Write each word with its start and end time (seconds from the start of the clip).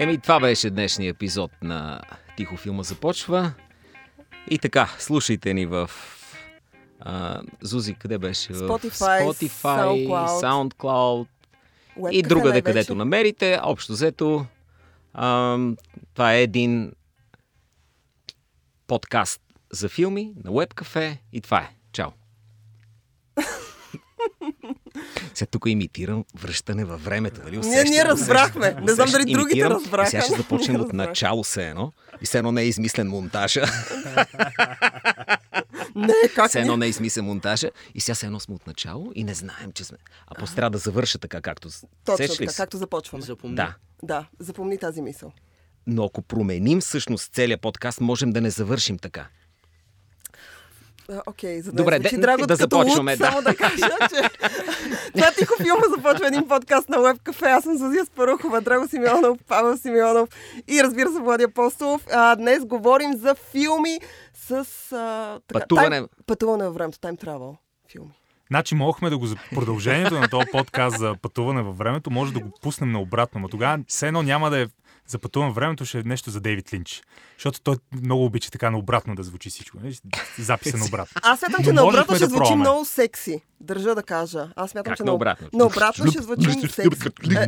Еми, 0.00 0.18
това 0.18 0.40
беше 0.40 0.70
днешния 0.70 1.10
епизод 1.10 1.50
на 1.62 2.00
Тихо 2.36 2.56
филма 2.56 2.82
започва. 2.82 3.52
И 4.50 4.58
така, 4.58 4.94
слушайте 4.98 5.54
ни 5.54 5.66
в 5.66 5.90
а, 7.00 7.42
Зузи, 7.60 7.94
къде 7.94 8.18
беше? 8.18 8.52
Spotify, 8.52 9.22
Spotify, 9.22 10.08
SoundCloud. 10.08 10.42
SoundCloud 10.42 11.26
и 12.10 12.22
другаде, 12.22 12.48
най-вече. 12.48 12.64
където 12.64 12.94
намерите. 12.94 13.60
Общо 13.62 13.92
взето, 13.92 14.46
ам, 15.14 15.76
това 16.14 16.34
е 16.34 16.42
един 16.42 16.92
подкаст 18.86 19.40
за 19.70 19.88
филми 19.88 20.32
на 20.44 20.50
Web 20.50 20.74
Cafe 20.74 21.18
и 21.32 21.40
това 21.40 21.58
е. 21.58 21.74
Чао! 21.92 22.10
Сега 25.40 25.50
тук 25.50 25.64
имитирам 25.66 26.24
връщане 26.34 26.84
във 26.84 27.04
времето. 27.04 27.40
Нали? 27.44 27.50
Ние, 27.50 27.60
Усещам, 27.60 27.90
ние 27.90 28.04
разбрахме. 28.04 28.60
усещам, 28.60 28.84
Не 28.84 28.92
знам 28.92 29.10
дали 29.10 29.32
другите 29.32 29.58
Имитирам. 29.58 29.72
разбраха. 29.72 30.08
И 30.08 30.10
Сега 30.10 30.22
ще 30.22 30.34
започнем 30.34 30.76
ние 30.76 30.84
от 30.84 30.92
начало 30.92 31.42
все 31.42 31.68
едно. 31.68 31.92
И 32.20 32.24
все 32.24 32.38
едно 32.38 32.52
не 32.52 32.62
е 32.62 32.66
измислен 32.66 33.08
монтажа. 33.08 33.64
Не, 35.94 36.14
как 36.34 36.48
Все 36.48 36.60
едно 36.60 36.76
не 36.76 36.86
е 36.86 36.88
измислен 36.88 37.24
монтажа. 37.24 37.70
И 37.94 38.00
сега 38.00 38.14
все 38.14 38.26
едно 38.26 38.40
сме 38.40 38.54
от 38.54 38.66
начало 38.66 39.12
и 39.14 39.24
не 39.24 39.34
знаем, 39.34 39.72
че 39.74 39.84
сме. 39.84 39.98
А 40.26 40.34
после 40.34 40.54
трябва 40.54 40.70
да 40.70 40.78
завърша 40.78 41.18
така, 41.18 41.40
както... 41.40 41.68
Точно 42.04 42.36
така, 42.36 42.50
се? 42.50 42.56
както 42.56 42.76
започваме. 42.76 43.24
Запомни. 43.24 43.56
Да. 43.56 43.74
Да, 44.02 44.26
запомни 44.38 44.78
тази 44.78 45.02
мисъл. 45.02 45.32
Но 45.86 46.04
ако 46.04 46.22
променим 46.22 46.80
всъщност 46.80 47.34
целият 47.34 47.60
подкаст, 47.60 48.00
можем 48.00 48.30
да 48.30 48.40
не 48.40 48.50
завършим 48.50 48.98
така. 48.98 49.26
Окей, 51.26 51.60
за 51.60 51.72
да 51.72 51.76
Добре, 51.76 51.98
не 51.98 52.02
звучи 52.02 52.20
драго 52.20 52.46
да 52.46 52.56
като 52.56 52.76
луд, 52.76 52.86
започваме, 52.86 53.16
да. 53.16 53.24
само 53.24 53.42
да 53.42 53.56
кажа, 53.56 53.88
че 54.10 54.16
това 55.14 55.30
тихо 55.38 55.54
филма 55.62 55.82
започва 55.96 56.26
един 56.26 56.48
подкаст 56.48 56.88
на 56.88 56.96
Web 56.96 57.18
Cafe. 57.18 57.46
Аз 57.46 57.64
съм 57.64 57.78
Зузия 57.78 58.04
Спарухова, 58.04 58.60
Драго 58.60 58.88
Симеонов, 58.88 59.38
Павел 59.48 59.76
Симеонов 59.76 60.28
и 60.68 60.82
разбира 60.82 61.12
се 61.12 61.18
Влади 61.18 61.44
Апостолов. 61.44 62.06
А, 62.12 62.36
днес 62.36 62.64
говорим 62.64 63.16
за 63.16 63.34
филми 63.34 63.98
с... 64.34 64.52
А, 64.52 64.64
така, 65.48 65.60
Пътуване. 65.60 65.88
Тайм, 65.90 66.06
пътуване 66.26 66.64
във 66.64 66.74
времето, 66.74 66.98
time 66.98 67.24
travel 67.24 67.56
филми. 67.92 68.10
Значи, 68.48 68.74
мохме 68.74 69.10
да 69.10 69.18
го... 69.18 69.26
за- 69.26 69.36
Продължението 69.54 70.20
на 70.20 70.28
този 70.28 70.46
подкаст 70.52 70.98
за 70.98 71.14
пътуване 71.22 71.62
във 71.62 71.78
времето 71.78 72.10
може 72.10 72.32
да 72.32 72.40
го 72.40 72.50
пуснем 72.62 72.92
наобратно. 72.92 73.40
Но 73.40 73.48
тогава 73.48 73.78
все 73.88 74.06
едно 74.06 74.22
няма 74.22 74.50
да 74.50 74.60
е 74.60 74.66
за 75.10 75.18
пътуване 75.18 75.48
във 75.48 75.54
времето, 75.54 75.84
ще 75.84 75.98
е 75.98 76.02
нещо 76.02 76.30
за 76.30 76.40
Дейвид 76.40 76.72
Линч. 76.72 77.02
Защото 77.36 77.60
той 77.60 77.76
много 77.92 78.24
обича 78.24 78.50
така 78.50 78.70
наобратно 78.70 79.14
да 79.14 79.22
звучи 79.22 79.50
всичко. 79.50 79.76
нали? 79.82 79.98
Записа 80.38 80.76
наобратно. 80.76 81.20
Аз 81.24 81.38
смятам, 81.38 81.64
че 81.64 81.72
наобратно 81.72 82.14
ще 82.16 82.24
да 82.24 82.28
звучи 82.30 82.38
пробваме. 82.38 82.60
много 82.60 82.84
секси. 82.84 83.40
Държа 83.60 83.94
да 83.94 84.02
кажа. 84.02 84.48
Аз 84.56 84.70
смятам, 84.70 84.90
Как 84.90 84.96
че 84.96 85.02
наобратно? 85.04 85.48
наобратно 85.52 86.10
ще 86.10 86.22
звучи 86.22 86.50
секси. 86.68 86.80
Е, 87.30 87.46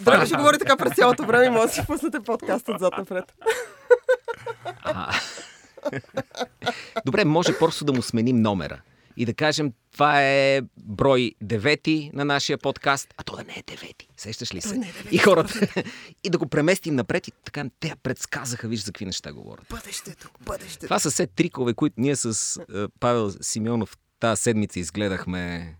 Драго 0.00 0.26
ще 0.26 0.36
говори 0.36 0.58
така 0.58 0.76
през 0.76 0.94
цялото 0.94 1.24
време 1.26 1.44
и 1.44 1.50
може 1.50 1.66
да 1.66 1.72
си 1.72 1.80
пуснете 1.86 2.20
подкаст 2.20 2.68
отзад 2.68 2.94
напред. 2.98 3.24
Добре, 7.06 7.24
може 7.24 7.58
просто 7.58 7.84
да 7.84 7.92
му 7.92 8.02
сменим 8.02 8.36
номера. 8.36 8.80
И 9.16 9.26
да 9.26 9.34
кажем, 9.34 9.72
това 9.92 10.22
е 10.22 10.60
брой 10.76 11.32
девети 11.40 12.10
на 12.14 12.24
нашия 12.24 12.58
подкаст, 12.58 13.14
а 13.16 13.22
то 13.22 13.36
да 13.36 13.42
не 13.44 13.52
е 13.52 13.62
девети. 13.66 14.08
Сещаш 14.22 14.54
ли 14.54 14.60
се? 14.60 14.78
не 14.78 14.86
е 14.86 14.92
и 15.10 15.18
хората. 15.18 15.82
и 16.24 16.30
да 16.30 16.38
го 16.38 16.46
преместим 16.46 16.94
напред 16.94 17.28
и 17.28 17.32
така, 17.44 17.64
те 17.80 17.88
я 17.88 17.96
предсказаха, 17.96 18.68
виж 18.68 18.80
за 18.80 18.92
какви 18.92 19.06
неща 19.06 19.32
говорят. 19.32 19.66
Бъдещето, 19.70 20.30
бъдещето. 20.40 20.86
Това 20.86 20.98
са 20.98 21.10
все 21.10 21.26
трикове, 21.26 21.74
които 21.74 21.94
ние 21.98 22.16
с 22.16 22.56
е, 22.74 22.86
Павел 23.00 23.30
Симеонов 23.40 23.96
тази 24.20 24.42
седмица 24.42 24.80
изгледахме. 24.80 25.74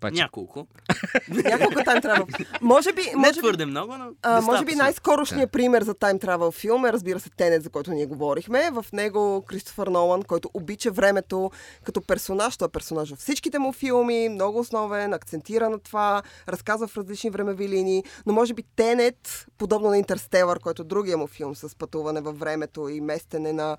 Паче. 0.00 0.14
Няколко. 0.22 0.66
Няколко 1.28 1.84
тайм 1.84 2.02
травел. 2.02 2.26
Може 2.60 2.92
би, 2.92 3.02
Не 3.02 3.16
може 3.16 3.32
би, 3.32 3.38
твърде 3.38 3.66
много, 3.66 3.96
но 3.96 4.10
а, 4.22 4.40
може 4.40 4.64
би 4.64 4.74
най-скорошният 4.74 5.52
пример 5.52 5.82
за 5.82 5.94
тайм 5.94 6.18
травел 6.18 6.50
филм 6.50 6.86
е, 6.86 6.92
разбира 6.92 7.20
се, 7.20 7.30
Тенет, 7.30 7.62
за 7.62 7.70
който 7.70 7.90
ние 7.90 8.06
говорихме. 8.06 8.70
В 8.70 8.86
него 8.92 9.44
Кристофър 9.48 9.86
Нолан, 9.86 10.22
който 10.22 10.50
обича 10.54 10.90
времето 10.90 11.50
като 11.84 12.00
персонаж, 12.00 12.56
той 12.56 12.66
е 12.66 12.70
персонаж 12.70 13.10
във 13.10 13.18
всичките 13.18 13.58
му 13.58 13.72
филми, 13.72 14.28
много 14.28 14.58
основен, 14.58 15.12
акцентира 15.12 15.70
на 15.70 15.78
това, 15.78 16.22
разказва 16.48 16.86
в 16.88 16.96
различни 16.96 17.30
времеви 17.30 17.68
линии, 17.68 18.04
но 18.26 18.32
може 18.32 18.54
би 18.54 18.62
Тенет, 18.76 19.46
подобно 19.58 19.88
на 19.90 19.98
Интерстелър, 19.98 20.60
който 20.60 20.82
е 20.82 20.84
другия 20.84 21.16
му 21.18 21.26
филм 21.26 21.54
с 21.56 21.76
пътуване 21.76 22.20
във 22.20 22.38
времето 22.38 22.88
и 22.88 23.00
местене 23.00 23.52
на 23.52 23.76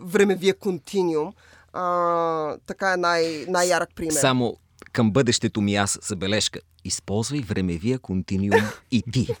времевия 0.00 0.54
континиум, 0.58 1.32
а, 1.72 2.56
така 2.66 2.92
е 2.92 2.96
най- 2.96 3.44
най-ярък 3.48 3.88
пример. 3.94 4.12
Само 4.12 4.56
към 4.92 5.12
бъдещето 5.12 5.60
ми 5.60 5.74
аз 5.76 5.98
забележка. 6.02 6.60
Използвай 6.84 7.40
времевия 7.40 7.98
континиум 7.98 8.62
и 8.90 9.02
ти. 9.12 9.28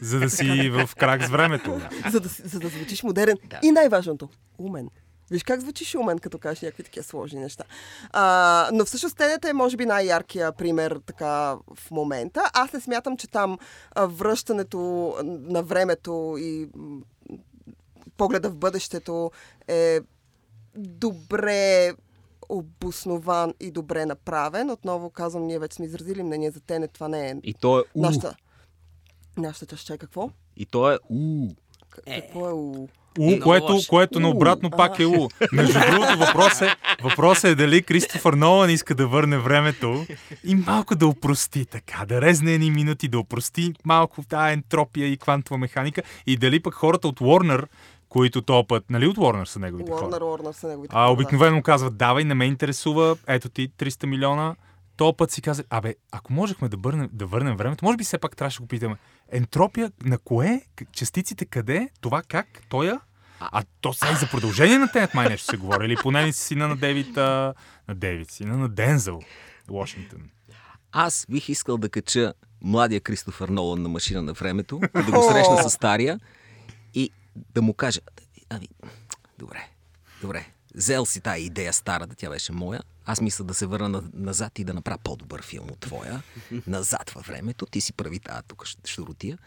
За 0.00 0.20
да 0.20 0.30
си 0.30 0.70
в 0.70 0.90
крак 0.96 1.24
с 1.24 1.28
времето. 1.28 1.80
за 2.10 2.20
да, 2.20 2.28
за 2.28 2.60
да 2.60 2.68
звучиш 2.68 3.02
модерен. 3.02 3.36
Да. 3.44 3.60
И 3.62 3.70
най-важното, 3.70 4.28
умен. 4.58 4.88
Виж 5.30 5.42
как 5.42 5.60
звучиш 5.60 5.94
умен, 5.94 6.18
като 6.18 6.38
кажеш 6.38 6.62
някакви 6.62 6.82
такива 6.82 7.04
сложни 7.04 7.40
неща. 7.40 7.64
А, 8.10 8.68
но 8.72 8.84
всъщност 8.84 9.16
Тенета 9.16 9.48
е, 9.50 9.52
може 9.52 9.76
би, 9.76 9.86
най-яркия 9.86 10.52
пример 10.52 11.00
така 11.06 11.56
в 11.74 11.90
момента. 11.90 12.50
Аз 12.54 12.72
не 12.72 12.80
смятам, 12.80 13.16
че 13.16 13.28
там 13.28 13.58
а, 13.94 14.06
връщането 14.06 15.14
на 15.24 15.62
времето 15.62 16.36
и 16.38 16.68
м, 16.76 17.00
погледа 18.16 18.50
в 18.50 18.56
бъдещето 18.56 19.30
е 19.68 20.00
добре 20.76 21.92
обоснован 22.48 23.54
и 23.60 23.70
добре 23.70 24.06
направен. 24.06 24.70
Отново 24.70 25.10
казвам, 25.10 25.46
ние 25.46 25.58
вече 25.58 25.74
сме 25.76 25.86
изразили 25.86 26.22
мнение 26.22 26.50
за 26.50 26.60
Тенет. 26.60 26.92
Това 26.92 27.08
не 27.08 27.30
е 27.30 27.34
И 27.42 27.54
то 27.54 27.78
е 27.78 27.82
у. 27.94 28.02
нашата... 28.02 28.36
Нашата 29.36 29.66
част 29.66 29.90
е 29.90 29.98
какво? 29.98 30.30
И 30.56 30.66
то 30.66 30.92
е 30.92 30.98
у. 31.10 31.48
Какво 32.06 32.48
е 32.48 32.52
у? 32.52 32.88
У, 33.18 33.40
което, 33.40 33.78
което 33.88 34.20
наобратно 34.20 34.70
пак 34.70 34.98
е 34.98 35.06
У. 35.06 35.28
Между 35.52 35.80
другото, 35.80 36.18
въпрос 36.18 36.60
е, 36.60 36.76
въпрос 37.02 37.44
е 37.44 37.54
дали 37.54 37.82
Кристофър 37.82 38.32
Нолан 38.32 38.70
иска 38.70 38.94
да 38.94 39.06
върне 39.06 39.38
времето 39.38 40.06
и 40.44 40.54
малко 40.54 40.94
да 40.94 41.06
опрости 41.06 41.64
така, 41.64 42.04
да 42.06 42.20
резне 42.20 42.52
едни 42.52 42.70
минути, 42.70 43.08
да 43.08 43.18
опрости 43.18 43.72
малко 43.84 44.22
тази 44.22 44.52
ентропия 44.52 45.06
и 45.06 45.16
квантова 45.16 45.58
механика 45.58 46.02
и 46.26 46.36
дали 46.36 46.62
пък 46.62 46.74
хората 46.74 47.08
от 47.08 47.20
Warner, 47.20 47.66
които 48.08 48.42
този 48.42 48.66
път, 48.68 48.90
нали 48.90 49.06
от 49.06 49.16
Warner 49.16 49.44
са 49.44 49.58
неговите 49.58 49.92
Уорнер, 49.92 50.12
хора? 50.12 50.24
Уорнер 50.24 50.52
са 50.52 50.68
неговите 50.68 50.96
А, 50.96 51.04
хора, 51.04 51.12
обикновено 51.12 51.56
му 51.56 51.62
казват, 51.62 51.96
давай, 51.96 52.24
не 52.24 52.34
ме 52.34 52.44
интересува, 52.44 53.16
ето 53.26 53.48
ти 53.48 53.70
300 53.70 54.06
милиона. 54.06 54.54
То 54.96 55.12
път 55.16 55.30
си 55.30 55.42
каза, 55.42 55.64
абе, 55.70 55.94
ако 56.12 56.32
можехме 56.32 56.68
да, 56.68 56.76
върнем, 56.76 57.08
да 57.12 57.26
върнем 57.26 57.56
времето, 57.56 57.84
може 57.84 57.96
би 57.96 58.04
все 58.04 58.18
пак 58.18 58.36
трябваше 58.36 58.58
да 58.58 58.62
го 58.62 58.68
питаме. 58.68 58.96
Ентропия 59.32 59.92
на 60.04 60.18
кое? 60.18 60.62
Частиците 60.92 61.44
къде? 61.44 61.88
Това 62.00 62.22
как? 62.22 62.46
Тоя? 62.68 63.00
А 63.40 63.62
то 63.80 63.92
сега 63.92 64.12
и 64.12 64.16
за 64.16 64.26
продължение 64.30 64.78
на 64.78 64.92
тенет 64.92 65.14
май 65.14 65.28
нещо 65.28 65.46
се 65.46 65.56
говори. 65.56 65.86
Или 65.86 65.96
поне 65.96 66.24
не 66.24 66.32
си 66.32 66.42
сина 66.42 66.68
на 66.68 66.76
Девид, 66.76 67.16
а... 67.16 67.54
на 67.88 67.94
Девид, 67.94 68.30
сина 68.30 68.56
на 68.56 68.68
Дензел, 68.68 69.20
Вашингтон. 69.70 70.20
Аз 70.92 71.26
бих 71.30 71.48
искал 71.48 71.78
да 71.78 71.88
кача 71.88 72.32
младия 72.62 73.00
Кристофър 73.00 73.48
Нолан 73.48 73.82
на 73.82 73.88
машина 73.88 74.22
на 74.22 74.32
времето, 74.32 74.80
да 74.94 75.12
го 75.12 75.22
срещна 75.22 75.62
с 75.62 75.70
стария 75.70 76.20
и 76.94 77.10
да 77.50 77.62
му 77.62 77.74
кажа, 77.74 78.00
ами, 78.48 78.68
добре, 79.38 79.68
добре, 80.20 80.46
взел 80.74 81.06
си 81.06 81.20
тази 81.20 81.42
идея 81.42 81.72
старата, 81.72 82.14
тя 82.14 82.30
беше 82.30 82.52
моя, 82.52 82.80
аз 83.04 83.20
мисля 83.20 83.44
да 83.44 83.54
се 83.54 83.66
върна 83.66 83.88
на- 83.88 84.02
назад 84.14 84.58
и 84.58 84.64
да 84.64 84.74
направя 84.74 84.98
по-добър 84.98 85.42
филм 85.42 85.70
от 85.70 85.80
твоя, 85.80 86.22
назад 86.66 87.10
във 87.10 87.26
времето, 87.26 87.66
ти 87.66 87.80
си 87.80 87.92
прави 87.92 88.18
тази 88.20 88.42
тук 88.42 88.64
щуротия. 88.84 89.38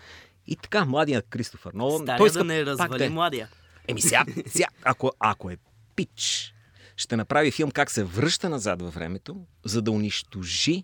И 0.47 0.55
така, 0.55 0.85
младия 0.85 1.21
Кристофър 1.21 1.73
Нолан, 1.73 1.97
Стария 1.97 2.17
той 2.17 2.25
да 2.25 2.31
иска 2.31 2.43
не 2.43 2.59
пак 2.59 2.67
развали 2.67 2.97
да 2.97 3.05
е- 3.05 3.09
младия. 3.09 3.49
Еми 3.87 4.01
сега, 4.01 4.25
сега 4.47 4.67
ако, 4.83 5.11
ако 5.19 5.49
е 5.49 5.57
пич, 5.95 6.53
ще 6.95 7.17
направи 7.17 7.51
филм 7.51 7.71
как 7.71 7.91
се 7.91 8.03
връща 8.03 8.49
назад 8.49 8.81
във 8.81 8.93
времето, 8.93 9.35
за 9.65 9.81
да 9.81 9.91
унищожи 9.91 10.83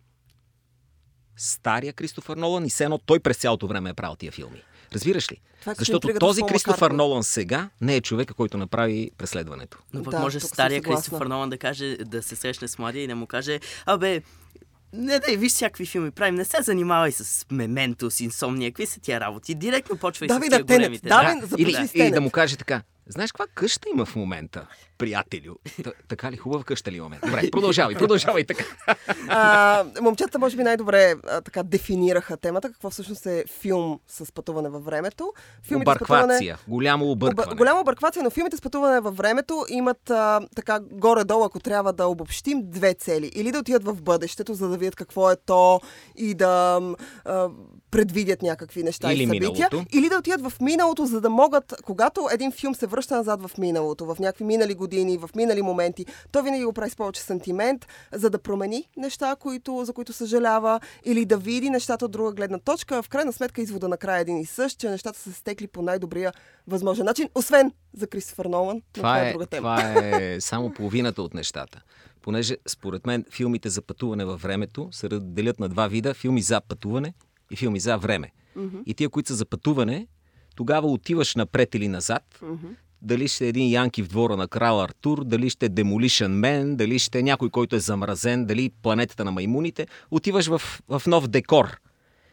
стария 1.38 1.94
Кристофър 1.94 2.38
Нолан 2.38 2.66
и 2.66 2.69
все 2.69 2.84
едно 2.84 2.98
той 2.98 3.19
през 3.19 3.38
цялото 3.38 3.68
време 3.68 3.90
е 3.90 3.94
правил 3.94 4.16
тия 4.16 4.31
филми. 4.31 4.62
Разбираш 4.94 5.32
ли? 5.32 5.42
Това 5.60 5.72
е 5.72 5.76
Защото 5.80 6.20
този 6.20 6.40
Пол 6.42 6.48
Кристофър. 6.48 6.92
Нолан 6.92 7.24
сега 7.24 7.70
не 7.82 7.96
е 7.96 8.02
човека, 8.02 8.34
който 8.34 8.58
направи 8.58 9.12
преследването. 9.18 9.78
Но 9.94 10.04
пък 10.04 10.12
Да, 10.12 10.20
може 10.20 10.40
стария. 10.40 10.82
Кристофър 10.82 11.26
Нолан 11.26 11.50
да 11.50 11.58
каже, 11.58 11.98
да 11.98 12.24
се 12.24 12.36
срещне 12.36 12.68
с 12.68 12.78
младия 12.78 13.04
и 13.04 13.08
да 13.08 13.16
му 13.16 13.28
каже, 13.28 13.60
абе, 13.86 14.22
не 14.94 15.20
дай, 15.20 15.38
виж 15.38 15.52
всякакви 15.52 15.86
филми 15.86 16.12
правим, 16.12 16.36
не 16.36 16.46
се 16.46 16.58
занимавай 16.62 17.12
с 17.12 17.46
Мементо, 17.52 18.12
с 18.12 18.20
Инсомния, 18.20 18.72
какви 18.72 18.86
са 18.86 19.00
тия 19.00 19.20
работи, 19.20 19.56
директно 19.56 19.98
почвай 19.98 20.28
Давай 20.28 20.48
с 20.48 20.50
да 20.50 20.66
тия 20.66 20.78
големите. 20.78 21.08
давай 21.08 21.40
Да. 21.40 21.48
да 21.48 21.62
Или, 21.62 21.74
с 21.74 21.92
или 21.96 22.12
да 22.12 22.22
му 22.22 22.30
каже 22.30 22.58
така, 22.58 22.82
знаеш 23.08 23.32
каква 23.32 23.48
къща 23.56 23.90
има 23.90 24.06
в 24.06 24.16
момента? 24.16 24.68
Приятелю. 24.98 25.54
Т- 25.84 25.94
така 26.08 26.32
ли? 26.32 26.38
Хубава 26.38 26.64
къща 26.64 26.92
ли 26.92 26.98
имаме? 26.98 27.20
Добре, 27.26 27.52
продължавай, 27.52 27.96
продължавай 27.96 28.44
така. 28.44 28.64
А, 29.30 29.84
момчета, 30.02 30.40
може 30.40 30.58
би 30.58 30.64
най-добре 30.64 31.14
а, 31.24 31.42
така 31.42 31.64
дефинираха 31.64 32.38
темата, 32.38 32.70
какво 32.70 32.90
всъщност 32.90 33.26
е 33.26 33.44
филм 33.52 34.00
с 34.08 34.32
пътуване 34.32 34.70
във 34.70 34.86
времето. 34.86 35.34
Филмите 35.64 35.92
с 35.92 35.94
пътуване... 35.94 36.24
Обърквация. 36.24 36.58
Голямо 36.68 37.06
объркване. 37.06 37.48
Оба- 37.48 37.56
Голяма 37.56 37.82
обърквация, 37.82 38.24
но 38.24 38.30
филмите 38.30 38.58
с 38.58 38.62
пътуване 38.62 39.00
във 39.00 39.18
времето 39.18 39.66
имат 39.70 40.10
а, 40.10 40.42
така 40.56 40.80
горе-долу, 40.82 41.44
ако 41.44 41.60
трябва 41.60 41.94
да 41.94 42.06
обобщим, 42.06 42.62
две 42.64 42.94
цели. 42.94 43.32
Или 43.36 43.52
да 43.52 43.60
отидат 43.60 43.84
в 43.86 43.96
бъдещето, 43.96 44.54
за 44.54 44.70
да 44.70 44.78
видят 44.78 44.96
какво 44.96 45.32
е 45.32 45.36
то 45.38 45.82
и 46.16 46.34
да 46.34 46.82
а, 47.26 47.50
предвидят 47.92 48.42
някакви 48.42 48.84
неща 48.84 49.14
Или 49.14 49.24
и 49.24 49.26
събития. 49.26 49.52
миналото. 49.52 49.86
Или 49.94 50.10
да 50.10 50.18
отидат 50.18 50.42
в 50.44 50.62
миналото, 50.62 51.06
за 51.06 51.22
да 51.22 51.30
могат, 51.30 51.74
когато 51.84 52.28
един 52.32 52.52
филм 52.52 52.76
се 52.76 52.88
връща 52.88 53.16
назад 53.16 53.42
в 53.42 53.58
миналото, 53.58 54.06
в 54.06 54.18
някакви 54.20 54.44
минали 54.44 54.74
години, 54.74 54.85
в 55.18 55.30
минали 55.36 55.62
моменти, 55.62 56.06
то 56.32 56.44
винаги 56.44 56.66
го 56.66 56.74
прави 56.74 56.90
с 56.90 56.96
повече 56.96 57.22
сантимент, 57.22 57.88
за 58.14 58.30
да 58.30 58.40
промени 58.40 58.90
неща, 58.98 59.36
които, 59.40 59.86
за 59.86 59.94
които 59.94 60.14
съжалява, 60.14 60.80
или 61.06 61.26
да 61.26 61.38
види 61.38 61.70
нещата 61.70 62.06
от 62.06 62.12
друга 62.12 62.32
гледна 62.32 62.60
точка. 62.60 63.04
В 63.04 63.10
крайна 63.10 63.34
сметка 63.34 63.62
извода 63.62 63.88
накрая 63.88 64.18
е 64.18 64.22
един 64.22 64.38
и 64.38 64.46
същ, 64.46 64.80
че 64.80 64.90
нещата 64.90 65.20
са 65.20 65.32
се 65.32 65.40
стекли 65.40 65.68
по 65.68 65.82
най-добрия 65.82 66.34
възможен 66.68 67.06
начин, 67.06 67.30
освен 67.36 67.72
за 67.98 68.08
Кристофър 68.08 68.46
Нолан. 68.46 68.76
Но 68.76 68.82
Това 68.94 69.02
това 69.02 69.26
е 69.26 69.30
е, 69.30 69.32
друга 69.32 69.46
тема. 69.46 69.78
това 69.78 70.08
е 70.08 70.38
само 70.42 70.74
половината 70.74 71.22
от 71.22 71.34
нещата. 71.34 71.82
Понеже, 72.22 72.58
според 72.68 73.06
мен, 73.06 73.26
филмите 73.32 73.70
за 73.70 73.82
пътуване 73.82 74.26
във 74.26 74.42
времето 74.42 74.90
се 74.92 75.10
разделят 75.10 75.60
на 75.60 75.70
два 75.70 75.88
вида. 75.88 76.14
Филми 76.14 76.42
за 76.42 76.62
пътуване 76.62 77.14
и 77.52 77.56
филми 77.56 77.80
за 77.80 77.98
време. 77.98 78.32
И 78.86 78.94
тия, 78.94 79.10
които 79.10 79.28
са 79.28 79.36
за 79.36 79.46
пътуване, 79.46 80.08
тогава 80.56 80.88
отиваш 80.88 81.36
напред 81.36 81.76
или 81.76 81.88
назад. 81.88 82.40
Дали 83.02 83.28
ще 83.28 83.46
е 83.46 83.48
един 83.48 83.70
Янки 83.70 84.04
в 84.04 84.08
двора 84.08 84.38
на 84.38 84.48
крал 84.48 84.82
Артур, 84.82 85.24
дали 85.24 85.50
ще 85.50 85.66
е 85.66 85.70
Demolition 85.70 86.40
Man, 86.40 86.76
дали 86.76 87.00
ще 87.00 87.20
е 87.20 87.24
някой, 87.24 87.50
който 87.50 87.76
е 87.76 87.80
замразен, 87.80 88.46
дали 88.46 88.72
планетата 88.82 89.26
на 89.26 89.32
маймуните. 89.32 89.88
Отиваш 90.12 90.48
в, 90.48 90.62
в 90.90 91.02
нов 91.08 91.28
декор. 91.28 91.80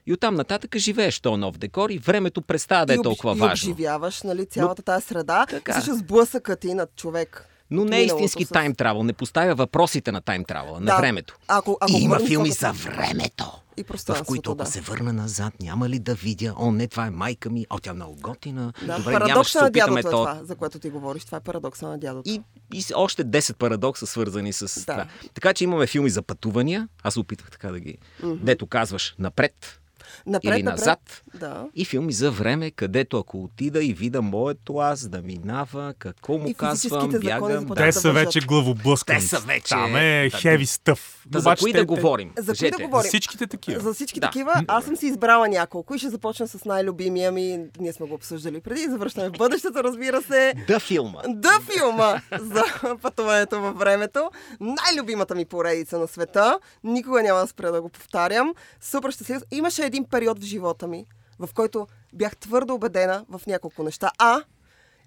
И 0.07 0.13
оттам 0.13 0.35
нататък 0.35 0.77
живееш 0.77 1.21
този 1.21 1.41
нов 1.41 1.59
декор 1.59 1.91
и 1.91 1.99
времето 1.99 2.43
престава 2.43 2.87
да 2.87 2.93
е 2.93 2.97
и, 2.97 3.03
толкова 3.03 3.37
и 3.37 3.39
важно. 3.39 3.73
обживяваш 3.73 4.23
нали, 4.23 4.47
цялата 4.47 4.83
тази 4.83 5.07
среда. 5.07 5.47
Така. 5.51 5.73
И 5.73 5.75
също 5.75 5.95
сблъсъкът 5.95 6.61
ти 6.61 6.75
над 6.75 6.91
човек. 6.97 7.49
Но 7.73 7.85
не 7.85 7.99
е 7.99 8.05
истински 8.05 8.45
с- 8.45 8.49
тайм 8.49 8.75
травел, 8.75 9.03
не 9.03 9.13
поставя 9.13 9.55
въпросите 9.55 10.13
на 10.13 10.21
тайм 10.21 10.45
травела, 10.45 10.81
на 10.81 10.87
Да. 10.87 10.97
времето. 10.97 11.37
Ако, 11.49 11.77
ако 11.81 11.93
и 11.93 11.97
има 11.97 12.19
филми 12.21 12.51
за 12.51 12.73
времето. 12.73 13.53
И 13.77 13.85
В 13.85 14.25
които 14.25 14.51
ако 14.51 14.55
да. 14.55 14.67
се 14.67 14.81
върна 14.81 15.13
назад, 15.13 15.55
няма 15.61 15.89
ли 15.89 15.99
да 15.99 16.15
видя, 16.15 16.55
о, 16.57 16.73
не, 16.73 16.87
това 16.87 17.07
е 17.07 17.11
майка 17.11 17.51
ми, 17.51 17.67
о, 17.71 17.79
тя 17.79 17.91
е 17.91 17.95
много 17.95 18.17
готина. 18.17 18.73
Да, 18.83 18.99
Добре, 18.99 19.13
парадокса 19.13 19.39
да 19.39 19.45
се 19.45 19.59
на 19.59 19.67
опитаме 19.67 19.93
дядото 19.95 20.09
е 20.09 20.11
то. 20.13 20.17
това, 20.25 20.45
за 20.45 20.57
което 20.57 20.79
ти 20.79 20.91
говориш. 20.91 21.25
Това 21.25 21.39
е 21.39 21.43
парадокса 21.43 21.89
на 21.89 21.99
дядото. 21.99 22.31
И, 22.31 22.41
и 22.73 22.85
още 22.95 23.25
10 23.25 23.55
парадокса 23.55 24.07
свързани 24.07 24.53
с 24.53 24.75
Да. 24.77 24.93
това. 24.93 25.07
Така 25.35 25.55
че 25.55 25.65
имаме 25.65 25.87
филми 25.87 26.11
за 26.11 26.23
пътувания. 26.23 26.89
Аз 27.03 27.15
се 27.15 27.21
опитах 27.21 27.51
така 27.51 27.69
да 27.69 27.81
ги... 27.81 27.99
Дето 28.25 28.67
казваш 28.67 29.15
напред 29.19 29.81
напред, 30.27 30.55
или 30.55 30.63
напред, 30.63 30.79
назад. 30.79 31.23
Да. 31.35 31.67
И 31.75 31.85
филми 31.85 32.13
за 32.13 32.31
време, 32.31 32.71
където 32.71 33.19
ако 33.19 33.39
отида 33.39 33.85
и 33.85 33.93
вида 33.93 34.23
моето 34.23 34.77
аз 34.77 35.09
да 35.09 35.23
минава, 35.23 35.95
какво 35.99 36.39
му 36.39 36.49
И 36.49 36.55
казвам, 36.55 37.09
бягам. 37.11 37.51
започват 37.51 37.77
Те 37.77 37.87
да 37.87 37.93
са 37.93 38.13
вече 38.13 38.41
главоблъскани. 38.41 39.21
Те 39.21 39.27
са 39.27 39.39
вече- 39.39 39.69
Там 39.69 39.97
е 39.97 40.29
Да, 40.31 40.39
хеви 40.39 40.67
стъв. 40.67 41.23
Да, 41.27 41.41
за 41.41 41.55
кои 41.57 41.73
да 41.73 41.79
те- 41.79 41.85
говорим? 41.85 42.33
За 42.39 42.55
кои 42.55 42.71
да 42.71 42.79
говорим? 42.79 43.03
За 43.03 43.09
всичките 43.09 43.47
такива. 43.47 43.81
За 43.81 43.95
всички 43.95 44.21
Да. 44.21 44.27
такива, 44.27 44.65
аз 44.69 44.85
съм 44.85 44.97
си 44.97 45.07
избрала 45.07 45.49
няколко 45.49 45.95
и 45.95 45.99
ще 45.99 46.09
започна 46.09 46.49
с 46.49 46.65
най-любимия 46.65 47.33
ми. 47.33 47.43
Ние 47.79 47.93
сме 47.93 48.07
го 48.07 48.15
обсъждали 48.15 48.61
преди. 48.61 48.81
Завръщаме 48.83 49.29
в 49.29 49.33
бъдещето, 49.33 49.85
разбира 49.85 50.23
се. 50.23 50.55
Да 50.69 50.81
филма. 50.81 51.19
Да 51.29 51.61
филма 51.69 52.21
за 52.33 52.65
пътуването 53.03 53.61
във 53.61 53.79
времето. 53.79 54.31
Най-любимата 54.61 55.35
ми 55.35 55.45
поредица 55.45 55.99
на 55.99 56.09
света. 56.09 56.59
Никога 56.85 57.23
няма 57.23 57.41
да 57.41 57.47
спра 57.47 57.73
да 57.73 57.83
го 57.83 57.89
повтарям. 57.89 58.53
Супер 58.81 59.11
щастлив. 59.11 59.43
Имаше 59.51 59.83
един 59.85 60.05
период 60.13 60.39
в 60.39 60.47
живота 60.47 60.87
ми, 60.87 61.07
в 61.39 61.49
който 61.55 61.87
бях 62.13 62.37
твърдо 62.37 62.75
убедена 62.75 63.25
в 63.29 63.41
няколко 63.47 63.83
неща. 63.83 64.11
А, 64.19 64.43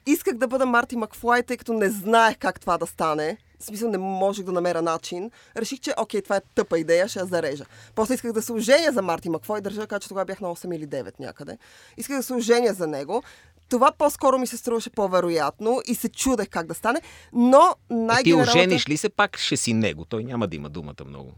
исках 0.06 0.34
да 0.34 0.48
бъда 0.48 0.66
Марти 0.66 0.96
Макфлай, 0.96 1.44
тъй 1.44 1.58
като 1.58 1.74
не 1.74 1.90
знаех 1.90 2.38
как 2.38 2.60
това 2.60 2.78
да 2.78 2.88
стане. 2.88 3.38
В 3.60 3.64
смисъл 3.64 3.90
не 3.90 3.98
можех 3.98 4.46
да 4.46 4.52
намеря 4.52 4.82
начин. 4.82 5.32
Реших, 5.58 5.80
че 5.80 5.94
окей, 5.98 6.22
това 6.22 6.36
е 6.36 6.42
тъпа 6.56 6.80
идея, 6.80 7.08
ще 7.08 7.20
я 7.20 7.26
зарежа. 7.26 7.66
После 7.96 8.14
исках 8.14 8.32
да 8.32 8.42
се 8.42 8.54
оженя 8.54 8.92
за 8.92 9.02
Марти 9.02 9.30
Макфой, 9.30 9.62
държа 9.62 9.82
да 9.82 9.88
кажа, 9.88 10.00
че 10.00 10.08
тогава 10.08 10.26
бях 10.26 10.42
на 10.42 10.48
8 10.48 10.76
или 10.76 10.88
9 10.88 11.20
някъде. 11.20 11.58
Исках 11.98 12.18
да 12.18 12.24
се 12.24 12.34
оженя 12.34 12.74
за 12.74 12.88
него. 12.88 13.24
Това 13.70 13.92
по-скоро 13.92 14.38
ми 14.38 14.48
се 14.48 14.58
струваше 14.58 14.90
по-вероятно 14.90 15.82
и 15.88 15.96
се 15.96 16.10
чудех 16.10 16.50
как 16.50 16.68
да 16.68 16.74
стане, 16.74 17.02
но 17.34 17.62
Е, 17.62 17.74
ти 17.88 17.94
най-генералната... 17.96 18.52
ожениш 18.52 18.90
ли 18.90 18.98
се, 18.98 19.10
пак 19.10 19.38
ще 19.38 19.58
си 19.58 19.74
него. 19.74 20.06
Той 20.06 20.24
няма 20.24 20.48
да 20.48 20.56
има 20.56 20.70
думата 20.70 21.06
много. 21.08 21.32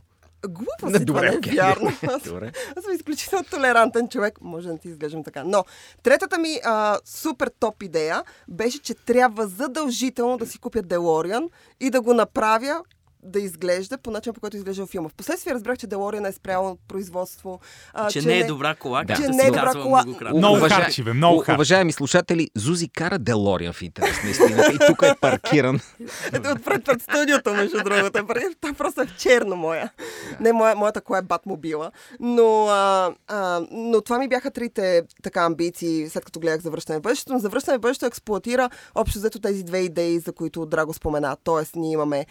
Глупо 0.47 0.97
си, 0.97 1.05
това 1.05 1.19
Добре, 1.19 1.29
не 1.29 1.35
е 1.35 1.55
вярно. 1.55 1.91
Аз, 2.07 2.23
Добре. 2.23 2.51
аз 2.77 2.83
съм 2.83 2.93
изключително 2.93 3.45
толерантен 3.51 4.07
човек. 4.09 4.41
Може 4.41 4.67
да 4.67 4.73
не 4.73 4.79
ти 4.79 4.87
изглеждам 4.87 5.23
така. 5.23 5.43
Но 5.43 5.63
третата 6.03 6.37
ми 6.37 6.59
а, 6.63 6.99
супер 7.05 7.51
топ 7.59 7.83
идея 7.83 8.23
беше, 8.47 8.79
че 8.79 8.93
трябва 8.93 9.47
задължително 9.47 10.37
да 10.37 10.45
си 10.45 10.59
купя 10.59 10.81
Делориан 10.81 11.49
и 11.79 11.89
да 11.89 12.01
го 12.01 12.13
направя 12.13 12.83
да 13.23 13.39
изглежда 13.39 13.97
по 13.97 14.11
начин, 14.11 14.33
по 14.33 14.41
който 14.41 14.57
изглежда 14.57 14.81
във 14.81 14.89
филма. 14.89 15.09
Впоследствие 15.09 15.53
разбрах, 15.53 15.77
че 15.77 15.87
Делориан 15.87 16.25
е 16.25 16.31
спрял 16.31 16.67
от 16.67 16.79
производство. 16.87 17.59
А, 17.93 18.09
Че 18.09 18.21
не 18.21 18.39
е 18.39 18.43
добра 18.43 18.75
кола, 18.75 19.03
Да. 19.03 19.15
Че 19.15 19.21
си 19.23 19.29
не 19.29 19.43
е 19.43 19.47
добра 19.47 19.71
кола. 19.73 20.03
Много 20.33 20.57
Уважа- 20.57 20.75
харчи, 20.75 21.03
бе, 21.03 21.13
много 21.13 21.37
У- 21.37 21.39
харчи. 21.39 21.55
Уважаеми 21.55 21.91
слушатели, 21.91 22.49
Зузи 22.55 22.89
кара 22.89 23.19
Делориан 23.19 23.73
в 23.73 23.81
интерес 23.81 24.23
на 24.23 24.29
истината 24.29 24.73
и 24.73 24.87
тук 24.87 25.01
е 25.01 25.15
паркиран. 25.21 25.79
Ето 26.27 26.49
отпред 26.51 26.85
пред 26.85 27.01
студиото, 27.01 27.49
между 27.51 27.77
другото. 27.77 28.19
Е- 28.29 28.55
Той 28.61 28.73
просто 28.73 29.01
е 29.01 29.07
в 29.07 29.15
черно 29.17 29.55
моя. 29.55 29.91
Не, 30.39 30.53
моя, 30.53 30.75
моята 30.75 31.01
кола 31.01 31.19
е 31.19 31.23
Батмобила. 31.23 31.91
Но, 32.19 32.67
а, 32.67 33.11
а, 33.27 33.61
но 33.71 34.01
това 34.01 34.19
ми 34.19 34.27
бяха 34.27 34.51
трите 34.51 35.03
така 35.23 35.41
амбиции, 35.41 36.09
след 36.09 36.25
като 36.25 36.39
гледах 36.39 36.61
Завръщане 36.61 36.99
в 36.99 37.03
бъдещето. 37.03 37.33
Но 37.33 37.39
Завръщане 37.39 37.77
в 37.77 37.81
бъдещето 37.81 38.05
експлуатира 38.05 38.69
общо 38.95 39.19
взето 39.19 39.39
тези 39.39 39.63
две 39.63 39.77
идеи, 39.79 40.19
за 40.19 40.33
които 40.33 40.65
Драго 40.65 40.93
спомена. 40.93 41.37
Тоест, 41.43 41.75
ние 41.75 41.91
имаме 41.91 42.25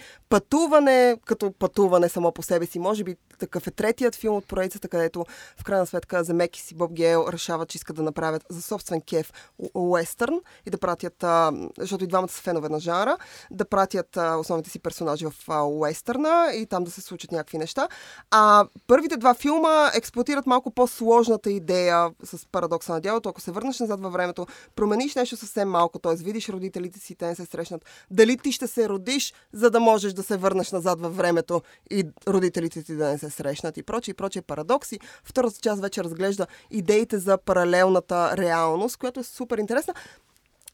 пътуване, 0.77 1.17
като 1.25 1.53
пътуване 1.53 2.09
само 2.09 2.33
по 2.33 2.43
себе 2.43 2.67
си. 2.67 2.79
Може 2.79 3.05
би 3.05 3.17
такъв 3.39 3.67
е 3.67 3.71
третият 3.71 4.15
филм 4.15 4.37
от 4.37 4.47
поредицата, 4.47 4.89
където 4.89 5.25
в 5.57 5.65
крайна 5.65 5.87
сметка 5.87 6.25
Земекис 6.25 6.71
и 6.71 6.75
Боб 6.75 6.93
Гейл 6.93 7.27
решават, 7.33 7.69
че 7.69 7.77
искат 7.77 7.97
да 7.97 8.03
направят 8.03 8.47
за 8.49 8.63
собствен 8.63 9.01
кеф 9.01 9.33
уестърн 9.75 10.41
и 10.67 10.71
да 10.71 10.79
пратят, 10.79 11.25
а, 11.25 11.53
защото 11.79 12.05
и 12.05 12.07
двамата 12.07 12.29
са 12.29 12.43
фенове 12.43 12.69
на 12.69 12.81
жанра, 12.81 13.17
да 13.51 13.65
пратят 13.65 14.17
а, 14.17 14.37
основните 14.37 14.71
си 14.71 14.79
персонажи 14.79 15.27
в 15.27 15.35
а, 15.49 15.63
уестърна 15.63 16.51
и 16.55 16.67
там 16.67 16.85
да 16.85 16.91
се 16.91 17.01
случат 17.01 17.33
някакви 17.33 17.59
неща. 17.59 17.89
А 18.31 18.67
първите 18.87 19.17
два 19.17 19.35
филма 19.35 19.91
експлуатират 19.95 20.47
малко 20.47 20.71
по-сложната 20.71 21.51
идея 21.51 22.11
с 22.23 22.47
парадокса 22.53 22.93
на 22.93 23.01
дялото. 23.01 23.29
Ако 23.29 23.41
се 23.41 23.51
върнеш 23.51 23.81
назад 23.81 24.01
във 24.01 24.13
времето, 24.13 24.47
промениш 24.77 25.15
нещо 25.15 25.37
съвсем 25.37 25.69
малко, 25.69 25.99
т.е. 25.99 26.15
видиш 26.15 26.49
родителите 26.49 26.99
си, 26.99 27.15
те 27.15 27.27
не 27.27 27.35
се 27.35 27.47
срещнат. 27.47 27.85
Дали 28.11 28.39
ти 28.39 28.53
ще 28.53 28.67
се 28.67 28.89
родиш, 28.89 29.35
за 29.53 29.71
да 29.71 29.81
можеш 29.81 30.13
да 30.13 30.23
се 30.23 30.37
върнеш 30.37 30.73
назад 30.73 31.01
във 31.01 31.17
времето 31.17 31.63
и 31.91 32.05
родителите 32.29 32.83
ти 32.83 32.97
да 32.97 33.09
не 33.09 33.19
се 33.19 33.26
срещнат 33.31 33.77
и 33.77 33.83
прочие, 33.83 34.13
и 34.13 34.15
прочие 34.15 34.43
парадокси. 34.43 35.01
Втората 35.25 35.61
част 35.61 35.83
вече 35.83 36.05
разглежда 36.05 36.47
идеите 36.71 37.19
за 37.19 37.39
паралелната 37.39 38.37
реалност, 38.37 38.97
която 38.97 39.21
е 39.21 39.25
супер 39.25 39.59
интересна. 39.59 39.95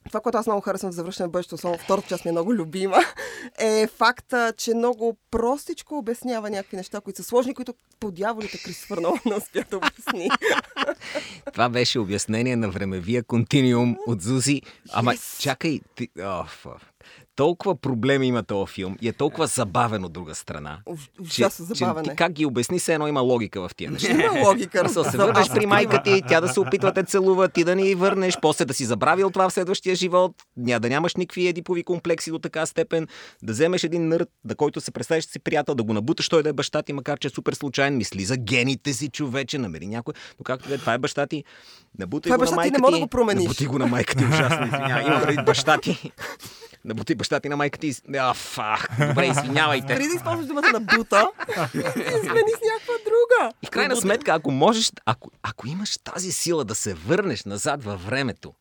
Това, 0.09 0.21
което 0.21 0.39
аз 0.39 0.47
много 0.47 0.61
харесвам 0.61 0.93
в 0.93 0.95
завършване 0.95 1.29
в 1.29 1.33
бъдещето, 1.33 1.59
само 1.59 1.79
втората 1.79 2.09
част 2.09 2.25
ми 2.25 2.29
е 2.29 2.33
много 2.33 2.55
любима, 2.55 2.97
е 3.59 3.87
факта, 3.87 4.53
че 4.57 4.75
много 4.75 5.17
простичко 5.31 5.99
обяснява 5.99 6.51
някакви 6.51 6.77
неща, 6.77 7.01
които 7.01 7.17
са 7.17 7.23
сложни, 7.23 7.55
които 7.55 7.75
по 8.01 8.11
дяволите 8.11 8.59
Кристофър 8.63 8.99
Нолан 8.99 9.19
не 9.27 9.35
успя 9.35 9.65
да 9.71 9.77
обясни. 9.77 10.31
Това 11.53 11.69
беше 11.69 11.99
обяснение 11.99 12.57
на 12.57 12.71
времевия 12.71 13.23
континиум 13.23 13.97
от 14.07 14.23
Зузи. 14.23 14.63
Ама 14.93 15.15
чакай, 15.39 15.81
ти... 15.95 16.09
О. 16.21 16.45
толкова 17.37 17.77
проблеми 17.77 18.27
има 18.27 18.43
този 18.43 18.73
филм 18.73 18.97
и 19.03 19.09
е 19.09 19.13
толкова 19.13 19.47
забавен 19.47 20.05
от 20.05 20.13
друга 20.13 20.35
страна. 20.35 20.79
Уж- 20.87 21.11
Ужасно 21.21 21.65
забавен 21.65 22.05
ти 22.05 22.11
как 22.17 22.33
ги 22.33 22.47
обясни, 22.47 22.79
все 22.79 22.95
едно 22.95 23.09
има 23.09 23.21
логика 23.21 23.69
в 23.69 23.75
тия 23.77 23.91
неща. 23.91 24.11
Има 24.11 24.41
логика. 24.41 24.83
Мисъл, 24.83 25.05
се 25.05 25.17
върнеш 25.17 25.49
при 25.51 25.67
майка 25.67 26.03
ти, 26.03 26.23
тя 26.29 26.41
да 26.41 26.49
се 26.49 26.61
опитва 26.61 26.93
да 26.93 26.95
те 26.95 27.11
целува, 27.11 27.49
ти 27.49 27.65
да 27.65 27.77
ни 27.77 27.95
върнеш, 27.95 28.39
после 28.43 28.65
да 28.65 28.75
си 28.75 28.85
забравил 28.85 29.31
това 29.31 29.49
в 29.49 29.53
следващия 29.53 29.95
живот, 29.97 30.33
ня 30.57 30.81
да 30.81 30.89
нямаш 30.89 31.15
никакви 31.15 31.47
едипови 31.47 31.83
комплекси 31.83 32.31
до 32.31 32.39
така 32.39 32.67
степен, 32.67 33.07
да 33.43 33.53
вземеш 33.53 33.85
един 33.85 34.09
нърд, 34.09 34.29
на 34.45 34.55
който 34.55 34.81
се 34.81 34.91
представиш, 34.91 35.25
си 35.25 35.39
приятел, 35.39 35.75
да 35.75 35.83
го 35.83 35.93
набуташ 35.93 36.29
той 36.29 36.43
да 36.43 36.49
е 36.49 36.53
баща 36.53 36.83
ти, 36.83 36.93
макар 36.93 37.19
че 37.19 37.29
е 37.29 37.31
супер 37.31 37.53
случайен, 37.53 37.97
мисли 37.97 38.25
за 38.25 38.37
гените 38.37 38.93
си, 38.93 39.09
човече, 39.09 39.59
намери 39.59 39.87
някой, 39.87 40.15
но 40.41 40.45
както 40.45 40.75
е, 40.75 40.79
това 40.79 40.95
е 40.95 40.99
баща 40.99 41.27
ти, 41.27 41.45
набутай 41.99 42.31
Това 42.31 42.35
е 42.35 42.39
го 42.39 42.45
на 42.45 42.51
баща 42.51 42.63
ти, 42.63 42.71
не 42.71 42.79
мога 42.79 42.93
да 42.93 42.99
го 43.01 43.07
промениш. 43.07 43.45
Набути 43.45 43.67
го 43.67 43.79
на 43.79 43.87
майка 43.87 44.15
ти, 44.17 44.25
ужасно, 44.25 44.67
извинявай, 44.67 45.35
има 45.35 45.43
баща 45.43 45.79
ти. 45.79 46.13
Набути 46.85 47.15
баща 47.23 47.41
ти 47.41 47.49
на 47.49 47.57
майка 47.57 47.79
ти. 47.79 47.95
А, 48.19 48.35
фак, 48.35 48.89
добре, 49.09 49.27
извинявайте. 49.27 49.87
Преди 49.95 50.09
да 50.09 50.15
използваш 50.15 50.47
думата 50.47 50.73
на 50.73 50.81
бута, 50.81 51.31
и 51.75 51.79
смени 52.21 52.53
с 52.53 52.63
някаква 52.73 52.95
друга. 53.05 53.53
И 53.63 53.67
в 53.67 53.71
крайна 53.71 53.97
сметка, 53.97 54.35
ако 54.35 54.51
можеш, 54.51 54.93
ако, 55.07 55.31
ако 55.43 55.69
имаш 55.69 55.99
тази 55.99 56.33
сила 56.33 56.65
да 56.65 56.75
се 56.75 56.95
върнеш 56.95 57.45
назад 57.45 57.85
във 57.85 58.07
времето, 58.07 58.55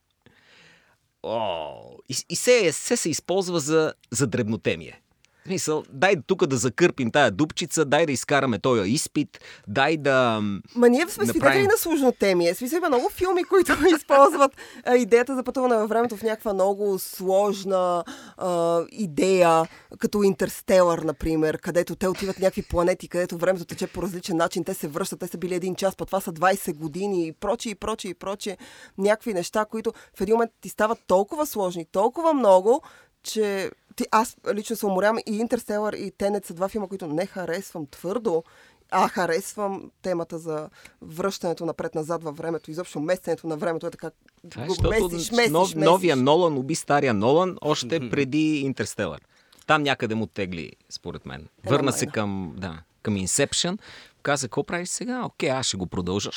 О, 1.23 1.97
и, 2.09 2.15
и 2.29 2.35
се, 2.35 2.71
се 2.71 2.97
се 2.97 3.09
използва 3.09 3.59
за, 3.59 3.93
за 4.11 4.27
дребнотемие. 4.27 5.00
В 5.43 5.47
Смисъл, 5.47 5.83
дай 5.89 6.15
тук 6.27 6.45
да 6.45 6.57
закърпим 6.57 7.11
тая 7.11 7.31
дупчица, 7.31 7.85
дай 7.85 8.05
да 8.05 8.11
изкараме 8.11 8.59
този 8.59 8.91
изпит, 8.91 9.39
дай 9.67 9.97
да... 9.97 10.41
Ма 10.75 10.89
ние 10.89 11.01
сме 11.01 11.25
свидетели 11.25 11.39
Направим. 11.39 11.65
на 11.65 11.77
сложно 11.77 12.11
теми. 12.11 12.53
Смисъл 12.53 12.77
има 12.77 12.87
много 12.87 13.09
филми, 13.09 13.43
които 13.49 13.77
използват 13.95 14.51
а, 14.85 14.95
идеята 14.95 15.35
за 15.35 15.43
пътуване 15.43 15.75
във 15.75 15.89
времето 15.89 16.17
в 16.17 16.23
някаква 16.23 16.53
много 16.53 16.99
сложна 16.99 18.03
а, 18.37 18.81
идея, 18.91 19.67
като 19.99 20.23
Интерстелър, 20.23 20.99
например, 20.99 21.57
където 21.57 21.95
те 21.95 22.07
отиват 22.07 22.39
някакви 22.39 22.61
планети, 22.61 23.07
където 23.07 23.37
времето 23.37 23.65
тече 23.65 23.87
по 23.87 24.01
различен 24.01 24.37
начин, 24.37 24.63
те 24.63 24.73
се 24.73 24.87
връщат, 24.87 25.19
те 25.19 25.27
са 25.27 25.37
били 25.37 25.55
един 25.55 25.75
час, 25.75 25.95
па 25.95 26.05
това 26.05 26.21
са 26.21 26.33
20 26.33 26.73
години 26.75 27.27
и 27.27 27.31
прочие, 27.31 27.71
и 27.71 27.75
прочие, 27.75 28.11
и 28.11 28.13
прочие. 28.13 28.57
Някакви 28.97 29.33
неща, 29.33 29.65
които 29.65 29.93
в 30.17 30.21
един 30.21 30.35
момент 30.35 30.51
ти 30.61 30.69
стават 30.69 30.99
толкова 31.07 31.45
сложни, 31.45 31.85
толкова 31.91 32.33
много, 32.33 32.81
че 33.23 33.71
ти, 33.95 34.05
аз 34.11 34.37
лично 34.53 34.75
се 34.75 34.85
уморявам 34.85 35.17
и 35.17 35.37
Интерстелър 35.37 35.93
и 35.93 36.11
Тенет 36.11 36.45
са 36.45 36.53
два 36.53 36.67
филма, 36.67 36.87
които 36.87 37.07
не 37.07 37.25
харесвам 37.25 37.85
твърдо, 37.85 38.43
а 38.91 39.07
харесвам 39.07 39.91
темата 40.01 40.39
за 40.39 40.69
връщането 41.01 41.65
напред-назад 41.65 42.23
във 42.23 42.37
времето, 42.37 42.71
изобщо 42.71 42.99
местенето 42.99 43.47
на 43.47 43.57
времето 43.57 43.87
е 43.87 43.91
така. 43.91 44.11
Това 44.49 44.63
е, 44.63 44.67
го 44.67 44.73
защото 44.73 44.89
месиш, 44.89 45.31
месиш, 45.31 45.51
нов, 45.51 45.75
месиш. 45.75 45.85
новия 45.85 46.15
Нолан 46.15 46.57
уби 46.57 46.75
стария 46.75 47.13
Нолан 47.13 47.57
още 47.61 48.09
преди 48.09 48.59
Интерстелър. 48.59 49.21
Там 49.67 49.83
някъде 49.83 50.15
му 50.15 50.27
тегли, 50.27 50.71
според 50.89 51.25
мен. 51.25 51.47
Върна 51.65 51.91
се 51.91 52.05
майна. 52.05 52.13
към, 52.13 52.53
да, 52.57 52.79
към 53.01 53.15
Inception. 53.15 53.77
Каза, 54.23 54.47
какво 54.47 54.63
правиш 54.63 54.89
сега? 54.89 55.25
Окей, 55.25 55.49
аз 55.49 55.65
ще 55.65 55.77
го 55.77 55.87
продължа. 55.87 56.29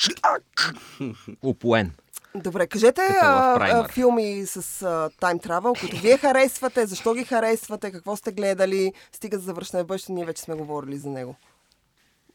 Упоен. 1.43 1.91
Добре, 2.35 2.67
кажете 2.67 3.01
а, 3.21 3.57
а, 3.61 3.87
филми 3.87 4.45
с 4.45 4.81
а, 4.81 5.09
тайм 5.19 5.39
травел, 5.39 5.73
които 5.79 5.97
вие 5.97 6.17
харесвате, 6.17 6.85
защо 6.85 7.13
ги 7.13 7.23
харесвате, 7.23 7.91
какво 7.91 8.15
сте 8.15 8.31
гледали, 8.31 8.93
стига 9.11 9.37
за 9.37 9.43
завършване 9.43 9.83
в 9.83 9.87
бъдещето, 9.87 10.13
ние 10.13 10.25
вече 10.25 10.41
сме 10.41 10.55
говорили 10.55 10.97
за 10.97 11.09
него. 11.09 11.35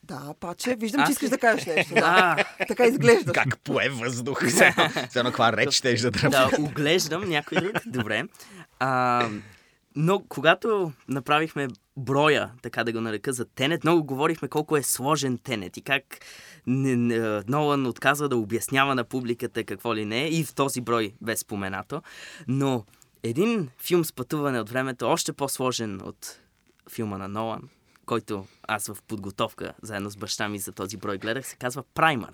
Да, 0.03 0.35
паче, 0.41 0.77
виждам, 0.77 1.01
Аз 1.01 1.09
че 1.09 1.13
искаш 1.13 1.27
ли? 1.27 1.31
да 1.31 1.39
кажеш 1.39 1.67
нещо. 1.67 1.95
Да. 1.95 2.37
Така 2.69 2.85
изглеждаш. 2.85 3.35
Как 3.35 3.59
пое 3.65 3.89
въздух. 3.89 4.45
За 5.11 5.19
едно 5.21 5.31
каква 5.31 5.53
реч 5.53 5.73
ще 5.73 5.95
да 5.95 6.11
дръпне. 6.11 6.31
да 6.31 6.51
оглеждам 6.61 7.29
някой 7.29 7.59
друг. 7.59 7.73
Добре. 7.87 8.25
А, 8.79 9.29
но 9.97 10.23
когато 10.29 10.93
направихме 11.09 11.69
броя, 12.01 12.51
така 12.63 12.85
да 12.85 12.93
го 12.93 13.01
нарека, 13.01 13.33
за 13.33 13.45
Тенет, 13.45 13.85
много 13.85 14.05
говорихме 14.05 14.49
колко 14.49 14.77
е 14.77 14.83
сложен 14.83 15.39
Тенет 15.39 15.77
и 15.77 15.83
как 15.83 16.05
Нолан 16.67 17.87
отказва 17.87 18.29
да 18.29 18.37
обяснява 18.37 18.95
на 18.95 19.05
публиката 19.05 19.65
какво 19.65 19.95
ли 19.95 20.05
не 20.05 20.25
е 20.25 20.29
и 20.29 20.45
в 20.45 20.55
този 20.55 20.81
брой 20.81 21.13
бе 21.21 21.37
споменато. 21.37 22.03
Но 22.49 22.85
един 23.23 23.69
филм 23.79 24.05
с 24.05 24.13
пътуване 24.13 24.61
от 24.61 24.71
времето, 24.71 25.07
още 25.07 25.33
по-сложен 25.33 26.01
от 26.05 26.39
филма 26.91 27.19
на 27.19 27.29
Нолан, 27.29 27.69
който 28.11 28.47
аз 28.63 28.87
в 28.87 28.97
подготовка 29.09 29.73
заедно 29.83 30.11
с 30.11 30.17
баща 30.17 30.49
ми 30.49 30.59
за 30.59 30.73
този 30.73 30.97
брой 30.97 31.19
гледах, 31.19 31.47
се 31.47 31.57
казва 31.57 31.83
Праймър. 31.95 32.33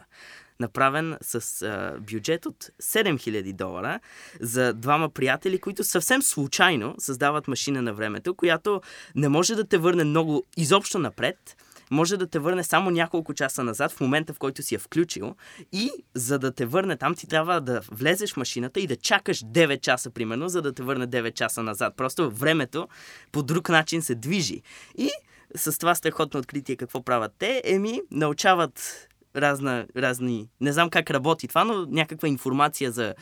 Направен 0.60 1.16
с 1.20 1.62
а, 1.62 1.98
бюджет 2.00 2.46
от 2.46 2.70
7000 2.82 3.52
долара 3.52 4.00
за 4.40 4.72
двама 4.74 5.08
приятели, 5.08 5.58
които 5.58 5.84
съвсем 5.84 6.22
случайно 6.22 6.94
създават 6.98 7.48
машина 7.48 7.82
на 7.82 7.94
времето, 7.94 8.34
която 8.34 8.80
не 9.14 9.28
може 9.28 9.54
да 9.54 9.68
те 9.68 9.78
върне 9.78 10.04
много 10.04 10.44
изобщо 10.56 10.98
напред, 10.98 11.56
може 11.90 12.16
да 12.16 12.26
те 12.26 12.38
върне 12.38 12.64
само 12.64 12.90
няколко 12.90 13.34
часа 13.34 13.64
назад, 13.64 13.92
в 13.92 14.00
момента 14.00 14.34
в 14.34 14.38
който 14.38 14.62
си 14.62 14.74
я 14.74 14.78
включил. 14.78 15.34
И 15.72 15.90
за 16.14 16.38
да 16.38 16.52
те 16.52 16.66
върне 16.66 16.96
там, 16.96 17.14
ти 17.14 17.26
трябва 17.26 17.60
да 17.60 17.80
влезеш 17.90 18.32
в 18.32 18.36
машината 18.36 18.80
и 18.80 18.86
да 18.86 18.96
чакаш 18.96 19.44
9 19.44 19.80
часа, 19.80 20.10
примерно, 20.10 20.48
за 20.48 20.62
да 20.62 20.72
те 20.72 20.82
върне 20.82 21.08
9 21.08 21.34
часа 21.34 21.62
назад. 21.62 21.94
Просто 21.96 22.30
времето 22.30 22.88
по 23.32 23.42
друг 23.42 23.68
начин 23.68 24.02
се 24.02 24.14
движи. 24.14 24.62
И 24.98 25.10
с 25.54 25.78
това 25.78 25.94
страхотно 25.94 26.40
откритие 26.40 26.76
какво 26.76 27.02
правят 27.02 27.32
те? 27.38 27.62
Еми, 27.64 28.00
научават 28.10 29.08
разна, 29.36 29.86
разни... 29.96 30.48
Не 30.60 30.72
знам 30.72 30.90
как 30.90 31.10
работи 31.10 31.48
това, 31.48 31.64
но 31.64 31.86
някаква 31.86 32.28
информация 32.28 32.92
за 32.92 33.14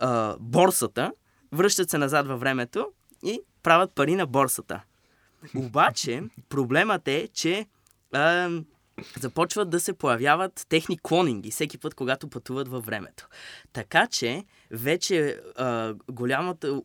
а, 0.00 0.36
борсата, 0.40 1.12
връщат 1.52 1.90
се 1.90 1.98
назад 1.98 2.26
във 2.26 2.40
времето 2.40 2.92
и 3.22 3.40
правят 3.62 3.94
пари 3.94 4.14
на 4.14 4.26
борсата. 4.26 4.82
Обаче, 5.56 6.22
проблемът 6.48 7.08
е, 7.08 7.28
че 7.32 7.66
а, 8.12 8.50
започват 9.20 9.70
да 9.70 9.80
се 9.80 9.92
появяват 9.92 10.66
техни 10.68 10.98
клонинги 11.02 11.50
всеки 11.50 11.78
път, 11.78 11.94
когато 11.94 12.28
пътуват 12.28 12.68
във 12.68 12.86
времето. 12.86 13.28
Така 13.72 14.06
че, 14.06 14.44
вече 14.70 15.40
а, 15.56 15.94
голямата, 16.10 16.80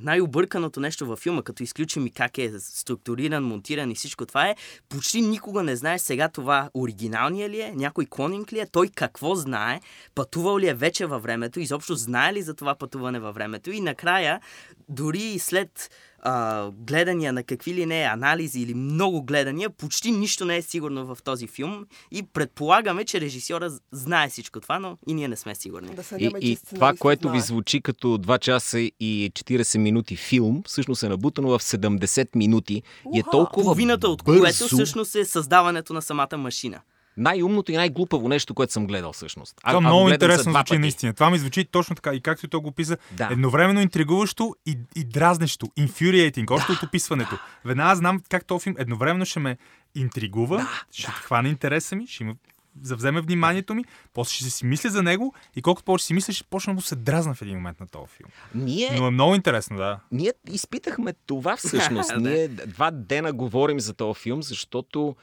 най-обърканото 0.00 0.80
нещо 0.80 1.06
във 1.06 1.18
филма, 1.18 1.42
като 1.42 1.62
изключим 1.62 2.06
и 2.06 2.10
как 2.10 2.38
е 2.38 2.52
структуриран, 2.58 3.44
монтиран 3.44 3.90
и 3.90 3.94
всичко 3.94 4.26
това 4.26 4.48
е, 4.48 4.56
почти 4.88 5.20
никога 5.20 5.62
не 5.62 5.76
знаеш 5.76 6.00
сега 6.00 6.28
това 6.28 6.70
оригиналния 6.74 7.48
ли 7.48 7.60
е, 7.60 7.72
някой 7.74 8.06
клонинг 8.10 8.52
ли 8.52 8.58
е, 8.58 8.66
той 8.66 8.88
какво 8.88 9.34
знае, 9.34 9.80
пътувал 10.14 10.58
ли 10.58 10.68
е 10.68 10.74
вече 10.74 11.06
във 11.06 11.22
времето, 11.22 11.60
изобщо 11.60 11.94
знае 11.94 12.32
ли 12.32 12.42
за 12.42 12.54
това 12.54 12.74
пътуване 12.74 13.20
във 13.20 13.34
времето 13.34 13.70
и 13.70 13.80
накрая, 13.80 14.40
дори 14.88 15.22
и 15.22 15.38
след 15.38 15.90
а, 16.22 16.70
гледания 16.70 17.32
на 17.32 17.42
какви 17.42 17.74
ли 17.74 17.86
не 17.86 18.02
анализи 18.02 18.60
или 18.60 18.74
много 18.74 19.22
гледания, 19.22 19.70
почти 19.70 20.10
нищо 20.10 20.44
не 20.44 20.56
е 20.56 20.62
сигурно 20.62 21.06
в 21.06 21.22
този 21.24 21.46
филм 21.46 21.86
и 22.10 22.22
предполагаме, 22.22 23.04
че 23.04 23.20
режисьора 23.20 23.70
знае 23.92 24.28
всичко 24.28 24.60
това, 24.60 24.78
но 24.78 24.98
и 25.06 25.14
ние 25.14 25.28
не 25.28 25.36
сме 25.36 25.54
сигурни. 25.54 25.88
Да 25.94 26.02
И, 26.18 26.32
и 26.40 26.58
това, 26.74 26.94
което 26.98 27.30
ви 27.30 27.40
звучи 27.40 27.80
като 27.80 28.18
2 28.18 28.38
часа 28.38 28.78
и 28.80 29.32
40 29.34 29.78
минути 29.78 30.16
филм, 30.16 30.62
всъщност 30.66 31.02
е 31.02 31.08
набутано 31.08 31.48
в 31.48 31.58
70 31.58 32.28
минути 32.34 32.82
и 33.14 33.18
е 33.18 33.20
Уха! 33.20 33.30
толкова 33.30 33.64
Половината 33.64 34.08
от 34.08 34.24
бързо, 34.24 34.40
което 34.40 34.74
всъщност 34.74 35.14
е 35.14 35.24
създаването 35.24 35.92
на 35.92 36.02
самата 36.02 36.36
машина. 36.36 36.80
Най-умното 37.18 37.72
и 37.72 37.76
най-глупаво 37.76 38.28
нещо, 38.28 38.54
което 38.54 38.72
съм 38.72 38.86
гледал 38.86 39.12
всъщност. 39.12 39.56
Това 39.56 39.72
а 39.72 39.74
го 39.74 39.80
много 39.80 40.08
интересно 40.08 40.52
звучи 40.52 40.64
пъти. 40.64 40.78
наистина. 40.78 41.12
Това 41.14 41.30
ми 41.30 41.38
звучи 41.38 41.64
точно 41.64 41.96
така. 41.96 42.14
И 42.14 42.20
както 42.20 42.48
той 42.48 42.60
го 42.60 42.72
писа, 42.72 42.96
Да. 43.12 43.28
едновременно 43.32 43.80
интригуващо 43.80 44.54
и, 44.66 44.78
и 44.96 45.04
дразнещо. 45.04 45.66
Infuriating, 45.66 46.50
още 46.50 46.72
от 46.72 46.82
описването. 46.82 47.38
Веднага 47.64 47.96
знам 47.96 48.20
как 48.28 48.44
този 48.44 48.62
филм 48.62 48.76
едновременно 48.78 49.24
ще 49.24 49.40
ме 49.40 49.58
интригува, 49.94 50.68
ще 50.92 51.06
хване 51.06 51.48
интереса 51.48 51.96
ми, 51.96 52.06
ще 52.06 52.22
има 52.24 52.34
завземе 52.82 53.20
вниманието 53.20 53.74
ми, 53.74 53.84
после 54.14 54.32
ще 54.32 54.50
си 54.50 54.66
мисля 54.66 54.90
за 54.90 55.02
него 55.02 55.34
и 55.56 55.62
колкото 55.62 55.84
повече 55.84 56.04
си 56.04 56.14
мисля, 56.14 56.32
ще 56.32 56.44
почна 56.44 56.74
да 56.74 56.82
се 56.82 56.96
дразна 56.96 57.34
в 57.34 57.42
един 57.42 57.54
момент 57.54 57.80
на 57.80 57.86
този 57.86 58.06
филм. 58.08 58.30
Ние, 58.54 58.90
Но 58.98 59.06
е 59.06 59.10
много 59.10 59.34
интересно, 59.34 59.76
да. 59.76 60.00
ние 60.12 60.32
изпитахме 60.50 61.14
това 61.26 61.56
всъщност. 61.56 62.10
Да. 62.14 62.20
ние 62.20 62.48
два 62.48 62.90
дена 62.90 63.32
говорим 63.32 63.80
за 63.80 63.94
този 63.94 64.20
филм, 64.20 64.42
защото 64.42 65.16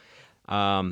а, 0.46 0.84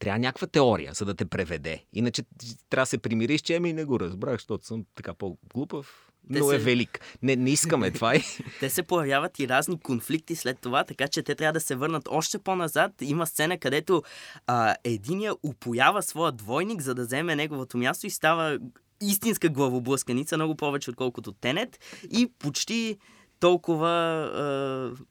трябва 0.00 0.18
някаква 0.18 0.46
теория, 0.46 0.92
за 0.94 1.04
да 1.04 1.14
те 1.14 1.24
преведе. 1.24 1.84
Иначе 1.92 2.22
трябва 2.70 2.82
да 2.82 2.86
се 2.86 2.98
примириш, 2.98 3.40
че 3.40 3.56
ами 3.56 3.72
не 3.72 3.84
го 3.84 4.00
разбрах, 4.00 4.34
защото 4.34 4.66
съм 4.66 4.84
така 4.94 5.14
по-глупав, 5.14 6.10
Те 6.32 6.38
но 6.38 6.52
е 6.52 6.58
се- 6.58 6.64
велик. 6.64 7.00
Не, 7.22 7.36
не 7.36 7.50
искаме 7.50 7.90
това. 7.92 8.14
Те 8.60 8.70
се 8.70 8.82
появяват 8.82 9.38
и 9.38 9.48
разни 9.48 9.80
конфликти 9.80 10.36
след 10.36 10.58
това, 10.58 10.84
така 10.84 11.08
че 11.08 11.22
те 11.22 11.34
трябва 11.34 11.52
да 11.52 11.60
се 11.60 11.74
върнат 11.74 12.08
още 12.08 12.38
по-назад. 12.38 12.92
Има 13.00 13.26
сцена, 13.26 13.58
където 13.58 14.02
а, 14.46 14.74
единия 14.84 15.34
упоява 15.42 16.02
своя 16.02 16.32
двойник, 16.32 16.80
за 16.80 16.94
да 16.94 17.04
вземе 17.04 17.36
неговото 17.36 17.78
място 17.78 18.06
и 18.06 18.10
става 18.10 18.58
истинска 19.02 19.48
главоблъсканица, 19.48 20.36
много 20.36 20.54
повече 20.54 20.90
отколкото 20.90 21.32
Тенет 21.32 21.78
и 22.10 22.32
почти 22.38 22.98
толкова... 23.40 23.88
А, 23.88 25.04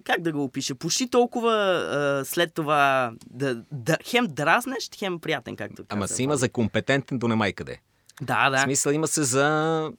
как 0.00 0.20
да 0.20 0.32
го 0.32 0.44
опиша? 0.44 0.74
Почти 0.74 1.10
толкова 1.10 1.52
а, 1.52 2.24
след 2.24 2.54
това 2.54 3.12
да, 3.26 3.62
да, 3.72 3.96
хем 4.04 4.26
дразнещ, 4.26 4.94
хем 4.96 5.20
приятен, 5.20 5.56
както 5.56 5.82
Ама 5.88 6.00
каза 6.00 6.14
си 6.14 6.22
има 6.22 6.36
за 6.36 6.48
компетентен 6.48 7.18
до 7.18 7.28
немай 7.28 7.52
къде. 7.52 7.78
Да, 8.22 8.48
В 8.48 8.52
да. 8.52 8.58
смисъл 8.58 8.90
има 8.92 9.08
се 9.08 9.22
за... 9.22 9.90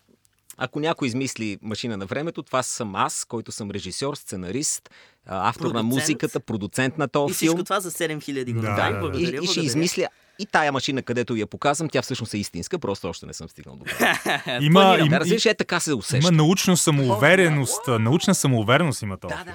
Ако 0.58 0.79
някой 0.79 1.08
измисли 1.08 1.58
машина 1.62 1.98
на 1.98 2.05
времето, 2.05 2.43
това 2.43 2.63
съм 2.63 2.96
аз, 2.96 3.25
който 3.25 3.51
съм 3.51 3.72
режисьор, 3.72 4.15
сценарист, 4.15 4.89
автор 5.25 5.65
на 5.65 5.72
Продуцент. 5.72 5.89
музиката, 5.89 6.39
продуцент 6.39 6.98
на 6.98 7.05
И 7.05 7.08
този 7.08 7.34
всичко 7.34 7.55
филм. 7.55 7.63
това 7.65 7.79
за 7.79 7.91
7000 7.91 8.53
го 8.53 8.62
Да, 8.62 8.91
да, 8.91 9.10
да. 9.10 9.20
И, 9.20 9.39
и 9.43 9.48
ще 9.48 9.60
измисля 9.60 10.08
и 10.41 10.45
тая 10.45 10.71
машина, 10.71 11.01
където 11.01 11.36
я 11.36 11.48
показвам, 11.48 11.89
тя 11.89 12.01
всъщност 12.01 12.33
е 12.33 12.38
истинска, 12.38 12.79
просто 12.79 13.07
още 13.07 13.25
не 13.25 13.33
съм 13.33 13.50
стигнал 13.50 13.75
до 13.75 13.86
това. 13.89 14.17
Има, 14.62 14.98
има, 15.00 15.10
Да, 15.10 15.19
разбираш, 15.19 15.45
е 15.45 15.53
така 15.53 15.79
се 15.79 15.93
усеща. 15.93 16.17
има 16.17 16.31
научна 16.31 16.77
самоувереност. 16.77 17.81
Научна 17.88 18.36
самоувереност 18.36 19.01
има 19.01 19.17
този 19.17 19.36
Да, 19.36 19.43
да. 19.43 19.53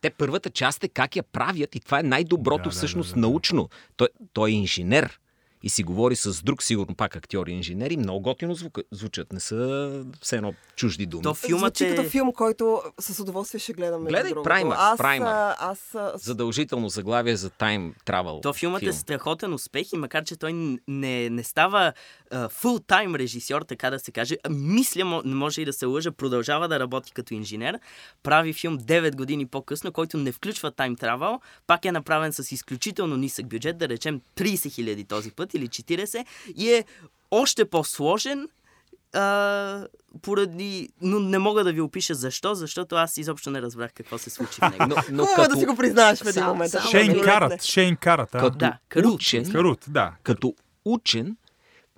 Те 0.00 0.10
първата 0.10 0.50
част 0.50 0.84
е 0.84 0.88
как 0.88 1.16
я 1.16 1.22
правят 1.22 1.74
и 1.74 1.80
това 1.80 2.00
е 2.00 2.02
най-доброто 2.02 2.64
да, 2.64 2.70
всъщност 2.70 3.08
да, 3.08 3.14
да, 3.14 3.20
да. 3.20 3.26
научно. 3.26 3.68
Той, 3.96 4.08
той 4.32 4.50
е 4.50 4.52
инженер. 4.52 5.18
И 5.62 5.68
си 5.68 5.82
говори 5.82 6.16
с 6.16 6.42
друг, 6.42 6.62
сигурно 6.62 6.94
пак 6.94 7.16
актьори 7.16 7.52
и 7.52 7.54
инженери, 7.54 7.96
много 7.96 8.20
готино 8.20 8.54
звука, 8.54 8.82
звучат. 8.90 9.32
Не 9.32 9.40
са 9.40 9.90
все 10.20 10.36
едно 10.36 10.54
чужди 10.76 11.06
думи. 11.06 11.22
То 11.22 11.34
филмът 11.34 11.76
Звучи 11.76 11.92
е... 11.92 11.96
като 11.96 12.08
филм, 12.10 12.32
който 12.32 12.82
с 13.00 13.20
удоволствие 13.20 13.60
ще 13.60 13.72
гледам. 13.72 14.02
между 14.02 14.16
Гледай. 14.16 14.32
Primer, 14.32 14.74
Аз, 14.78 15.00
а, 15.00 15.56
аз, 15.58 15.96
Задължително 16.22 16.88
заглавие 16.88 17.36
за 17.36 17.50
Time 17.50 17.92
Travel. 18.06 18.42
То 18.42 18.52
филмът 18.52 18.80
филм. 18.80 18.90
е 18.90 18.92
страхотен 18.92 19.54
успех 19.54 19.92
и 19.92 19.96
макар, 19.96 20.24
че 20.24 20.36
той 20.36 20.52
не, 20.88 21.30
не 21.30 21.42
става 21.42 21.92
фултайм 22.50 23.14
режисьор, 23.14 23.62
така 23.62 23.90
да 23.90 23.98
се 23.98 24.12
каже, 24.12 24.36
мисля, 24.50 25.22
може 25.24 25.62
и 25.62 25.64
да 25.64 25.72
се 25.72 25.86
лъжа, 25.86 26.12
продължава 26.12 26.68
да 26.68 26.80
работи 26.80 27.12
като 27.12 27.34
инженер, 27.34 27.78
прави 28.22 28.52
филм 28.52 28.78
9 28.78 29.16
години 29.16 29.46
по-късно, 29.46 29.92
който 29.92 30.16
не 30.16 30.32
включва 30.32 30.70
тайм 30.70 30.96
travel, 30.96 31.40
пак 31.66 31.84
е 31.84 31.92
направен 31.92 32.32
с 32.32 32.52
изключително 32.52 33.16
нисък 33.16 33.46
бюджет, 33.46 33.78
да 33.78 33.88
речем 33.88 34.20
30 34.36 34.72
хиляди 34.72 35.04
този 35.04 35.30
път 35.30 35.47
или 35.54 35.68
40 35.68 36.24
и 36.56 36.70
е 36.70 36.84
още 37.30 37.64
по-сложен, 37.64 38.48
а, 39.14 39.86
поради... 40.22 40.88
Но 41.02 41.20
не 41.20 41.38
мога 41.38 41.64
да 41.64 41.72
ви 41.72 41.80
опиша 41.80 42.14
защо, 42.14 42.54
защото 42.54 42.94
аз 42.94 43.16
изобщо 43.16 43.50
не 43.50 43.62
разбрах 43.62 43.92
какво 43.92 44.18
се 44.18 44.30
случи 44.30 44.60
в 44.60 44.70
него. 44.70 44.76
Но, 44.80 44.96
но 45.12 45.26
Хубаво 45.26 45.26
като, 45.36 45.54
да 45.54 45.60
си 45.60 45.66
го 45.66 45.76
признаеш 45.76 46.18
в 46.18 46.26
един 46.26 46.44
момент. 46.44 46.70
само- 46.70 46.90
Шейн 46.90 47.20
Карат, 47.20 47.62
Шейн 47.62 47.96
Карат, 47.96 48.34
а? 48.34 48.38
като 48.38 48.58
Да, 48.58 48.78
Карут. 48.88 49.14
учен, 49.14 49.52
Карут, 49.52 49.84
да. 49.88 50.12
като 50.22 50.54
учен, 50.84 51.36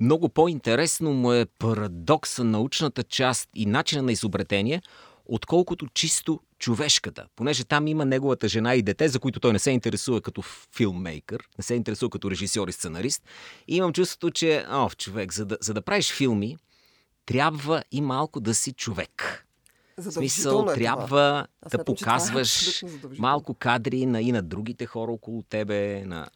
много 0.01 0.29
по-интересно 0.29 1.13
му 1.13 1.33
е 1.33 1.47
парадокса, 1.59 2.45
научната 2.45 3.03
част 3.03 3.49
и 3.55 3.67
начина 3.67 4.03
на 4.03 4.13
изобретение, 4.13 4.83
отколкото 5.31 5.87
чисто 5.87 6.41
човешката. 6.59 7.27
Понеже 7.37 7.65
там 7.65 7.87
има 7.87 8.05
неговата 8.05 8.49
жена 8.49 8.75
и 8.75 8.83
дете, 8.83 9.09
за 9.09 9.19
които 9.19 9.41
той 9.41 9.53
не 9.53 9.59
се 9.59 9.71
интересува 9.71 10.21
като 10.21 10.43
филммейкър, 10.77 11.49
не 11.59 11.65
се 11.65 11.75
интересува 11.75 12.11
като 12.11 12.31
режисьор 12.31 12.69
и 12.69 12.73
сценарист. 12.73 13.23
И 13.69 13.77
имам 13.77 13.93
чувството, 13.93 14.31
че, 14.31 14.65
о, 14.69 14.91
човек, 14.91 15.33
за 15.33 15.47
да, 15.47 15.59
за 15.61 15.75
да 15.75 15.83
правиш 15.83 16.13
филми, 16.13 16.57
трябва 17.27 17.83
и 17.93 18.01
малко 18.01 18.41
да 18.41 18.55
си 18.55 18.73
човек. 18.73 19.47
В 19.99 20.13
смисъл, 20.13 20.67
е 20.71 20.75
трябва 20.75 21.47
да 21.71 21.81
е 21.81 21.85
показваш 21.85 22.85
малко 23.19 23.55
кадри 23.55 24.07
на, 24.07 24.23
и 24.23 24.33
на 24.33 24.43
другите 24.43 24.87
хора 24.87 25.13
около 25.13 25.43
тебе, 25.43 26.05
на 26.07 26.29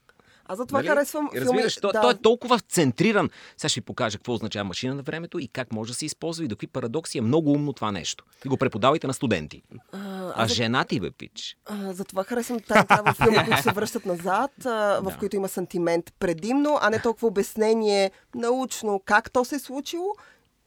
Аз 0.46 0.56
затова 0.58 0.78
Нали? 0.78 0.88
харесвам 0.88 1.28
филми... 1.32 1.46
Разбираш, 1.46 1.76
той, 1.76 1.92
да, 1.92 2.00
той 2.00 2.12
е 2.12 2.16
толкова 2.16 2.58
центриран. 2.60 3.30
Сега 3.56 3.68
ще 3.68 3.80
ви 3.80 3.84
покажа 3.84 4.18
какво 4.18 4.32
означава 4.32 4.64
машина 4.64 4.94
на 4.94 5.02
времето 5.02 5.38
и 5.38 5.48
как 5.48 5.72
може 5.72 5.90
да 5.90 5.94
се 5.94 6.06
използва 6.06 6.44
и 6.44 6.48
до 6.48 6.56
какви 6.56 6.66
парадокси 6.66 7.18
е 7.18 7.22
много 7.22 7.52
умно 7.52 7.72
това 7.72 7.92
нещо. 7.92 8.24
И 8.44 8.48
го 8.48 8.56
преподавайте 8.56 9.06
на 9.06 9.14
студенти. 9.14 9.62
а, 9.92 10.32
А 10.36 10.46
за- 10.46 10.54
жена 10.54 10.84
ти, 10.84 11.00
бе, 11.00 11.10
пич. 11.10 11.56
а, 11.66 11.92
затова 11.92 12.24
харесвам 12.24 12.60
тайм 12.60 12.84
travel 12.84 13.16
филми, 13.16 13.44
които 13.44 13.62
се 13.62 13.72
връщат 13.72 14.06
назад, 14.06 14.50
а, 14.66 14.70
в 15.00 15.04
Да. 15.04 15.16
които 15.18 15.36
има 15.36 15.48
сантимент 15.48 16.12
предимно, 16.18 16.78
а 16.82 16.90
не 16.90 17.02
толкова 17.02 17.28
обяснение 17.28 18.10
научно 18.34 19.02
как 19.04 19.30
то 19.30 19.44
се 19.44 19.54
е 19.54 19.58
случило, 19.58 20.14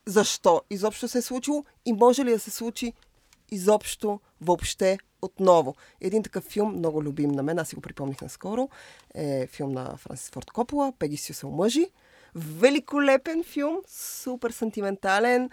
защо 0.05 0.61
изобщо 0.69 1.07
се 1.07 1.17
е 1.17 1.21
случило 1.21 1.65
и 1.85 1.93
може 1.93 2.25
ли 2.25 2.31
да 2.31 2.39
се 2.39 2.51
случи 2.51 2.93
изобщо 3.51 4.19
въобще 4.41 4.97
отново. 5.27 5.75
Един 6.01 6.23
такъв 6.23 6.43
филм, 6.43 6.71
много 6.77 7.03
любим 7.03 7.31
на 7.31 7.43
мен, 7.43 7.59
аз 7.59 7.67
си 7.67 7.75
го 7.75 7.81
припомних 7.81 8.21
наскоро, 8.21 8.69
е 9.15 9.47
филм 9.47 9.71
на 9.71 9.97
Франсис 9.97 10.29
Форд 10.29 10.51
Копола, 10.51 10.93
Пеги 10.99 11.17
се 11.17 11.45
омъжи. 11.45 11.85
Великолепен 12.35 13.43
филм, 13.43 13.77
супер 13.87 14.51
сантиментален. 14.51 15.49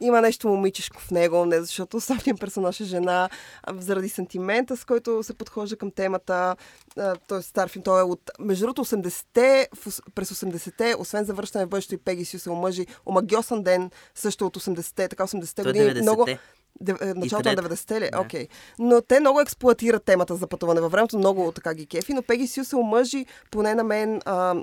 Има 0.00 0.20
нещо 0.20 0.48
момичешко 0.48 1.00
в 1.00 1.10
него, 1.10 1.46
не 1.46 1.60
защото 1.60 1.96
основният 1.96 2.40
персонаж 2.40 2.80
е 2.80 2.84
жена, 2.84 3.28
а 3.62 3.74
заради 3.80 4.08
сантимента, 4.08 4.76
с 4.76 4.84
който 4.84 5.22
се 5.22 5.34
подхожда 5.34 5.76
към 5.76 5.90
темата. 5.90 6.56
Той 7.28 7.38
е 7.38 7.42
стар 7.42 7.68
филм, 7.68 7.82
той 7.82 8.00
е 8.00 8.02
от... 8.02 8.30
Между 8.38 8.62
другото, 8.66 8.84
80-те, 8.84 9.68
в 9.74 9.86
ос- 9.86 10.02
през 10.14 10.30
80-те, 10.30 10.94
освен 10.98 11.24
завръщане 11.24 11.64
в 11.64 11.68
бъдещето 11.68 11.94
и 11.94 11.98
Пеги 11.98 12.24
си 12.24 12.38
се 12.38 12.50
омъжи, 12.50 12.86
Омагиосен 13.06 13.62
ден, 13.62 13.90
също 14.14 14.46
от 14.46 14.56
80-те, 14.56 15.08
така 15.08 15.24
80-те 15.26 15.62
Той 15.62 15.70
е 15.70 15.72
години. 15.72 16.00
Много, 16.02 16.22
90-те. 16.22 16.32
Де- 16.32 16.40
началото 16.80 17.48
на 17.48 17.56
трета. 17.56 17.68
90-те 17.68 18.00
ли? 18.00 18.08
Да. 18.12 18.20
Окей. 18.20 18.48
Но 18.78 19.00
те 19.00 19.20
много 19.20 19.40
експлуатират 19.40 20.04
темата 20.04 20.36
за 20.36 20.46
пътуване 20.46 20.80
във 20.80 20.92
времето, 20.92 21.18
много 21.18 21.52
така 21.52 21.74
ги 21.74 21.86
кефи, 21.86 22.12
но 22.12 22.22
Пеги 22.22 22.46
Сю 22.46 22.64
се 22.64 22.76
омъжи, 22.76 23.26
поне 23.50 23.74
на 23.74 23.84
мен, 23.84 24.20
а, 24.24 24.54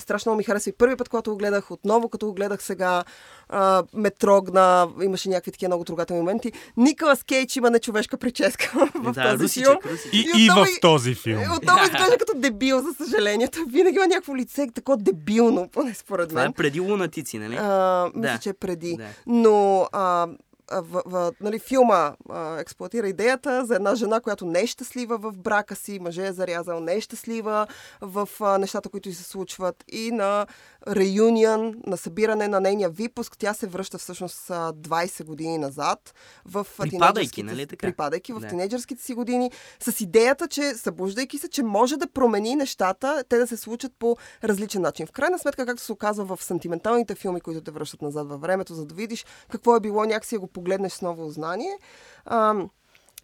страшно 0.00 0.30
много 0.30 0.38
ми 0.38 0.44
хареса 0.44 0.70
и 0.70 0.74
първи 0.74 0.96
път, 0.96 1.08
когато 1.08 1.30
го 1.30 1.36
гледах, 1.36 1.70
отново 1.70 2.08
като 2.08 2.26
го 2.26 2.34
гледах 2.34 2.62
сега, 2.62 3.04
а, 3.48 3.82
ме 3.94 4.10
трогна, 4.10 4.88
имаше 5.02 5.28
някакви 5.28 5.52
такива 5.52 5.68
много 5.68 5.84
трогателни 5.84 6.22
моменти. 6.22 6.52
Николас 6.76 7.22
Кейдж 7.22 7.56
има 7.56 7.70
нечовешка 7.70 8.16
прическа 8.16 8.72
в 8.94 9.12
да, 9.12 9.22
този 9.22 9.42
русичък, 9.44 9.82
филм. 9.82 9.92
русичък. 9.92 10.14
И, 10.14 10.30
И 10.36 10.44
и 10.44 10.48
в 10.48 10.66
този 10.80 11.14
филм. 11.14 11.38
Е, 11.38 11.46
Отново 11.56 11.84
изглежда 11.84 12.18
като 12.18 12.32
дебил, 12.36 12.80
за 12.80 12.94
съжаление. 12.96 13.48
Той 13.48 13.64
винаги 13.64 13.96
има 13.96 14.06
някакво 14.06 14.36
лице, 14.36 14.66
такова 14.74 14.98
дебилно, 14.98 15.68
поне 15.68 15.94
според 15.94 16.28
Това 16.28 16.40
е 16.40 16.44
мен. 16.44 16.52
преди 16.52 16.80
лунатици, 16.80 17.38
нали? 17.38 17.56
А, 17.56 18.04
мисля, 18.14 18.32
Да. 18.32 18.38
че 18.38 18.48
е 18.48 18.54
преди. 18.54 18.96
Да. 18.96 19.04
Но 19.26 19.88
а, 19.92 20.26
в, 20.72 21.02
в, 21.06 21.32
нали, 21.40 21.58
филма 21.58 22.16
а, 22.30 22.58
експлуатира 22.60 23.08
идеята 23.08 23.64
за 23.66 23.74
една 23.74 23.94
жена, 23.94 24.20
която 24.20 24.46
не 24.46 24.60
е 24.60 24.66
щастлива 24.66 25.18
в 25.18 25.32
брака 25.32 25.76
си, 25.76 25.98
мъже 25.98 26.26
е 26.26 26.32
зарязал, 26.32 26.80
не 26.80 26.94
е 26.94 27.00
щастлива 27.00 27.66
в 28.00 28.28
а, 28.40 28.58
нещата, 28.58 28.88
които 28.88 29.12
се 29.12 29.22
случват. 29.22 29.84
И 29.88 30.10
на 30.10 30.46
реюнион, 30.88 31.74
на 31.86 31.96
събиране 31.96 32.48
на 32.48 32.60
нейния 32.60 32.90
випуск, 32.90 33.36
тя 33.38 33.54
се 33.54 33.66
връща 33.66 33.98
всъщност 33.98 34.50
а, 34.50 34.72
20 34.72 35.24
години 35.24 35.58
назад 35.58 36.14
в 36.44 36.66
Припадайки, 36.78 37.42
нали 37.42 37.66
така? 37.66 37.86
Припадайки 37.86 38.32
в 38.32 38.40
Да. 38.40 38.48
тинейджърските 38.48 39.02
си 39.02 39.14
години, 39.14 39.50
с 39.80 40.00
идеята, 40.00 40.48
че 40.48 40.74
събуждайки 40.74 41.38
се, 41.38 41.48
че 41.48 41.62
може 41.62 41.96
да 41.96 42.06
промени 42.06 42.56
нещата, 42.56 43.24
те 43.28 43.38
да 43.38 43.46
се 43.46 43.56
случат 43.56 43.92
по 43.98 44.16
различен 44.44 44.82
начин. 44.82 45.06
В 45.06 45.12
крайна 45.12 45.38
сметка, 45.38 45.66
както 45.66 45.82
се 45.82 45.92
оказва 45.92 46.36
в 46.36 46.44
сантименталните 46.44 47.14
филми, 47.14 47.40
които 47.40 47.60
те 47.60 47.70
връщат 47.70 48.02
назад 48.02 48.28
във 48.28 48.40
времето, 48.40 48.74
за 48.74 48.86
да 48.86 48.94
видиш 48.94 49.26
какво 49.50 49.76
е 49.76 49.80
било, 49.80 50.04
някакси 50.04 50.34
да 50.34 50.40
го 50.40 50.46
погледнеш 50.54 50.92
с 50.92 51.02
ново 51.02 51.30
знание. 51.30 51.78
Ам, 52.26 52.70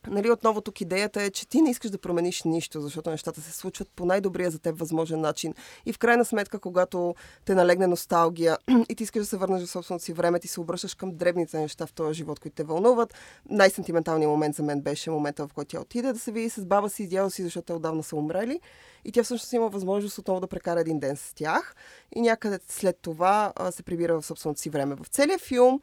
Нали, 0.07 0.31
отново 0.31 0.61
тук 0.61 0.81
идеята 0.81 1.23
е, 1.23 1.31
че 1.31 1.49
ти 1.49 1.63
не 1.63 1.71
искаш 1.71 1.91
да 1.91 1.99
промениш 1.99 2.43
нищо, 2.43 2.81
защото 2.81 3.11
нещата 3.11 3.41
се 3.41 3.53
случват 3.53 3.89
по 3.97 4.05
най-добрия 4.07 4.51
за 4.51 4.59
теб 4.59 4.79
възможен 4.79 5.21
начин. 5.21 5.55
И 5.87 5.93
в 5.93 5.99
крайна 5.99 6.25
сметка, 6.25 6.59
когато 6.59 7.15
те 7.45 7.55
налегне 7.55 7.87
носталгия 7.87 8.59
и 8.89 8.95
ти 8.95 9.03
искаш 9.03 9.23
да 9.23 9.27
се 9.27 9.37
върнеш 9.37 9.63
в 9.63 9.71
собственото 9.71 10.05
си 10.05 10.13
време, 10.13 10.41
ти 10.41 10.49
се 10.49 10.61
обръщаш 10.61 10.95
към 10.95 11.17
дребните 11.17 11.59
неща 11.59 11.87
в 11.87 11.93
този 11.93 12.15
живот, 12.15 12.41
които 12.41 12.55
те 12.55 12.63
вълнуват. 12.63 13.15
Най-сантименталният 13.51 14.31
момент 14.31 14.57
за 14.57 14.63
мен 14.63 14.81
беше 14.81 15.11
момента, 15.11 15.49
в 15.49 15.53
който 15.55 15.69
тя 15.69 15.81
отиде 15.81 16.13
да 16.13 16.19
се 16.19 16.33
види 16.33 16.51
с 16.51 16.65
баба 16.65 16.91
си 16.91 17.03
и 17.03 17.09
дядо 17.09 17.31
си, 17.31 17.43
защото 17.43 17.67
те 17.67 17.73
отдавна 17.73 18.03
са 18.03 18.17
умрели. 18.17 18.61
И 19.05 19.13
тя 19.13 19.23
всъщност 19.23 19.53
има 19.53 19.69
възможност 19.69 20.19
отново 20.19 20.41
да 20.41 20.47
прекара 20.47 20.81
един 20.81 20.99
ден 20.99 21.17
с 21.17 21.33
тях. 21.35 21.75
И 22.15 22.21
някъде 22.21 22.59
след 22.69 22.99
това 23.03 23.53
а, 23.57 23.73
се 23.73 23.83
прибира 23.83 24.21
в 24.21 24.27
собственото 24.27 24.61
си 24.61 24.71
време. 24.71 24.95
В 24.95 25.07
целия 25.07 25.39
филм 25.39 25.81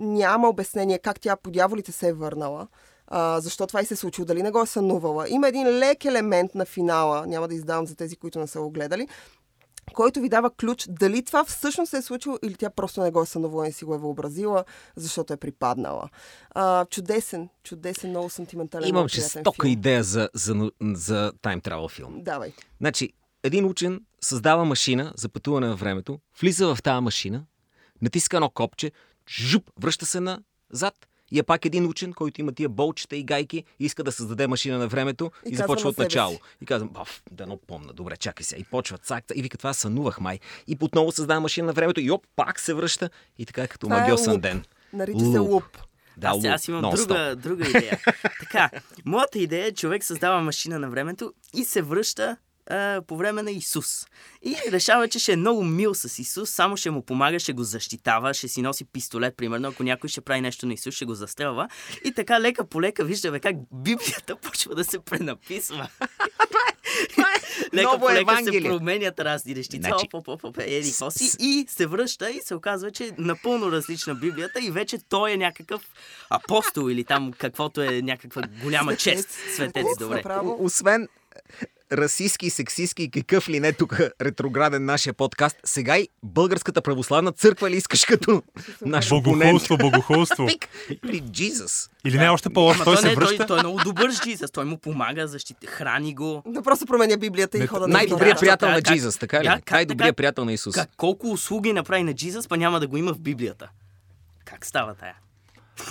няма 0.00 0.48
обяснение 0.48 0.98
как 0.98 1.20
тя 1.20 1.36
по 1.36 1.50
дяволите 1.50 1.92
се 1.92 2.08
е 2.08 2.12
върнала. 2.12 2.68
А, 3.06 3.40
защо 3.40 3.66
това 3.66 3.80
и 3.80 3.84
се 3.84 3.94
е 3.94 3.96
случило, 3.96 4.24
дали 4.24 4.42
не 4.42 4.50
го 4.50 4.62
е 4.62 4.66
сънувала. 4.66 5.28
Има 5.28 5.48
един 5.48 5.68
лек 5.68 6.04
елемент 6.04 6.54
на 6.54 6.64
финала, 6.64 7.26
няма 7.26 7.48
да 7.48 7.54
издавам 7.54 7.86
за 7.86 7.96
тези, 7.96 8.16
които 8.16 8.38
не 8.38 8.46
са 8.46 8.60
го 8.60 8.70
гледали, 8.70 9.08
който 9.94 10.20
ви 10.20 10.28
дава 10.28 10.50
ключ 10.50 10.86
дали 10.88 11.24
това 11.24 11.44
всъщност 11.44 11.90
се 11.90 11.96
е 11.96 12.02
случило 12.02 12.38
или 12.42 12.54
тя 12.54 12.70
просто 12.70 13.02
не 13.02 13.10
го 13.10 13.22
е 13.22 13.26
сънувала 13.26 13.68
и 13.68 13.72
си 13.72 13.84
го 13.84 13.94
е 13.94 13.98
въобразила, 13.98 14.64
защото 14.96 15.32
е 15.32 15.36
припаднала. 15.36 16.08
А, 16.50 16.84
чудесен, 16.84 17.48
чудесен, 17.62 18.10
много 18.10 18.30
сантиментален. 18.30 18.88
Имам 18.88 19.08
жестока 19.08 19.68
идея 19.68 20.02
за, 20.02 20.28
за, 20.34 20.70
за 20.82 21.32
Time 21.42 21.62
Travel 21.62 21.90
филм. 21.90 22.14
Давай. 22.22 22.52
Значи, 22.80 23.12
един 23.42 23.64
учен 23.64 24.00
създава 24.20 24.64
машина 24.64 25.12
за 25.16 25.28
пътуване 25.28 25.68
във 25.68 25.80
времето, 25.80 26.18
влиза 26.40 26.74
в 26.74 26.82
тази 26.82 27.02
машина, 27.02 27.44
натиска 28.02 28.36
едно 28.36 28.50
копче, 28.50 28.92
жуп, 29.30 29.70
връща 29.80 30.06
се 30.06 30.20
назад 30.20 30.94
и 31.32 31.38
е 31.38 31.42
пак 31.42 31.64
един 31.64 31.86
учен, 31.86 32.12
който 32.12 32.40
има 32.40 32.52
тия 32.52 32.68
болчета 32.68 33.16
и 33.16 33.24
гайки 33.24 33.64
и 33.80 33.84
иска 33.84 34.04
да 34.04 34.12
създаде 34.12 34.46
машина 34.46 34.78
на 34.78 34.88
времето 34.88 35.30
и, 35.46 35.50
И 35.50 35.56
започва 35.56 35.88
от 35.88 35.98
начало. 35.98 36.32
си. 36.32 36.40
И 36.60 36.66
казвам, 36.66 36.88
баф, 36.88 37.22
да 37.30 37.46
но 37.46 37.56
помна, 37.56 37.92
добре, 37.92 38.16
чакай 38.16 38.44
се. 38.44 38.56
И 38.56 38.64
почва 38.64 38.98
цак, 38.98 39.24
и 39.34 39.42
вика, 39.42 39.58
това 39.58 39.74
сънувах 39.74 40.20
май. 40.20 40.38
И 40.66 40.76
отново 40.80 41.12
създава 41.12 41.40
машина 41.40 41.66
на 41.66 41.72
времето 41.72 42.00
и 42.00 42.10
оп, 42.10 42.26
пак 42.36 42.60
се 42.60 42.74
връща 42.74 43.10
и 43.38 43.46
така 43.46 43.62
е 43.62 43.68
като 43.68 43.86
Това 43.86 43.96
е 43.96 44.00
магиосен 44.00 44.32
луп. 44.32 44.42
ден. 44.42 44.64
Нарича 44.92 45.18
се 45.20 45.38
Луп. 45.38 45.50
луп. 45.50 45.78
Да, 46.16 46.28
аз, 46.28 46.36
луп, 46.36 46.46
аз 46.46 46.68
имам 46.68 46.94
друга, 46.94 47.36
друга 47.36 47.68
идея. 47.68 47.98
така, 48.40 48.70
моята 49.04 49.38
идея 49.38 49.66
е, 49.66 49.72
човек 49.72 50.04
създава 50.04 50.40
машина 50.40 50.78
на 50.78 50.90
времето 50.90 51.32
и 51.54 51.64
се 51.64 51.82
връща 51.82 52.36
а, 52.70 53.02
по 53.06 53.16
време 53.16 53.42
на 53.42 53.50
Исус. 53.50 54.06
И 54.42 54.56
решава, 54.68 55.08
че 55.08 55.18
ще 55.18 55.32
е 55.32 55.36
много 55.36 55.64
мил 55.64 55.94
с 55.94 56.18
Исус, 56.18 56.50
само 56.50 56.76
ще 56.76 56.90
му 56.90 57.02
помага, 57.02 57.38
ще 57.38 57.52
го 57.52 57.62
защитава, 57.62 58.34
ще 58.34 58.48
си 58.48 58.62
носи 58.62 58.84
пистолет, 58.84 59.36
примерно, 59.36 59.68
ако 59.68 59.82
някой 59.82 60.08
ще 60.10 60.20
прави 60.20 60.40
нещо 60.40 60.66
на 60.66 60.74
Исус, 60.74 60.94
ще 60.94 61.04
го 61.04 61.14
застрелва. 61.14 61.68
И 62.04 62.12
така 62.12 62.40
лека 62.40 62.64
по 62.64 62.82
лека 62.82 63.04
виждаме 63.04 63.40
как 63.40 63.56
Библията 63.74 64.36
почва 64.42 64.74
да 64.74 64.84
се 64.84 64.98
пренаписва. 64.98 65.88
Лека 67.74 67.82
Ново 67.84 67.98
по 67.98 68.12
лека 68.12 68.44
се 68.44 68.62
променят 68.62 69.20
разни 69.20 69.54
нещици. 69.54 69.76
Значи- 69.78 70.06
Оп, 70.06 70.14
оп, 70.14 70.28
оп, 70.28 70.44
оп, 70.44 70.58
еди, 70.58 70.90
какво 70.90 71.10
си. 71.10 71.36
И 71.40 71.66
се 71.68 71.86
връща 71.86 72.30
и 72.30 72.40
се 72.44 72.54
оказва, 72.54 72.90
че 72.90 73.04
е 73.04 73.10
напълно 73.18 73.72
различна 73.72 74.14
Библията 74.14 74.60
и 74.60 74.70
вече 74.70 74.98
той 75.08 75.32
е 75.32 75.36
някакъв 75.36 75.82
апостол 76.30 76.90
или 76.90 77.04
там 77.04 77.32
каквото 77.32 77.82
е 77.82 78.02
някаква 78.02 78.42
голяма 78.62 78.96
чест. 78.96 79.30
Светец, 79.54 79.86
добре. 79.98 80.22
Освен 80.58 81.08
расистски, 81.92 82.50
сексистски 82.50 83.02
и 83.02 83.10
какъв 83.10 83.48
ли 83.48 83.60
не 83.60 83.72
тук 83.72 84.00
ретрограден 84.22 84.84
нашия 84.84 85.14
подкаст. 85.14 85.56
Сега 85.64 85.98
и 85.98 86.08
Българската 86.22 86.82
православна 86.82 87.32
църква 87.32 87.70
ли 87.70 87.76
искаш 87.76 88.04
като 88.04 88.42
наш? 88.86 89.08
Богохулство, 89.08 89.76
богохулство. 89.76 90.46
Пик, 90.46 90.68
При 91.02 91.22
Jesus. 91.22 91.90
Или 92.04 92.18
не, 92.18 92.28
още 92.28 92.50
по-лошо, 92.50 92.84
той 92.84 92.94
той, 92.94 93.02
се 93.02 93.08
не, 93.08 93.14
той, 93.14 93.24
връща. 93.24 93.46
той 93.46 93.58
е 93.58 93.62
много 93.62 93.80
добър 93.84 94.10
с. 94.10 94.52
Той 94.52 94.64
му 94.64 94.78
помага, 94.78 95.26
защити, 95.26 95.66
храни 95.66 96.14
го. 96.14 96.42
Да 96.46 96.62
просто 96.62 96.86
променя 96.86 97.16
Библията 97.16 97.58
и 97.58 97.60
Не, 97.60 97.66
хода 97.66 97.88
на 97.88 97.92
Най-добрият 97.92 98.40
приятел 98.40 98.68
на 98.68 98.82
Jesus, 98.82 99.20
така 99.20 99.44
ли? 99.44 99.48
Най-добрият 99.70 100.16
приятел 100.16 100.44
на 100.44 100.52
Исус. 100.52 100.74
Как, 100.74 100.90
колко 100.96 101.30
услуги 101.30 101.72
направи 101.72 102.02
на 102.02 102.14
Джизъс, 102.14 102.48
па 102.48 102.56
няма 102.56 102.80
да 102.80 102.86
го 102.86 102.96
има 102.96 103.14
в 103.14 103.20
Библията? 103.20 103.68
Как 104.44 104.66
става 104.66 104.94
тая? 104.94 105.14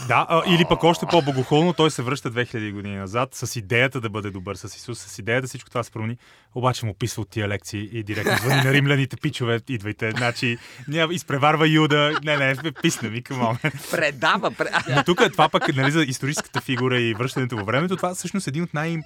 Да, 0.07 0.25
а, 0.29 0.41
или 0.47 0.65
пък 0.69 0.83
още 0.83 1.05
по-богохулно, 1.05 1.73
той 1.73 1.91
се 1.91 2.01
връща 2.01 2.31
2000 2.31 2.73
години 2.73 2.97
назад 2.97 3.29
с 3.35 3.55
идеята 3.55 4.01
да 4.01 4.09
бъде 4.09 4.29
добър 4.29 4.55
с 4.55 4.75
Исус, 4.75 4.99
с 4.99 5.19
идеята 5.19 5.47
всичко 5.47 5.69
това 5.69 5.83
се 5.83 5.91
промени, 5.91 6.17
обаче 6.55 6.85
му 6.85 6.93
писва 6.93 7.21
от 7.21 7.29
тия 7.29 7.47
лекции 7.47 7.89
и 7.91 8.03
директно 8.03 8.37
звъни 8.37 8.61
на 8.61 8.73
римляните, 8.73 9.17
пичове, 9.17 9.59
идвайте, 9.69 10.11
значи, 10.11 10.57
няма, 10.87 11.13
изпреварва 11.13 11.67
Юда, 11.67 12.19
не, 12.23 12.37
не, 12.37 12.55
писна 12.81 13.09
ми, 13.09 13.23
към 13.23 13.57
Предава. 13.91 14.51
Пре... 14.51 14.69
Но 14.95 15.03
тук 15.03 15.21
е 15.21 15.29
това 15.29 15.49
пък 15.49 15.75
нали, 15.75 15.91
за 15.91 16.03
историческата 16.03 16.61
фигура 16.61 16.99
и 16.99 17.13
връщането 17.13 17.55
във 17.55 17.65
времето. 17.65 17.95
Това 17.95 18.15
всъщност 18.15 18.47
е 18.47 18.49
един 18.49 18.63
от 18.63 18.73
най- 18.73 18.97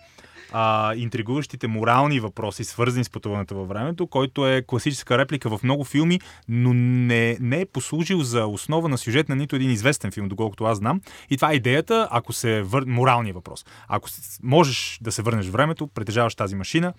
а, 0.54 0.96
интригуващите 0.96 1.68
морални 1.68 2.20
въпроси, 2.20 2.64
свързани 2.64 3.04
с 3.04 3.10
пътуването 3.10 3.56
във 3.56 3.68
времето, 3.68 4.08
който 4.08 4.48
е 4.48 4.64
класическа 4.68 5.18
реплика 5.18 5.58
в 5.58 5.64
много 5.64 5.84
филми, 5.84 6.20
но 6.48 6.74
не, 6.74 7.38
не 7.40 7.62
е 7.62 7.66
послужил 7.66 8.22
за 8.22 8.46
основа 8.46 8.90
на 8.90 8.98
сюжет 8.98 9.30
на 9.30 9.36
нито 9.36 9.56
един 9.56 9.72
известен 9.72 10.12
филм, 10.12 10.28
доколкото 10.28 10.64
аз 10.64 10.78
знам. 10.78 11.02
И 11.30 11.38
това 11.38 11.52
е 11.52 11.56
идеята, 11.56 12.08
ако 12.12 12.34
се 12.34 12.62
вър... 12.62 12.84
моралния 12.88 13.34
въпрос. 13.34 13.66
Ако 13.88 14.10
можеш 14.44 15.00
да 15.02 15.12
се 15.12 15.22
върнеш 15.22 15.46
в 15.46 15.52
времето, 15.52 15.88
притежаваш 15.88 16.36
тази 16.36 16.56
машина, 16.56 16.94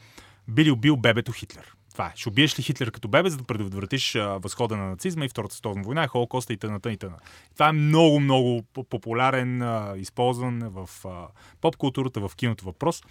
би 0.49 0.65
ли 0.65 0.71
убил 0.71 0.97
бебето 0.97 1.33
Хитлер? 1.33 1.75
Това 1.93 2.07
е. 2.07 2.13
Ще 2.15 2.29
убиеш 2.29 2.59
ли 2.59 2.63
Хитлер 2.63 2.91
като 2.91 3.09
бебе, 3.09 3.31
за 3.31 3.37
да 3.37 3.45
предотвратиш 3.45 4.15
възхода 4.15 4.77
на 4.77 4.89
нацизма 4.89 5.25
и 5.25 5.29
Втората 5.29 5.55
световна 5.55 5.83
война, 5.83 6.05
и 6.05 6.07
Холокоста 6.07 6.53
и 6.53 6.57
т.н. 6.57 6.93
и 6.93 6.97
т.н. 6.97 7.17
Това 7.55 7.69
е 7.69 7.73
много, 7.73 8.21
много 8.21 8.63
по- 8.75 8.85
популярен, 8.85 9.63
използван 9.97 10.63
в 10.69 10.89
а, 11.05 11.27
поп-културата, 11.61 12.29
в 12.29 12.37
киното 12.37 12.65
въпрос. 12.65 13.03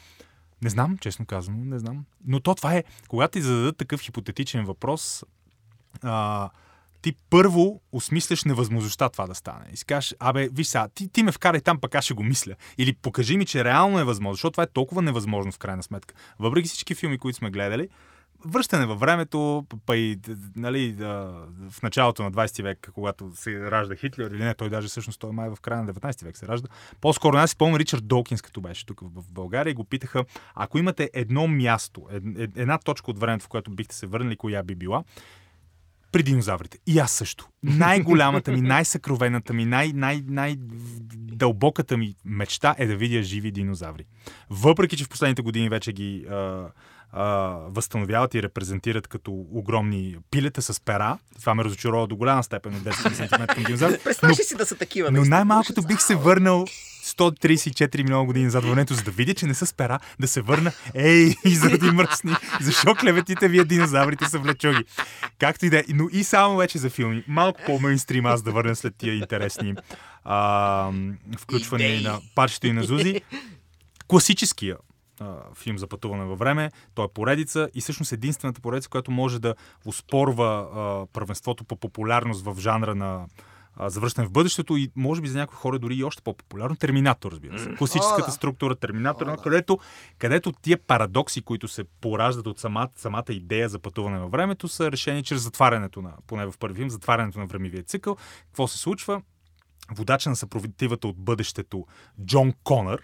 Не 0.64 0.70
знам, 0.70 0.98
честно 0.98 1.26
казано, 1.26 1.58
не 1.66 1.80
знам. 1.80 2.06
Но 2.26 2.40
то 2.40 2.56
това 2.56 2.76
е, 2.76 2.84
когато 3.08 3.32
ти 3.32 3.42
зададат 3.42 3.78
такъв 3.78 4.02
хипотетичен 4.02 4.66
въпрос, 4.66 5.24
а, 6.02 6.50
ти 7.02 7.16
първо 7.30 7.82
осмисляш 7.92 8.44
невъзможността 8.44 9.10
това 9.10 9.28
да 9.28 9.36
стане. 9.36 9.66
И 9.74 9.78
си 9.78 9.86
кажеш, 9.86 10.16
абе, 10.20 10.50
виж 10.54 10.68
сега, 10.68 10.88
ти, 10.96 11.08
ти 11.08 11.24
ме 11.24 11.32
вкарай 11.32 11.62
там, 11.62 11.80
пък 11.80 11.96
аз 11.96 12.06
ще 12.06 12.14
го 12.14 12.24
мисля. 12.24 12.56
Или 12.78 12.94
покажи 12.94 13.38
ми, 13.38 13.46
че 13.46 13.64
реално 13.64 14.00
е 14.00 14.04
възможно, 14.04 14.34
защото 14.34 14.52
това 14.52 14.64
е 14.64 14.68
толкова 14.74 15.02
невъзможно 15.02 15.52
в 15.52 15.58
крайна 15.58 15.84
сметка. 15.84 16.16
Въпреки 16.40 16.68
всички 16.68 16.96
филми, 16.96 17.18
които 17.18 17.38
сме 17.38 17.50
гледали, 17.50 17.90
връщане 18.46 18.86
във 18.86 19.00
времето, 19.00 19.66
па 19.86 19.98
и 19.98 20.20
нали, 20.56 20.96
в 21.70 21.82
началото 21.84 22.24
на 22.24 22.32
20 22.32 22.64
век, 22.64 22.90
когато 22.94 23.32
се 23.36 23.72
ражда 23.72 23.96
Хитлер, 23.96 24.32
или 24.32 24.44
не, 24.44 24.54
той 24.54 24.70
даже 24.70 24.88
всъщност 24.88 25.20
той 25.20 25.32
май 25.32 25.50
в 25.50 25.62
края 25.62 25.84
на 25.84 25.94
19 25.94 26.24
век 26.24 26.38
се 26.38 26.48
ражда. 26.48 26.68
По-скоро 27.02 27.38
аз 27.38 27.50
си 27.50 27.58
помня 27.58 27.80
Ричард 27.80 28.08
Долкинс, 28.08 28.42
като 28.42 28.62
беше 28.62 28.86
тук 28.86 29.02
в 29.02 29.32
България 29.32 29.72
и 29.72 29.74
го 29.74 29.84
питаха, 29.84 30.26
ако 30.56 30.78
имате 30.78 31.10
едно 31.14 31.48
място, 31.48 32.08
ед, 32.12 32.24
ед, 32.38 32.52
една 32.56 32.78
точка 32.78 33.12
от 33.12 33.20
времето, 33.20 33.46
в 33.46 33.48
което 33.48 33.72
бихте 33.72 33.96
се 33.96 34.08
върнали, 34.08 34.36
коя 34.36 34.64
би 34.64 34.76
била, 34.76 35.04
при 36.12 36.24
динозаврите. 36.24 36.78
И 36.88 37.00
аз 37.00 37.12
също. 37.12 37.50
Най-голямата 37.64 38.52
ми, 38.52 38.62
най-съкровената 38.62 39.54
ми, 39.54 39.66
най- 39.66 39.94
най- 39.94 40.24
най-дълбоката 40.28 41.98
ми 41.98 42.16
мечта 42.26 42.76
е 42.78 42.88
да 42.88 42.96
видя 42.96 43.24
живи 43.24 43.52
динозаври. 43.52 44.06
Въпреки, 44.50 44.98
че 44.98 45.04
в 45.04 45.10
последните 45.10 45.42
години 45.42 45.70
вече 45.70 45.94
ги 45.94 46.26
а, 46.30 46.68
а, 47.14 47.26
възстановяват 47.68 48.34
и 48.34 48.44
репрезентират 48.44 49.08
като 49.08 49.32
огромни 49.52 50.18
пилета 50.32 50.62
с 50.62 50.82
пера, 50.82 51.18
това 51.40 51.56
ме 51.56 51.64
разочарова 51.64 52.08
до 52.08 52.16
голяма 52.16 52.44
степен 52.44 52.76
от 52.76 52.82
10 52.82 53.14
см 53.14 53.54
към 53.54 53.64
динозаври. 53.64 53.98
Представяш 54.04 54.40
ли 54.40 54.44
си 54.44 54.56
да 54.56 54.66
са 54.66 54.76
такива? 54.76 55.12
Но 55.12 55.26
най-малкото 55.26 55.82
бих 55.82 56.02
се 56.02 56.16
върнал 56.16 56.66
134 57.04 58.04
милиона 58.04 58.26
години 58.26 58.46
назад 58.46 58.64
във 58.64 58.72
времето, 58.72 58.94
за 58.94 59.04
да 59.04 59.12
видя, 59.12 59.34
че 59.34 59.46
не 59.46 59.54
са 59.54 59.66
с 59.66 59.74
пера, 59.74 60.00
да 60.20 60.28
се 60.28 60.42
върна. 60.42 60.72
Ей, 60.94 61.36
заради 61.46 61.92
мръсни. 61.92 62.32
Защо 62.62 62.96
клеветите 62.96 63.48
вие 63.48 63.64
динозаврите 63.64 64.26
са 64.26 64.40
влечоги? 64.40 64.84
Както 65.40 65.66
и 65.66 65.70
да 65.70 65.80
е. 65.80 65.84
Но 65.90 66.08
и 66.12 66.24
само 66.24 66.58
вече 66.58 66.78
за 66.78 66.90
филми. 66.90 67.24
Малко 67.28 67.62
по-мейнстрим 67.66 68.26
аз 68.26 68.42
да 68.42 68.52
върна 68.52 68.76
след 68.76 68.96
тия 68.96 69.16
интересни 69.16 69.76
а, 70.24 70.92
включвания 71.40 71.90
Идеи. 71.90 72.04
на 72.04 72.20
парчето 72.36 72.68
и 72.68 72.72
на 72.72 72.84
Зузи. 72.84 73.22
Класическия 74.08 74.76
а, 75.20 75.36
филм 75.56 75.78
за 75.78 75.88
пътуване 75.88 76.26
във 76.26 76.40
време. 76.40 76.72
Той 76.96 77.06
е 77.06 77.14
поредица 77.14 77.70
и 77.74 77.82
всъщност 77.82 78.12
единствената 78.12 78.62
поредица, 78.62 78.90
която 78.90 79.12
може 79.12 79.40
да 79.40 79.56
успорва 79.86 80.70
а, 80.74 81.06
първенството 81.14 81.64
по 81.64 81.76
популярност 81.76 82.46
в 82.46 82.56
жанра 82.60 82.96
на 82.96 83.26
а, 83.76 83.90
завръщане 83.90 84.28
в 84.28 84.32
бъдещето 84.32 84.78
и 84.78 84.92
може 84.96 85.22
би 85.22 85.28
за 85.28 85.38
някои 85.38 85.56
хора 85.56 85.80
дори 85.80 85.96
и 85.96 86.04
още 86.04 86.22
по-популярно. 86.22 86.76
Терминатор, 86.76 87.32
разбира 87.32 87.60
се. 87.60 87.76
Класическата 87.76 88.24
О, 88.24 88.26
да. 88.26 88.32
структура 88.32 88.76
Терминатор, 88.76 89.28
О, 89.28 89.36
да. 89.36 89.38
където, 89.38 89.80
където 90.18 90.52
тия 90.52 90.78
парадокси, 90.78 91.42
които 91.42 91.68
се 91.68 91.84
пораждат 91.84 92.48
от 92.48 92.60
самата, 92.60 92.90
самата 92.96 93.26
идея 93.30 93.70
за 93.70 93.80
пътуване 93.80 94.20
във 94.20 94.32
времето, 94.32 94.68
са 94.68 94.92
решени 94.92 95.24
чрез 95.24 95.42
затварянето 95.42 96.02
на, 96.02 96.14
поне 96.28 96.46
в 96.46 96.54
първи 96.60 96.76
филм, 96.76 96.90
затварянето 96.90 97.40
на 97.40 97.46
времевия 97.46 97.84
цикъл. 97.84 98.18
Какво 98.46 98.68
се 98.68 98.78
случва? 98.78 99.22
Водача 99.92 100.30
на 100.30 100.36
съпротивата 100.36 101.08
от 101.08 101.18
бъдещето 101.18 101.86
Джон 102.26 102.54
Конър 102.64 103.04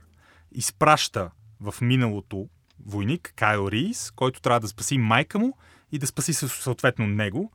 изпраща 0.52 1.30
в 1.62 1.76
миналото 1.82 2.48
войник 2.86 3.34
Кайл 3.36 3.68
Рис, 3.68 4.12
който 4.12 4.42
трябва 4.42 4.60
да 4.60 4.68
спаси 4.68 4.98
майка 4.98 5.40
му 5.40 5.58
и 5.92 6.00
да 6.00 6.08
спаси 6.08 6.34
съ- 6.34 6.62
съответно 6.62 7.08
него 7.08 7.52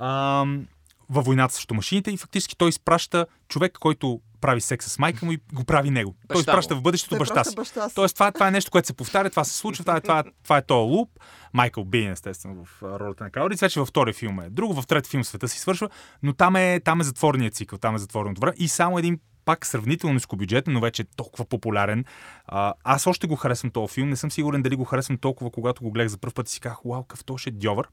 ам, 0.00 0.66
във 1.10 1.24
войната 1.24 1.54
срещу 1.54 1.74
машините 1.74 2.10
и 2.10 2.16
фактически 2.16 2.56
той 2.56 2.68
изпраща 2.68 3.26
човек, 3.48 3.72
който 3.72 4.20
прави 4.40 4.60
секс 4.60 4.86
с 4.86 4.98
майка 4.98 5.26
му 5.26 5.32
и 5.32 5.38
го 5.52 5.64
прави 5.64 5.90
него. 5.90 6.14
той 6.28 6.36
Баща 6.36 6.50
изпраща 6.50 6.74
му. 6.74 6.80
в 6.80 6.82
бъдещето 6.82 7.10
Той 7.10 7.18
баща 7.18 7.44
си. 7.44 7.54
баща 7.56 7.88
си. 7.88 7.94
Тоест, 7.94 8.14
това, 8.14 8.32
това 8.32 8.48
е 8.48 8.50
нещо, 8.50 8.70
което 8.70 8.86
се 8.86 8.92
повтаря, 8.92 9.30
това 9.30 9.44
се 9.44 9.56
случва, 9.56 9.84
това 9.84 9.96
е, 9.96 10.00
това, 10.00 10.18
е- 10.18 10.24
това 10.42 10.56
е 10.56 10.62
този 10.62 10.90
луп. 10.90 11.10
Майкъл 11.52 11.84
Бин, 11.84 12.10
естествено, 12.10 12.64
в 12.64 12.82
а, 12.82 12.98
ролята 12.98 13.24
на 13.24 13.30
Кайл 13.30 13.46
Рис. 13.46 13.60
Вече 13.60 13.80
във 13.80 13.88
втория 13.88 14.14
филм 14.14 14.40
е 14.40 14.50
друго, 14.50 14.74
в 14.74 14.86
трети 14.86 15.10
филм 15.10 15.24
света 15.24 15.48
си 15.48 15.58
свършва, 15.58 15.88
но 16.22 16.32
там 16.32 16.56
е, 16.56 16.80
там 16.80 17.00
е 17.00 17.04
затворният 17.04 17.54
цикъл, 17.54 17.78
там 17.78 17.94
е 17.94 17.98
затвореното 17.98 18.40
време. 18.40 18.54
И 18.58 18.68
само 18.68 18.98
един 18.98 19.18
пак 19.48 19.66
сравнително 19.66 20.14
нискобюджетен, 20.14 20.72
но 20.72 20.80
вече 20.80 21.02
е 21.02 21.06
толкова 21.16 21.44
популярен. 21.44 22.04
А, 22.46 22.74
аз 22.84 23.06
още 23.06 23.26
го 23.26 23.36
харесвам 23.36 23.70
този 23.70 23.94
филм. 23.94 24.08
Не 24.08 24.16
съм 24.16 24.30
сигурен 24.30 24.62
дали 24.62 24.76
го 24.76 24.84
харесвам 24.84 25.18
толкова, 25.18 25.50
когато 25.50 25.82
го 25.82 25.90
гледах 25.90 26.08
за 26.08 26.18
първ 26.18 26.34
път 26.34 26.48
и 26.48 26.52
си 26.52 26.60
казах, 26.60 26.78
вау, 26.84 27.02
какъв 27.02 27.24
то 27.24 27.36
ще 27.36 27.50
е 27.50 27.52
дьовър. 27.52 27.88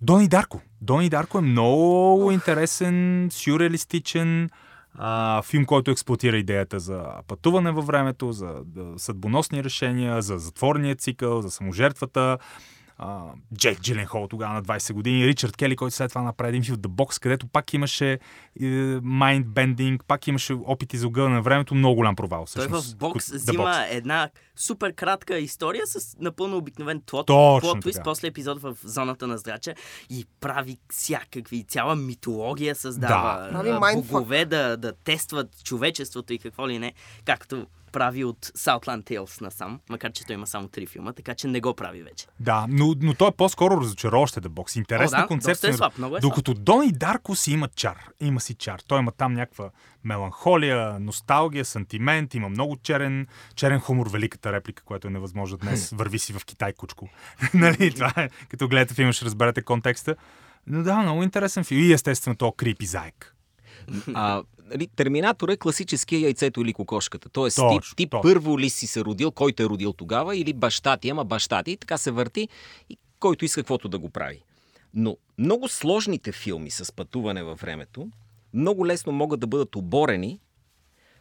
Дони 0.00 0.28
Дарко. 0.28 0.60
Дони 0.80 1.08
Дарко 1.08 1.38
е 1.38 1.40
много 1.40 2.30
интересен, 2.30 3.28
сюрреалистичен 3.32 4.50
а, 4.94 5.42
филм, 5.42 5.64
който 5.64 5.90
експлуатира 5.90 6.36
идеята 6.36 6.80
за 6.80 7.04
пътуване 7.28 7.70
във 7.70 7.86
времето, 7.86 8.32
за 8.32 8.54
да, 8.64 8.98
съдбоносни 8.98 9.64
решения, 9.64 10.22
за 10.22 10.38
затворния 10.38 10.96
цикъл, 10.96 11.42
за 11.42 11.50
саможертвата. 11.50 12.38
А, 13.04 13.32
Джек 13.56 13.80
Джиленхол 13.80 14.28
тогава 14.28 14.54
на 14.54 14.62
20 14.62 14.92
години, 14.92 15.26
Ричард 15.26 15.56
Кели, 15.56 15.76
който 15.76 15.96
след 15.96 16.08
това 16.08 16.22
направи 16.22 16.48
един 16.48 16.64
филм 16.64 16.76
The 16.76 16.88
Box, 16.88 17.22
където 17.22 17.46
пак 17.46 17.74
имаше 17.74 18.18
майндбендинг, 19.02 20.04
пак 20.04 20.26
имаше 20.26 20.52
опити 20.52 20.98
за 20.98 21.06
огъване 21.06 21.34
на 21.34 21.42
времето, 21.42 21.74
много 21.74 21.94
голям 21.94 22.16
провал. 22.16 22.38
Той 22.38 22.46
всъщност, 22.46 22.92
в 22.92 22.96
бокс 22.96 23.26
The 23.26 23.36
взима 23.36 23.64
Box. 23.64 23.86
една 23.90 24.30
супер 24.56 24.92
кратка 24.92 25.38
история 25.38 25.86
с 25.86 26.16
напълно 26.20 26.56
обикновен 26.56 27.02
плот, 27.06 27.26
Точно 27.26 27.60
плот 27.60 27.80
твист, 27.80 27.96
така. 27.96 28.04
после 28.04 28.28
епизод 28.28 28.62
в 28.62 28.76
зоната 28.84 29.26
на 29.26 29.38
здрача 29.38 29.74
и 30.10 30.26
прави 30.40 30.78
всякакви, 30.90 31.64
цяла 31.64 31.96
митология 31.96 32.74
създава. 32.74 33.50
Да. 33.52 33.92
Богове 33.94 34.44
да, 34.44 34.76
да 34.76 34.92
тестват 34.92 35.64
човечеството 35.64 36.32
и 36.32 36.38
какво 36.38 36.68
ли 36.68 36.78
не, 36.78 36.92
както 37.24 37.66
прави 37.92 38.24
от 38.24 38.46
Southland 38.46 39.04
Tales 39.04 39.40
насам, 39.40 39.80
макар 39.90 40.12
че 40.12 40.24
той 40.24 40.34
има 40.34 40.46
само 40.46 40.68
три 40.68 40.86
филма, 40.86 41.12
така 41.12 41.34
че 41.34 41.48
не 41.48 41.60
го 41.60 41.74
прави 41.74 42.02
вече. 42.02 42.26
Да, 42.40 42.66
но, 42.68 42.94
но 43.00 43.14
той 43.14 43.28
е 43.28 43.32
по-скоро 43.32 43.80
разочароващ 43.80 44.34
The 44.34 44.48
Box. 44.48 44.78
Интересна 44.78 45.18
О, 45.18 45.20
да, 45.20 45.26
концепция. 45.26 45.70
е 45.70 45.72
слаб, 45.72 45.98
много 45.98 46.16
е 46.16 46.20
Докато 46.20 46.54
Дони 46.54 46.92
Дарко 46.92 47.34
си 47.34 47.52
има 47.52 47.68
чар. 47.68 47.98
Има 48.20 48.40
си 48.40 48.54
чар. 48.54 48.80
Той 48.86 48.98
има 48.98 49.12
там 49.12 49.32
някаква 49.32 49.70
меланхолия, 50.04 51.00
носталгия, 51.00 51.64
сантимент, 51.64 52.34
има 52.34 52.48
много 52.48 52.76
черен, 52.76 53.26
черен 53.54 53.80
хумор, 53.80 54.10
великата 54.10 54.52
реплика, 54.52 54.84
която 54.84 55.08
е 55.08 55.10
невъзможна 55.10 55.58
днес. 55.58 55.90
Върви 55.90 56.18
си 56.18 56.32
в 56.32 56.44
Китай, 56.44 56.72
кучко. 56.72 57.08
нали, 57.54 57.94
това 57.94 58.12
е. 58.16 58.28
Като 58.48 58.68
гледате 58.68 58.94
филма, 58.94 59.12
ще 59.12 59.24
разберете 59.24 59.62
контекста. 59.62 60.16
Но 60.66 60.82
да, 60.82 60.96
много 60.96 61.22
интересен 61.22 61.64
филм. 61.64 61.80
И 61.80 61.92
естествено, 61.92 62.36
то 62.36 62.52
крипи 62.52 62.86
заек. 62.86 63.34
А, 64.14 64.42
нали, 64.72 64.86
Терминатор 64.86 65.48
е 65.48 65.56
класическия 65.56 66.20
яйцето 66.20 66.60
или 66.60 66.72
кокошката. 66.72 67.28
Тоест, 67.28 67.56
Точно, 67.56 67.80
ти, 67.80 67.96
ти 67.96 68.08
точно. 68.10 68.22
първо 68.22 68.58
ли 68.58 68.70
си 68.70 68.86
се 68.86 69.04
родил, 69.04 69.30
кой 69.30 69.52
те 69.52 69.62
е 69.62 69.66
родил 69.66 69.92
тогава, 69.92 70.36
или 70.36 70.52
баща 70.52 70.96
ти, 70.96 71.10
ама 71.10 71.24
баща 71.24 71.62
ти, 71.62 71.70
и 71.70 71.76
така 71.76 71.98
се 71.98 72.10
върти, 72.10 72.48
и 72.90 72.96
който 73.20 73.44
иска 73.44 73.60
каквото 73.60 73.88
да 73.88 73.98
го 73.98 74.10
прави. 74.10 74.42
Но 74.94 75.16
много 75.38 75.68
сложните 75.68 76.32
филми 76.32 76.70
с 76.70 76.92
пътуване 76.92 77.42
във 77.42 77.60
времето 77.60 78.08
много 78.54 78.86
лесно 78.86 79.12
могат 79.12 79.40
да 79.40 79.46
бъдат 79.46 79.76
оборени 79.76 80.40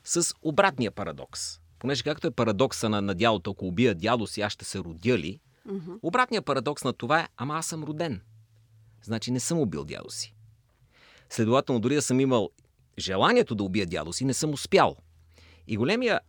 с 0.03 0.33
обратния 0.41 0.91
парадокс. 0.91 1.59
Понеже 1.79 2.03
както 2.03 2.27
е 2.27 2.31
парадокса 2.31 2.89
на, 2.89 3.01
на 3.01 3.15
дядото, 3.15 3.51
ако 3.51 3.67
убия 3.67 3.95
дядо 3.95 4.27
си, 4.27 4.41
аз 4.41 4.53
ще 4.53 4.65
се 4.65 4.79
родя 4.79 5.17
ли, 5.17 5.39
Обратният 6.01 6.45
парадокс 6.45 6.83
на 6.83 6.93
това 6.93 7.19
е, 7.19 7.27
ама 7.37 7.57
аз 7.57 7.65
съм 7.65 7.83
роден. 7.83 8.21
Значи 9.03 9.31
не 9.31 9.39
съм 9.39 9.59
убил 9.59 9.85
дядо 9.85 10.09
си. 10.09 10.35
Следователно, 11.29 11.81
дори 11.81 11.95
да 11.95 12.01
съм 12.01 12.19
имал 12.19 12.49
желанието 13.01 13.55
да 13.55 13.63
убия 13.63 13.85
дядо 13.85 14.13
си, 14.13 14.25
не 14.25 14.33
съм 14.33 14.53
успял. 14.53 14.95
И 15.67 15.77
големия 15.77 16.19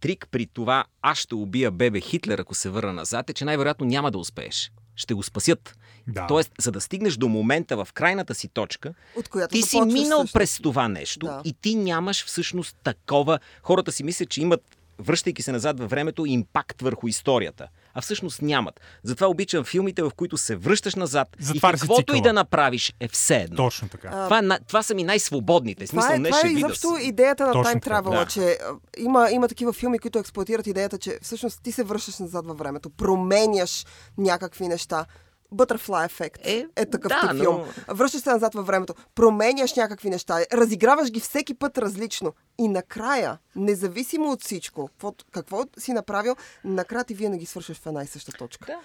трик 0.00 0.28
при 0.30 0.46
това 0.46 0.84
аз 1.02 1.18
ще 1.18 1.34
убия 1.34 1.70
бебе 1.70 2.00
Хитлер, 2.00 2.38
ако 2.38 2.54
се 2.54 2.68
върна 2.68 2.92
назад, 2.92 3.30
е, 3.30 3.32
че 3.32 3.44
най-вероятно 3.44 3.86
няма 3.86 4.10
да 4.10 4.18
успееш. 4.18 4.72
Ще 4.96 5.14
го 5.14 5.22
спасят. 5.22 5.76
Да. 6.06 6.26
Тоест, 6.26 6.52
за 6.60 6.72
да 6.72 6.80
стигнеш 6.80 7.16
до 7.16 7.28
момента 7.28 7.84
в 7.84 7.92
крайната 7.92 8.34
си 8.34 8.48
точка, 8.48 8.94
От 9.16 9.28
която 9.28 9.52
ти 9.52 9.62
си 9.62 9.80
минал 9.80 9.94
всъщност. 10.18 10.32
през 10.32 10.58
това 10.58 10.88
нещо 10.88 11.26
Да. 11.26 11.42
и 11.44 11.52
ти 11.52 11.74
нямаш 11.74 12.24
всъщност 12.24 12.76
такова. 12.84 13.38
Хората 13.62 13.92
си 13.92 14.04
мислят, 14.04 14.28
че 14.28 14.42
имат, 14.42 14.60
връщайки 15.00 15.42
се 15.42 15.52
назад 15.52 15.78
във 15.78 15.90
времето, 15.90 16.26
импакт 16.26 16.82
върху 16.82 17.08
историята. 17.08 17.68
А 17.94 18.00
всъщност 18.00 18.42
нямат. 18.42 18.80
Затова 19.02 19.26
обичам 19.26 19.64
филмите, 19.64 20.02
в 20.02 20.10
които 20.16 20.36
се 20.36 20.56
връщаш 20.56 20.94
назад 20.94 21.28
Затваря 21.38 21.76
и 21.76 21.80
каквото 21.80 22.16
и 22.16 22.22
да 22.22 22.32
направиш 22.32 22.94
е 23.00 23.08
все 23.08 23.36
едно. 23.36 23.56
Точно 23.56 23.88
така. 23.88 24.08
А, 24.12 24.24
Това, 24.24 24.38
е 24.38 24.58
това 24.66 24.82
са 24.82 24.94
ми 24.94 25.04
най-свободните. 25.04 25.86
В 25.86 25.88
Това 25.88 26.02
Смисъл, 26.02 26.14
е, 26.14 26.18
не 26.18 26.28
това 26.28 26.38
ще 26.38 26.48
е 26.48 26.50
изобщо 26.50 26.96
идеята 27.02 27.46
на 27.46 27.52
Точно 27.52 27.72
Time 27.72 27.86
Travel, 27.86 28.10
да. 28.10 28.26
че 28.26 28.58
има, 28.98 29.28
има 29.30 29.48
такива 29.48 29.72
филми, 29.72 29.98
които 29.98 30.18
експлуатират 30.18 30.66
идеята, 30.66 30.98
че 30.98 31.18
всъщност 31.22 31.62
ти 31.62 31.72
се 31.72 31.84
връщаш 31.84 32.18
назад 32.18 32.46
във 32.46 32.58
времето, 32.58 32.90
променяш 32.90 33.86
някакви 34.18 34.68
неща. 34.68 35.06
Butterfly 35.54 36.04
ефект 36.04 36.46
Е, 36.46 36.66
е 36.76 36.86
такъв 36.86 37.08
да, 37.08 37.20
тип 37.20 37.30
но- 37.32 37.40
филм. 37.40 37.64
Връщаш 37.88 38.20
се 38.20 38.30
назад 38.30 38.54
във 38.54 38.66
времето, 38.66 38.94
променяш 39.14 39.74
някакви 39.74 40.10
неща, 40.10 40.38
разиграваш 40.52 41.10
ги 41.10 41.20
всеки 41.20 41.54
път 41.54 41.78
различно. 41.78 42.32
И 42.58 42.68
накрая, 42.68 43.38
независимо 43.56 44.30
от 44.30 44.42
всичко, 44.42 44.88
какво, 44.88 45.14
какво 45.32 45.62
си 45.78 45.92
направил, 45.92 46.36
накрая 46.64 47.04
ти 47.04 47.14
винаги 47.14 47.46
свършиш 47.46 47.76
в 47.78 47.86
една 47.86 48.02
и 48.02 48.06
съща 48.06 48.32
точка. 48.32 48.66
Да. 48.66 48.78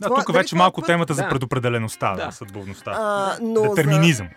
Да, 0.00 0.06
това- 0.06 0.24
тук 0.24 0.34
вече 0.34 0.56
е 0.56 0.58
малко 0.58 0.80
път- 0.80 0.86
темата 0.86 1.14
за 1.14 1.28
предопределеността, 1.28 2.14
да, 2.14 2.30
съдбовността. 2.32 2.90
А, 2.96 3.38
но 3.42 3.62
за- 3.62 4.28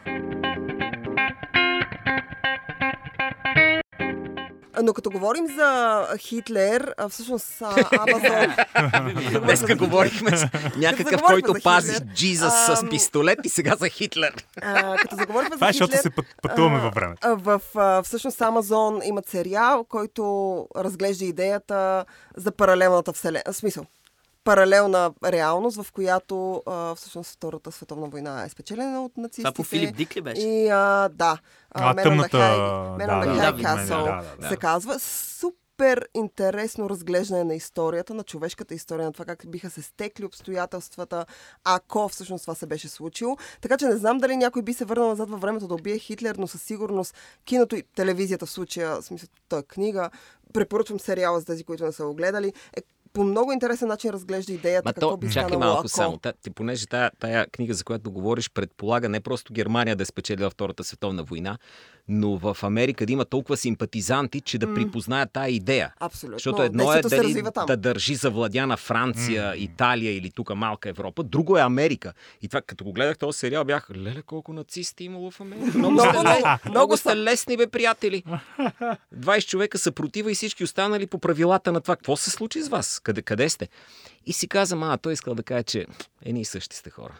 Но 4.83 4.93
като 4.93 5.09
говорим 5.09 5.47
за 5.47 6.01
Хитлер, 6.17 6.93
а, 6.97 7.09
всъщност 7.09 7.61
а, 7.61 7.75
Амазон... 7.99 8.55
Днеска 9.43 9.75
говорихме 9.75 10.37
с 10.37 10.47
някакъв, 10.77 11.21
който 11.21 11.53
за 11.53 11.59
пази 11.63 11.93
Хитлер, 11.93 12.13
Джизъс 12.13 12.53
с 12.65 12.89
пистолет 12.89 13.39
и 13.43 13.49
сега 13.49 13.75
за 13.75 13.89
Хитлер. 13.89 14.33
А, 14.61 14.97
като 14.97 15.15
заговорихме 15.15 15.55
Това 15.55 15.69
е, 15.69 15.71
за 15.71 15.77
защото 15.77 15.91
Хитлер, 15.91 16.01
се 16.01 16.09
път, 16.09 16.25
пътуваме 16.41 16.79
във 16.79 16.93
времето. 16.93 17.27
В, 17.37 17.61
а, 17.75 18.03
всъщност 18.03 18.41
Амазон 18.41 18.99
имат 19.03 19.29
сериал, 19.29 19.83
който 19.83 20.67
разглежда 20.77 21.25
идеята 21.25 22.05
за 22.37 22.51
паралелната 22.51 23.13
вселена. 23.13 23.43
В 23.51 23.55
смисъл, 23.55 23.85
паралелна 24.45 25.11
реалност, 25.25 25.81
в 25.83 25.91
която 25.91 26.63
а, 26.65 26.95
всъщност 26.95 27.33
Втората 27.33 27.71
световна 27.71 28.07
война 28.07 28.43
е 28.43 28.49
спечелена 28.49 29.05
от 29.05 29.17
нацистите. 29.17 29.43
Това 29.43 29.53
по 29.53 29.63
Филип 29.63 29.95
Дик 29.95 30.15
ли 30.15 30.21
беше? 30.21 30.41
И 30.41 30.69
а, 30.69 31.09
да. 31.09 31.37
А, 31.71 31.93
Man 31.93 32.03
тъмната- 32.03 32.37
Man 32.37 33.25
да, 33.25 33.33
да, 33.33 33.51
да, 33.51 33.63
Castle 33.63 34.03
да, 34.03 34.21
да, 34.21 34.41
да. 34.41 34.49
се 34.49 34.57
казва. 34.57 34.99
Супер 34.99 36.07
интересно 36.13 36.89
разглеждане 36.89 37.43
на 37.43 37.55
историята, 37.55 38.13
на 38.13 38.23
човешката 38.23 38.73
история, 38.73 39.05
на 39.05 39.13
това 39.13 39.25
как 39.25 39.43
биха 39.47 39.69
се 39.69 39.81
стекли 39.81 40.25
обстоятелствата, 40.25 41.25
ако 41.63 42.09
всъщност 42.09 42.43
това 42.43 42.55
се 42.55 42.65
беше 42.65 42.87
случило. 42.87 43.37
Така 43.61 43.77
че 43.77 43.85
не 43.85 43.97
знам 43.97 44.17
дали 44.17 44.37
някой 44.37 44.61
би 44.61 44.73
се 44.73 44.85
върнал 44.85 45.07
назад 45.09 45.29
във 45.29 45.41
времето 45.41 45.67
да 45.67 45.73
убие 45.73 45.97
Хитлер, 45.97 46.35
но 46.35 46.47
със 46.47 46.61
сигурност 46.61 47.15
киното 47.45 47.75
и 47.75 47.83
телевизията 47.95 48.45
в 48.45 48.49
случая, 48.51 48.95
в 48.95 49.01
смисъл, 49.01 49.29
тази 49.49 49.63
книга, 49.63 50.09
препоръчвам 50.53 50.99
сериала 50.99 51.39
за 51.39 51.45
тези, 51.45 51.63
които 51.63 51.85
не 51.85 51.91
са 51.91 52.05
го 52.05 52.13
гледали, 52.13 52.53
е 52.77 52.81
по 53.15 53.23
много 53.23 53.51
интересен 53.51 53.87
начин 53.87 54.11
разглежда 54.11 54.53
идеята 54.53 54.89
Ма 54.89 54.93
какво 54.93 55.09
то, 55.09 55.17
би 55.17 55.31
чакай 55.31 55.57
малко 55.57 55.79
ако... 55.79 55.87
само. 55.87 56.17
Та, 56.17 56.33
ти, 56.33 56.49
понеже 56.49 56.87
тая, 56.87 57.11
тая 57.19 57.47
книга, 57.47 57.73
за 57.73 57.83
която 57.83 58.11
говориш, 58.11 58.49
предполага 58.49 59.09
не 59.09 59.19
просто 59.19 59.53
Германия 59.53 59.95
да 59.95 60.03
е 60.03 60.05
спечелила 60.05 60.49
Втората 60.49 60.83
световна 60.83 61.23
война, 61.23 61.57
но 62.07 62.37
в 62.37 62.57
Америка 62.63 63.05
да 63.05 63.13
има 63.13 63.25
толкова 63.25 63.57
симпатизанти, 63.57 64.41
че 64.41 64.57
да 64.57 64.73
припознаят 64.73 65.31
тая 65.33 65.51
идея. 65.51 65.93
Абсолютно. 65.99 66.35
Защото 66.35 66.61
едно 66.61 66.93
е 66.93 67.01
дали 67.01 67.43
да 67.67 67.77
държи 67.77 68.15
завладяна 68.15 68.77
Франция, 68.77 69.55
Италия 69.57 70.17
или 70.17 70.31
тук 70.31 70.55
малка 70.55 70.89
Европа. 70.89 71.23
Друго 71.23 71.57
е 71.57 71.61
Америка. 71.61 72.13
И 72.41 72.47
това, 72.47 72.61
като 72.61 72.83
го 72.83 72.93
гледах 72.93 73.17
този 73.17 73.39
сериал, 73.39 73.65
бях, 73.65 73.89
леле, 73.95 74.21
колко 74.21 74.53
нацисти 74.53 75.03
е 75.03 75.05
имало 75.05 75.31
в 75.31 75.41
Америка. 75.41 75.77
Много, 75.77 75.93
Много, 75.93 76.09
сте, 76.09 76.19
много, 76.19 76.59
много, 76.69 76.97
сте 76.97 77.09
са. 77.09 77.15
лесни, 77.15 77.57
бе, 77.57 77.67
приятели. 77.67 78.23
20 79.15 79.47
човека 79.47 79.77
са 79.77 79.91
протива 79.91 80.31
и 80.31 80.35
всички 80.35 80.63
останали 80.63 81.07
по 81.07 81.19
правилата 81.19 81.71
на 81.71 81.81
това. 81.81 81.95
Какво 81.95 82.17
се 82.17 82.29
случи 82.29 82.61
с 82.61 82.69
вас? 82.69 82.99
Къде, 83.03 83.21
къде 83.21 83.49
сте? 83.49 83.67
И 84.25 84.33
си 84.33 84.47
казвам, 84.47 84.83
а, 84.83 84.97
той 84.97 85.13
искал 85.13 85.35
да 85.35 85.43
каже, 85.43 85.63
че 85.63 85.85
едни 86.21 86.41
и 86.41 86.45
същи 86.45 86.75
сте 86.75 86.89
хора. 86.89 87.13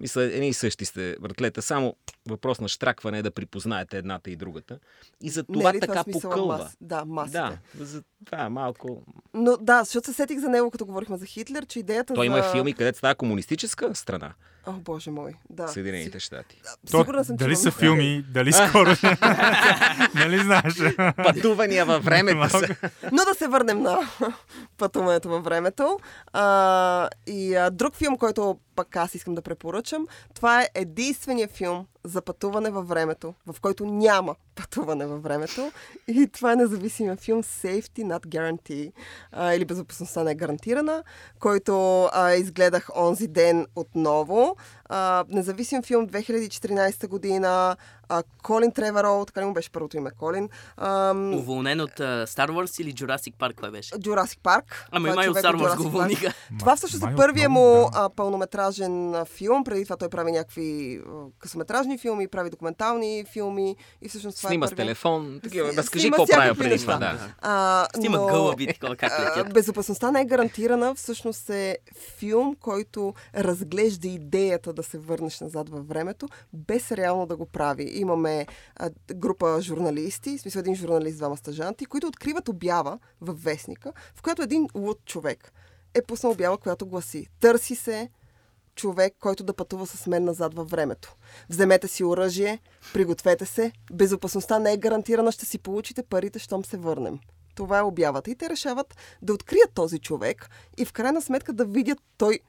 Мисля, 0.00 0.22
едни 0.22 0.48
и 0.48 0.52
същи 0.52 0.84
сте, 0.84 1.16
братлета. 1.20 1.62
Само 1.62 1.96
въпрос 2.28 2.60
на 2.60 2.68
штракване 2.68 3.18
е 3.18 3.22
да 3.22 3.30
припознаете 3.30 3.98
едната 3.98 4.30
и 4.30 4.36
другата. 4.36 4.78
И 5.22 5.30
за 5.30 5.44
това 5.44 5.62
Не 5.62 5.68
е 5.68 5.80
ли 5.80 5.80
така 5.80 6.04
покълва. 6.12 6.58
Мас... 6.58 6.76
Да, 6.80 7.04
масите. 7.04 7.38
Да, 7.74 7.84
за 7.84 8.02
това 8.24 8.44
е 8.44 8.48
малко... 8.48 9.02
Но 9.34 9.56
да, 9.56 9.84
защото 9.84 10.06
се 10.06 10.12
сетих 10.12 10.40
за 10.40 10.48
него, 10.48 10.70
като 10.70 10.86
говорихме 10.86 11.16
за 11.16 11.26
Хитлер, 11.26 11.66
че 11.66 11.78
идеята 11.78 12.14
Той 12.14 12.26
за... 12.28 12.32
има 12.32 12.52
филми, 12.52 12.72
където 12.72 12.98
става 12.98 13.14
комунистическа 13.14 13.94
страна. 13.94 14.34
О, 14.66 14.72
боже 14.72 15.10
мой, 15.10 15.34
да. 15.50 15.68
Съединените 15.68 16.20
щати. 16.20 16.60
То, 16.90 16.98
Сигурна 16.98 17.24
съм, 17.24 17.36
дали 17.36 17.56
са 17.56 17.70
филми, 17.70 18.24
дали 18.28 18.52
скоро. 18.52 18.90
нали 20.14 20.38
знаеш? 20.38 20.74
Пътувания 21.16 21.84
във 21.84 22.04
времето 22.04 22.48
са. 22.50 22.76
Но 23.12 23.24
да 23.24 23.34
се 23.34 23.48
върнем 23.48 23.82
на 23.82 23.98
пътуването 24.78 25.28
във 25.28 25.44
времето. 25.44 25.98
А, 26.32 27.08
и 27.26 27.54
а, 27.54 27.70
друг 27.70 27.94
филм, 27.94 28.16
който 28.18 28.58
пък 28.76 28.96
аз 28.96 29.14
искам 29.14 29.34
да 29.34 29.42
препоръчам, 29.42 30.06
това 30.34 30.62
е 30.62 30.68
единствения 30.74 31.48
филм 31.48 31.86
за 32.04 32.22
пътуване 32.22 32.70
във 32.70 32.88
времето, 32.88 33.34
в 33.46 33.60
който 33.60 33.86
няма 33.86 34.34
пътуване 34.54 35.06
във 35.06 35.22
времето. 35.22 35.72
И 36.08 36.26
това 36.26 36.52
е 36.52 36.56
независимия 36.56 37.16
филм 37.16 37.42
Safety 37.42 38.04
Not 38.04 38.26
Guarantee, 38.26 38.92
а, 39.32 39.54
или 39.54 39.64
Безопасността 39.64 40.24
не 40.24 40.30
е 40.30 40.34
гарантирана, 40.34 41.02
който 41.38 42.04
а, 42.04 42.34
изгледах 42.34 42.90
онзи 42.96 43.28
ден 43.28 43.66
отново. 43.76 44.56
А, 44.84 45.24
независим 45.28 45.82
филм 45.82 46.08
2014 46.08 47.08
година. 47.08 47.76
А, 48.08 48.22
Колин 48.42 48.72
Треворол, 48.72 49.24
така 49.24 49.40
ли 49.40 49.44
му 49.44 49.52
беше 49.52 49.70
първото 49.70 49.96
име? 49.96 50.10
Колин. 50.10 50.48
Ам, 50.76 51.34
Уволнен 51.34 51.80
от 51.80 51.90
uh, 51.90 52.24
Star 52.26 52.50
Wars 52.50 52.80
или 52.82 52.92
Jurassic 52.92 53.32
Park, 53.34 53.60
кой 53.60 53.70
беше? 53.70 53.94
Jurassic 53.94 54.38
Парк. 54.42 54.86
Ами 54.90 55.10
Това 55.10 55.12
е 55.12 55.16
май 55.16 55.28
от 55.28 55.36
Star 55.36 55.56
Wars 55.56 55.76
го 55.76 55.82
уволниха. 55.82 56.32
Това 56.58 56.76
всъщност 56.76 57.04
е 57.04 57.16
първият 57.16 57.50
му 57.50 57.60
да. 57.64 57.88
а, 57.94 58.08
пълнометражен 58.08 59.14
а, 59.14 59.24
филм. 59.24 59.64
Преди 59.64 59.84
това 59.84 59.96
той 59.96 60.08
прави 60.08 60.32
някакви 60.32 61.00
а, 61.06 61.10
късометражни 61.38 61.98
филми, 61.98 62.28
прави 62.28 62.50
документални 62.50 63.24
филми 63.32 63.76
и 64.02 64.08
всъщност 64.08 64.36
това 64.38 64.48
Снима 64.48 64.64
е 64.64 64.68
с 64.68 64.70
първият. 64.70 64.86
телефон. 64.86 65.40
Такива. 65.42 65.72
Разкажи 65.76 66.00
снима 66.02 66.16
какво 66.16 66.26
всякакви 66.26 66.58
преди 66.58 66.78
това. 66.78 66.96
Да. 66.96 67.18
А, 67.40 67.86
Снима 67.96 68.18
но, 68.18 68.26
гълъби, 68.26 68.66
такова 68.66 68.96
как 68.96 69.12
летят. 69.20 69.54
Безопасността 69.54 70.10
не 70.10 70.20
е 70.20 70.24
гарантирана. 70.24 70.94
Всъщност 70.94 71.50
е 71.50 71.78
филм, 72.18 72.56
който 72.60 73.14
разглежда 73.36 74.08
идеята 74.08 74.72
да 74.72 74.82
се 74.82 74.98
върнеш 74.98 75.40
назад 75.40 75.68
във 75.68 75.88
времето, 75.88 76.28
без 76.52 76.92
реално 76.92 77.26
да 77.26 77.36
го 77.36 77.46
прави. 77.46 77.84
Имаме 77.94 78.46
а, 78.76 78.90
група 79.14 79.60
журналисти, 79.60 80.38
в 80.38 80.40
смисъл 80.40 80.60
един 80.60 80.74
журналист, 80.74 81.16
двама 81.16 81.36
стъжанти, 81.36 81.86
които 81.86 82.06
откриват 82.06 82.48
обява 82.48 82.98
в 83.20 83.34
вестника, 83.34 83.92
в 84.14 84.22
която 84.22 84.42
един 84.42 84.68
луд 84.74 84.98
човек 85.04 85.52
е 85.94 86.02
пуснал 86.02 86.32
обява, 86.32 86.58
която 86.58 86.86
гласи 86.86 87.26
Търси 87.40 87.74
се 87.74 88.10
човек, 88.74 89.14
който 89.20 89.44
да 89.44 89.54
пътува 89.54 89.86
с 89.86 90.06
мен 90.06 90.24
назад 90.24 90.54
във 90.54 90.70
времето. 90.70 91.16
Вземете 91.48 91.88
си 91.88 92.04
оръжие, 92.04 92.58
пригответе 92.92 93.46
се, 93.46 93.72
безопасността 93.92 94.58
не 94.58 94.72
е 94.72 94.76
гарантирана, 94.76 95.32
ще 95.32 95.46
си 95.46 95.58
получите 95.58 96.02
парите, 96.02 96.38
щом 96.38 96.64
се 96.64 96.76
върнем. 96.76 97.18
Това 97.54 97.78
е 97.78 97.82
обявата. 97.82 98.30
И 98.30 98.36
те 98.36 98.50
решават 98.50 98.96
да 99.22 99.34
открият 99.34 99.70
този 99.74 99.98
човек 99.98 100.48
и 100.76 100.84
в 100.84 100.92
крайна 100.92 101.22
сметка 101.22 101.52
да 101.52 101.64
видят 101.64 101.98
той 102.18 102.40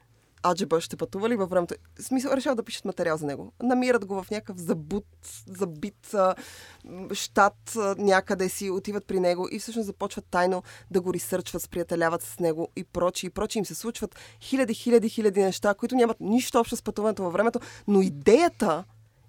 Аджеба 0.42 0.80
ще 0.80 0.96
пътува 0.96 1.28
ли 1.28 1.36
във 1.36 1.50
времето. 1.50 1.74
В 2.00 2.02
смисъл, 2.02 2.30
решават 2.30 2.56
да 2.56 2.62
пишат 2.62 2.84
материал 2.84 3.16
за 3.16 3.26
него. 3.26 3.52
Намират 3.62 4.04
го 4.06 4.22
в 4.22 4.30
някакъв 4.30 4.58
забут, 4.58 5.06
забит 5.46 6.14
а, 6.14 6.34
щат 7.12 7.76
а, 7.76 7.94
някъде 7.98 8.48
си, 8.48 8.70
отиват 8.70 9.04
при 9.06 9.20
него 9.20 9.48
и 9.50 9.58
всъщност 9.58 9.86
започват 9.86 10.24
тайно 10.30 10.62
да 10.90 11.00
го 11.00 11.14
ресърчват, 11.14 11.62
сприятеляват 11.62 12.22
с 12.22 12.38
него 12.38 12.68
и 12.76 12.84
прочи 12.84 13.26
и 13.26 13.30
прочи. 13.30 13.58
Им 13.58 13.64
се 13.64 13.74
случват 13.74 14.16
хиляди, 14.40 14.74
хиляди, 14.74 15.08
хиляди 15.08 15.42
неща, 15.42 15.74
които 15.74 15.94
нямат 15.94 16.20
нищо 16.20 16.58
общо 16.58 16.76
с 16.76 16.82
пътуването 16.82 17.22
във 17.22 17.32
времето, 17.32 17.60
но 17.88 18.00
идеята, 18.00 18.84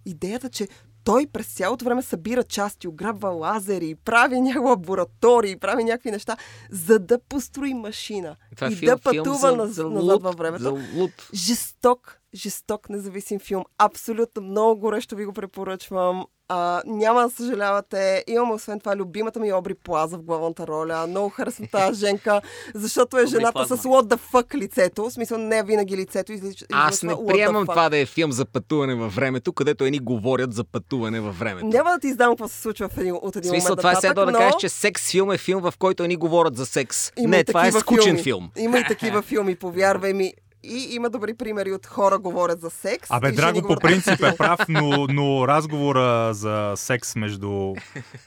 идеята, 0.06 0.50
че 0.50 0.67
той 1.08 1.28
през 1.28 1.48
цялото 1.48 1.86
време 1.86 2.02
събира 2.02 2.43
части, 2.43 2.88
ограбва 2.88 3.30
лазери, 3.30 3.96
прави 3.96 4.41
някакви 4.41 4.67
лаборатории, 4.67 5.60
прави 5.60 5.84
някакви 5.84 6.12
неща, 6.12 6.38
за 6.72 7.00
да 7.00 7.20
построи 7.20 7.74
машина 7.74 8.36
Това 8.56 8.67
е 8.67 8.72
и 8.72 8.76
филм, 8.76 8.89
да 8.89 9.12
филм 9.12 9.24
пътува 9.24 9.50
за, 9.50 9.56
наз, 9.56 9.70
за 9.70 9.89
назад 9.89 10.22
във 10.22 10.36
времето. 10.36 10.63
За 10.63 10.72
луд. 10.72 11.30
Жесток, 11.34 12.20
жесток, 12.34 12.89
независим 12.89 13.39
филм. 13.39 13.63
Абсолютно 13.78 14.41
много 14.41 14.80
горещо 14.80 15.15
ви 15.15 15.26
го 15.26 15.34
препоръчвам. 15.34 16.26
А, 16.49 16.81
няма 16.86 17.21
да 17.21 17.29
съжалявате. 17.29 18.23
Имам 18.27 18.51
освен 18.51 18.79
това 18.79 18.95
любимата 18.95 19.39
ми 19.39 19.53
Обри 19.53 19.73
Плаза 19.73 20.17
в 20.17 20.21
главната 20.21 20.67
роля. 20.67 21.07
Много 21.07 21.29
харесвам 21.29 21.67
тази 21.71 21.99
Женка, 22.05 22.41
защото 22.75 23.17
е 23.17 23.21
Обри 23.21 23.29
жената 23.29 23.65
с 23.67 23.77
what 23.77 24.15
the 24.15 24.19
fuck 24.31 24.55
лицето. 24.55 25.03
В 25.03 25.13
смисъл 25.13 25.38
не 25.38 25.63
винаги 25.63 25.97
лицето 25.97 26.33
излича. 26.33 26.65
Аз 26.73 27.03
не 27.03 27.15
приемам 27.27 27.67
това 27.67 27.89
да 27.89 27.97
е 27.97 28.05
филм 28.05 28.31
за 28.31 28.45
пътуване 28.45 28.95
във 28.95 29.15
времето, 29.15 29.53
където 29.53 29.83
едни 29.83 29.99
говорят 29.99 30.53
за 30.53 30.63
пътуване 30.63 31.19
във 31.19 31.39
времето. 31.39 31.65
Няма 31.67 31.89
да 31.89 31.99
ти 31.99 32.07
издам 32.07 32.31
какво 32.31 32.47
се 32.47 32.62
случва 32.62 32.89
в 32.89 32.97
един, 32.97 33.13
от 33.21 33.36
един 33.36 33.51
смисъл, 33.51 33.69
момент 33.69 33.79
това 33.79 33.91
е 33.91 33.95
следва 33.95 34.25
да 34.25 34.31
но... 34.31 34.38
кажеш, 34.38 34.55
че 34.60 34.69
секс 34.69 35.12
филм 35.12 35.31
е 35.31 35.38
филм, 35.38 35.62
в 35.62 35.73
който 35.79 36.03
едни 36.03 36.15
говорят 36.15 36.55
за 36.55 36.65
секс. 36.65 37.12
Има 37.17 37.29
не, 37.29 37.43
това 37.43 37.67
е 37.67 37.71
скучен 37.71 38.03
филми. 38.03 38.23
филм. 38.23 38.49
Има 38.57 38.79
и 38.79 38.83
такива 38.88 39.21
филми, 39.21 39.55
повярвай 39.55 40.13
ми. 40.13 40.33
И 40.63 40.88
има 40.91 41.10
добри 41.10 41.34
примери 41.34 41.72
от 41.72 41.86
хора 41.86 42.20
говорят 42.20 42.62
за 42.62 42.70
секс. 42.70 43.08
Абе, 43.12 43.32
Драго 43.32 43.62
по 43.62 43.76
принцип 43.76 44.24
е 44.24 44.38
прав, 44.38 44.60
но, 44.70 45.08
но 45.08 45.48
разговора 45.48 46.34
за 46.34 46.74
секс 46.76 47.15
между... 47.15 47.74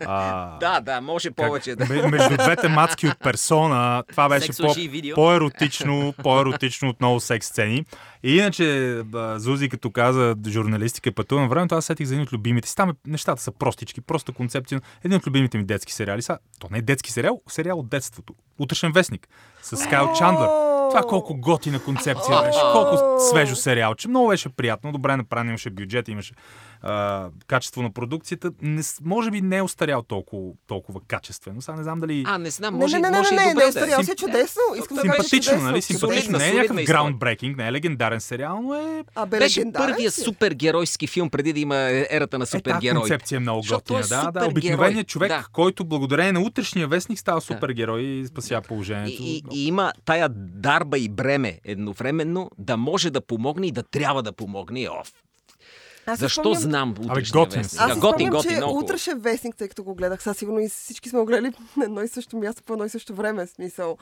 А, 0.01 0.59
Да, 0.61 0.81
да, 0.81 1.01
може 1.01 1.31
повече. 1.31 1.77
Да. 1.77 1.87
ме- 1.87 2.07
Между 2.09 2.37
двете 2.37 2.69
мацки 2.69 3.07
от 3.09 3.19
персона, 3.19 4.05
това 4.11 4.29
беше 4.29 4.53
по, 4.53 4.75
по-еротично, 5.15 6.15
по-еротично 6.23 6.89
от 6.89 7.01
много 7.01 7.21
секс 7.21 7.47
сцени. 7.47 7.85
И 8.23 8.37
иначе, 8.37 8.99
Зузи, 9.37 9.69
като 9.69 9.91
каза 9.91 10.37
журналистика 10.49 11.09
и 11.09 11.13
пътуване 11.13 11.45
на 11.45 11.51
времето, 11.51 11.75
аз 11.75 11.85
сетих 11.85 12.07
за 12.07 12.15
един 12.15 12.23
от 12.23 12.33
любимите 12.33 12.69
си. 12.69 12.77
Там 12.77 12.91
е, 12.91 12.95
нещата 13.07 13.43
са 13.43 13.53
простички, 13.53 14.01
просто 14.01 14.33
концепция. 14.33 14.81
Един 15.05 15.17
от 15.17 15.27
любимите 15.27 15.59
ми 15.59 15.65
детски 15.65 15.93
сериали. 15.93 16.23
Са, 16.23 16.39
то 16.59 16.69
не 16.71 16.79
е 16.79 16.83
детски 16.83 17.13
сериал, 17.13 17.41
сериал 17.49 17.79
от 17.79 17.89
детството. 17.89 18.35
Утрешен 18.59 18.93
вестник. 18.93 19.29
С 19.63 19.89
Кайл 19.89 20.13
Чандлър. 20.13 20.80
Това 20.91 21.03
колко 21.03 21.37
готина 21.37 21.79
концепция 21.79 22.43
беше. 22.43 22.59
Колко 22.73 23.19
свежо 23.21 23.57
сериалче. 23.57 24.09
Много 24.09 24.29
беше 24.29 24.49
приятно, 24.49 24.93
добре 24.93 25.17
направено, 25.17 25.49
имаше 25.51 25.71
бюджет, 25.71 26.09
имаше 26.09 26.35
а, 26.83 27.29
качество 27.47 27.83
на 27.83 27.91
продукцията. 27.91 28.51
Не, 28.63 28.83
може 29.03 29.31
би 29.31 29.41
не 29.41 29.57
е 29.57 29.63
остарял 29.63 30.03
толкова, 30.03 30.53
толкова 30.67 31.01
качествено. 31.01 31.63
Сега 31.63 31.77
не 31.77 31.83
знам 31.83 32.01
дали... 32.01 32.25
А, 32.27 32.39
не 32.39 32.51
знам, 32.51 32.75
Не, 32.75 32.81
може, 32.81 32.97
не, 32.97 33.01
не, 33.01 33.11
не, 33.11 33.19
може 33.19 33.31
не, 33.31 33.41
не, 33.41 33.47
не, 33.47 33.55
да 33.55 33.65
е. 33.65 33.69
остарял 33.69 34.03
си 34.03 34.11
е 34.11 34.15
чудесно. 34.17 34.61
Искам 34.79 34.95
да 34.95 35.01
Симпатично, 35.03 35.39
чудесно. 35.43 35.63
нали? 35.63 35.83
Симпатично. 35.83 36.39
Не 36.39 36.45
е 36.45 36.49
някакъв 36.49 36.65
история. 36.71 36.87
граундбрекинг, 36.87 37.57
не 37.57 37.69
е 37.69 37.73
легендарен 37.73 38.21
сериал, 38.21 38.63
но 38.63 38.75
е... 38.75 39.05
А, 39.15 39.27
бе, 39.27 39.39
Беше 39.39 39.61
легендарен 39.61 39.87
първия 39.89 40.11
си. 40.11 40.21
супергеройски 40.21 41.07
филм 41.07 41.31
преди 41.31 41.53
да 41.53 41.61
има 41.61 41.77
ерата 42.11 42.39
на 42.39 42.43
Е, 42.43 42.47
супергерой. 42.47 43.01
концепция 43.01 43.37
е 43.37 43.41
много 43.41 43.63
готина. 43.71 43.99
е 43.99 44.03
Да, 44.03 44.31
да. 44.33 44.47
Обикновеният 44.47 45.07
човек, 45.07 45.29
Да. 45.29 45.47
който 45.53 45.85
благодарение 45.85 46.33
на 46.33 46.41
утрешния 46.41 46.89
вестник 46.89 47.19
става 47.19 47.41
супергерой 47.41 48.03
и 48.03 48.27
спася 48.27 48.61
положението. 48.61 49.23
И, 49.23 49.27
и, 49.29 49.43
и 49.53 49.67
има 49.67 49.93
тая 50.05 50.29
дарба 50.31 50.99
и 50.99 51.09
бреме 51.09 51.61
едновременно 51.65 52.51
да 52.59 52.77
може 52.77 53.11
да 53.11 53.21
помогне 53.21 53.67
и 53.67 53.73
да 53.73 53.83
трябва 53.83 54.23
да 54.23 54.33
помогне. 54.33 54.89
О, 54.91 55.03
Аз 56.11 56.19
защо 56.19 56.41
спомням- 56.45 56.61
знам 56.61 56.95
утрешния 57.01 57.33
готин 57.37 57.63
вестник? 57.63 57.81
Аз 57.81 57.89
Да, 57.89 57.95
готин, 57.97 58.01
спомням, 58.03 58.31
готин, 58.31 58.51
че 58.51 58.57
много. 58.57 58.79
утре 58.79 58.99
ще 58.99 59.15
вестник, 59.17 59.57
тъй 59.57 59.69
като 59.69 59.85
го 59.85 59.95
гледах. 59.95 60.23
Сега 60.23 60.35
сигурно 60.35 60.61
и 60.61 60.69
всички 60.71 61.09
сме 61.09 61.19
го 61.19 61.25
гледали 61.27 61.53
на 61.77 61.85
едно 61.85 62.03
и 62.03 62.09
също 62.09 62.37
място, 62.37 62.63
по 62.63 62.73
едно 62.73 62.85
и 62.85 62.91
също 62.91 63.15
време. 63.15 63.47
Смисъл, 63.47 63.97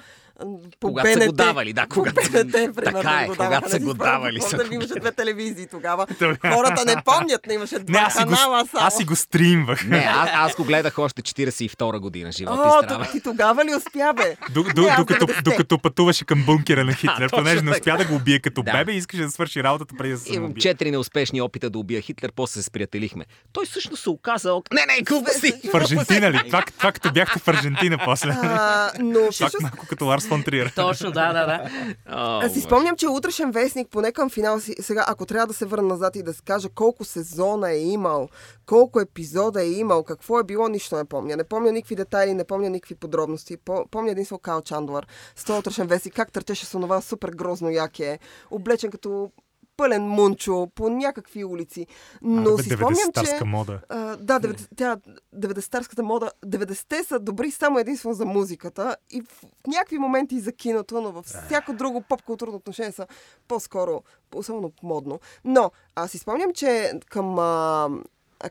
по 0.81 0.89
Когато 0.89 1.09
са 1.09 1.15
БНТ. 1.15 1.27
го 1.27 1.33
давали, 1.35 1.73
да, 1.73 1.83
По 1.83 1.89
когато- 1.89 2.15
БНТ, 2.33 2.53
примерно, 2.53 2.75
Така 2.93 3.21
е, 3.23 3.27
го 3.27 3.35
когато 3.37 3.71
са 3.71 3.79
Не 3.79 3.85
го 3.85 3.95
давали, 3.95 4.41
са 4.41 4.57
да 4.59 4.75
имаше 4.75 4.95
две 4.95 5.13
телевизии 5.13 5.67
тогава. 5.67 6.07
Хората 6.45 6.85
не 6.87 7.03
помнят, 7.05 7.47
не 7.47 7.55
имаше 7.55 7.79
два 7.79 7.93
Не, 7.93 8.07
аз 8.07 8.13
си, 8.13 8.19
го, 8.19 8.31
канала 8.31 8.67
само. 8.67 8.87
аз 8.87 8.97
си 8.97 9.05
го 9.05 9.17
стримвах. 9.17 9.85
Не, 9.85 10.09
аз, 10.11 10.31
аз 10.35 10.55
го 10.55 10.65
гледах 10.65 10.99
още 10.99 11.23
42 11.23 11.69
година, 11.99 12.33
живот 12.33 12.59
О, 12.59 12.83
и 13.05 13.13
ти 13.13 13.21
тогава 13.23 13.65
ли 13.65 13.75
успя, 13.77 14.13
бе? 14.17 14.37
Докато, 14.51 14.83
90-те. 14.83 15.43
докато 15.43 15.79
пътуваше 15.79 16.25
към 16.25 16.45
бункера 16.45 16.85
на 16.85 16.93
Хитлер, 16.93 17.31
понеже 17.31 17.63
не 17.63 17.71
успя 17.71 17.97
да 17.97 18.05
го 18.05 18.15
убие 18.15 18.39
като 18.39 18.63
бебе 18.65 18.93
и 18.93 18.97
искаше 18.97 19.23
да 19.23 19.31
свърши 19.31 19.63
работата 19.63 19.95
преди 19.99 20.13
да 20.13 20.19
се 20.19 20.35
Имам 20.35 20.51
убие. 20.51 20.61
четири 20.61 20.91
неуспешни 20.91 21.41
опита 21.41 21.71
да 21.71 21.79
убия 21.99 22.03
Хитлер, 22.03 22.33
после 22.33 22.53
се 22.53 22.63
сприятелихме. 22.63 23.25
Той 23.53 23.67
всъщност 23.67 24.03
се 24.03 24.11
оказа... 24.11 24.51
ок- 24.51 24.75
Не, 24.75 24.87
не, 24.87 25.03
глупости! 25.03 25.53
В 25.65 25.75
Аржентина 25.75 26.31
ли? 26.31 26.41
Това, 26.47 26.63
това 26.69 26.93
като 26.93 27.13
бяхте 27.13 27.39
в 27.39 27.49
Аржентина 27.49 27.99
после. 28.05 28.31
А, 28.33 28.93
но 29.01 29.33
всъщност 29.33 29.63
малко 29.63 29.87
като 29.89 30.07
Ларс 30.07 30.27
фон 30.27 30.43
Триер. 30.43 30.73
Точно, 30.77 31.11
да, 31.11 31.33
да, 31.33 31.47
да. 31.47 31.71
О, 32.09 32.41
Аз 32.41 32.53
си 32.53 32.61
спомням, 32.61 32.97
че 32.97 33.09
утрешен 33.09 33.51
вестник, 33.51 33.89
поне 33.89 34.13
към 34.13 34.31
финал 34.31 34.61
си, 34.61 34.75
сега, 34.81 35.05
ако 35.09 35.27
трябва 35.27 35.47
да 35.47 35.55
се 35.55 35.67
върна 35.67 35.89
назад 35.89 36.17
и 36.17 36.23
да 36.23 36.35
се 36.35 36.43
кажа 36.43 36.69
колко 36.69 37.05
сезона 37.05 37.71
е 37.71 37.79
имал, 37.79 38.29
колко 38.67 39.01
епизода 39.01 39.63
е 39.63 39.69
имал, 39.69 40.03
какво 40.05 40.39
е 40.39 40.45
било, 40.45 40.69
нищо 40.69 40.97
не 40.97 41.05
помня. 41.05 41.37
Не 41.37 41.45
помня 41.45 41.73
никакви 41.73 41.97
детайли, 41.97 42.35
не 42.35 42.45
помня 42.45 42.71
никакви 42.71 42.95
подробности. 42.95 43.57
По- 43.57 43.87
Помня 43.91 44.11
единствено 44.11 44.39
Кайл 44.39 44.63
Чандлър 44.63 45.07
с 45.37 45.45
този 45.45 45.59
утрешен 45.59 45.87
вестник, 45.87 46.15
как 46.15 46.33
търчеше 46.33 46.67
с 46.67 46.75
онова 46.75 47.01
супер 47.01 47.29
грозно 47.31 47.71
яке, 47.71 48.19
облечен 48.51 48.91
като 48.91 49.31
пълен 49.79 50.03
мунчо 50.03 50.69
по 50.75 50.89
някакви 50.89 51.45
улици. 51.45 51.87
Но 52.23 52.53
Абе, 52.53 52.63
си 52.63 52.71
спомням, 52.71 53.13
че... 53.15 53.21
90-тарска 53.21 53.45
мода. 53.45 53.81
А, 53.89 54.17
да, 54.17 54.41
90, 54.41 54.69
тя, 54.77 54.97
90-тарската 55.37 56.03
мода. 56.03 56.31
90-те 56.47 57.05
са 57.05 57.19
добри 57.19 57.51
само 57.51 57.79
единствено 57.79 58.15
за 58.15 58.25
музиката 58.25 58.97
и 59.11 59.23
в, 59.23 59.25
в 59.29 59.67
някакви 59.67 59.99
моменти 59.99 60.35
и 60.35 60.41
за 60.41 60.53
киното, 60.53 61.01
но 61.01 61.13
във 61.13 61.27
всяко 61.27 61.73
друго 61.73 62.01
поп-културно 62.01 62.55
отношение 62.55 62.93
са 62.93 63.07
по-скоро, 63.49 64.03
особено 64.35 64.73
модно. 64.83 65.21
Но 65.45 65.71
аз 65.95 66.11
си 66.11 66.19
спомням, 66.19 66.53
че 66.53 66.93
към, 67.11 67.39
а, 67.39 67.89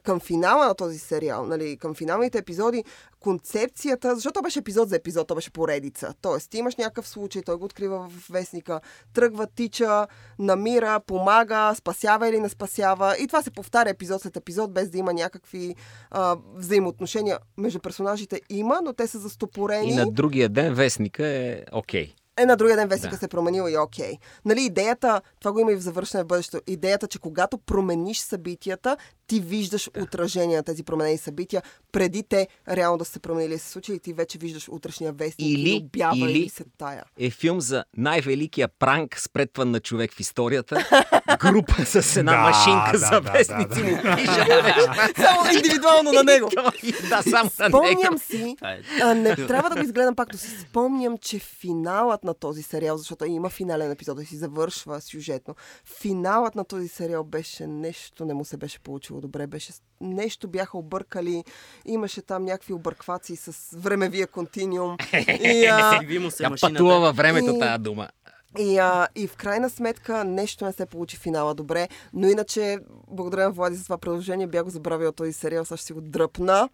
към 0.04 0.20
финала 0.20 0.66
на 0.66 0.76
този 0.76 1.00
сериал, 1.00 1.46
нали, 1.46 1.78
към 1.78 1.96
финалните 1.96 2.38
епизоди, 2.38 2.84
концепцията, 3.20 4.16
защото 4.16 4.34
то 4.34 4.42
беше 4.42 4.60
епизод 4.60 4.90
за 4.90 4.96
епизод, 4.96 5.28
то 5.28 5.36
беше 5.36 5.52
поредица. 5.52 6.14
Тоест, 6.22 6.50
ти 6.50 6.58
имаш 6.58 6.76
някакъв 6.76 7.08
случай, 7.08 7.42
той 7.42 7.56
го 7.56 7.66
открива 7.66 8.10
в 8.10 8.30
вестника, 8.30 8.80
тръгва, 9.14 9.48
тича, 9.56 10.08
намира, 10.40 11.00
помага, 11.00 11.74
спасява 11.76 12.30
или 12.30 12.40
не 12.40 12.50
спасява. 12.50 13.16
И 13.20 13.28
това 13.28 13.42
се 13.42 13.52
повтаря 13.52 13.90
епизод 13.90 14.22
след 14.22 14.38
епизод, 14.38 14.74
без 14.74 14.90
да 14.90 14.98
има 14.98 15.14
някакви 15.14 15.76
а, 16.12 16.38
взаимоотношения 16.56 17.40
между 17.58 17.80
персонажите. 17.80 18.42
Има, 18.50 18.80
но 18.84 18.94
те 18.94 19.08
са 19.08 19.20
застопорени. 19.20 19.92
И 19.92 19.96
на 19.96 20.12
другия 20.12 20.50
ден 20.50 20.74
вестника 20.74 21.28
е 21.28 21.62
окей. 21.72 22.14
Е, 22.40 22.46
на 22.46 22.56
другия 22.56 22.78
ден 22.78 22.88
вестника 22.88 23.16
Да. 23.16 23.20
се 23.20 23.26
е 23.26 23.30
променил 23.30 23.70
и 23.70 23.78
окей. 23.78 24.14
Нали, 24.46 24.62
идеята, 24.62 25.22
това 25.40 25.52
го 25.52 25.60
има 25.60 25.72
и 25.72 25.76
в 25.76 25.80
завършване 25.82 26.24
в 26.24 26.28
бъдещето, 26.28 26.64
идеята, 26.68 27.08
че 27.08 27.20
когато 27.20 27.58
промениш 27.58 28.20
събитията, 28.20 28.98
ти 29.28 29.40
виждаш 29.40 29.90
отражение 29.98 30.58
на 30.58 30.64
тези 30.64 30.84
променени 30.84 31.18
събития, 31.18 31.62
преди 31.92 32.24
те 32.24 32.48
реално 32.70 32.98
да 32.98 33.06
са 33.06 33.12
се 33.12 33.20
променили 33.20 33.54
и 33.54 33.58
се 33.58 33.70
случили, 33.70 33.96
и 33.96 34.00
ти 34.00 34.14
вече 34.14 34.38
виждаш 34.38 34.70
утрешния 34.70 35.14
вестник 35.14 35.48
Или- 35.50 35.62
или 35.62 35.84
обява 35.86 36.18
или, 36.18 36.32
или- 36.32 36.50
се 36.50 36.64
тая. 36.78 37.04
Е 37.20 37.30
филм 37.30 37.62
за 37.62 37.84
най-великия 37.98 38.68
пранк, 38.70 39.20
спретван 39.20 39.72
на 39.72 39.80
човек 39.80 40.14
в 40.14 40.20
историята. 40.20 40.88
Група 41.40 41.86
с 41.86 42.18
една 42.18 42.32
Да, 42.32 42.42
машинка 42.42 42.92
да, 42.92 42.98
за 42.98 43.10
да, 43.10 43.22
да, 43.22 43.32
вестници 43.32 43.82
да. 43.82 43.86
му 43.86 44.16
пише 44.16 44.46
неща. 44.64 45.10
Само 45.18 45.52
индивидуално 45.54 46.12
на 46.12 46.24
него. 46.24 46.50
да, 47.10 47.22
само 47.22 47.50
на 47.60 47.68
Спомням 47.70 48.18
си, 48.18 48.56
а, 49.02 49.14
не 49.14 49.36
трябва 49.36 49.70
да 49.70 49.76
го 49.76 49.82
изгледам 49.82 50.16
пак, 50.16 50.28
но 50.34 50.40
си 50.40 50.60
спомням, 50.60 51.18
че 51.18 51.40
финалът 51.40 52.24
на 52.24 52.34
този 52.34 52.64
сериал, 52.64 52.98
защото 52.98 53.26
има 53.26 53.50
финален 53.50 53.92
епизод 53.92 54.22
и 54.22 54.26
си 54.26 54.36
завършва 54.38 55.02
сюжетно, 55.02 55.56
финалът 56.00 56.56
на 56.56 56.66
този 56.66 56.88
сериал 56.88 57.24
беше 57.24 57.68
нещо, 57.68 58.26
не 58.26 58.34
му 58.34 58.46
се 58.46 58.58
беше 58.58 58.80
получило 58.80 59.17
добре, 59.22 59.48
беше. 59.48 59.74
Нещо 60.02 60.48
бяха 60.48 60.78
объркали, 60.78 61.44
имаше 61.86 62.22
там 62.22 62.46
някакви 62.46 62.74
обърквации 62.74 63.36
с 63.36 63.78
времевия 63.78 64.28
континуум. 64.28 64.98
И, 65.42 65.66
а, 65.66 66.00
Тя 66.38 66.50
пътува 66.62 67.00
във 67.00 67.16
времето 67.16 67.56
И- 67.56 67.60
тая 67.60 67.80
дума. 67.80 68.08
и, 68.60 68.78
а, 68.78 69.08
и 69.16 69.28
в 69.28 69.36
крайна 69.36 69.70
сметка 69.70 70.24
нещо 70.24 70.66
не 70.66 70.74
се 70.74 70.86
получи 70.86 71.18
финала 71.18 71.54
добре, 71.54 71.88
но 72.14 72.28
иначе, 72.28 72.78
благодаря 73.08 73.44
на 73.44 73.52
Влади 73.52 73.76
за 73.76 73.84
това 73.84 73.98
предложение, 73.98 74.48
бях 74.48 74.64
го 74.64 74.70
забравила 74.70 75.12
този 75.12 75.34
сериал, 75.34 75.66
сега 75.66 75.78
ще 75.78 75.86
си 75.86 75.94
го 75.94 76.02
дръпна, 76.02 76.70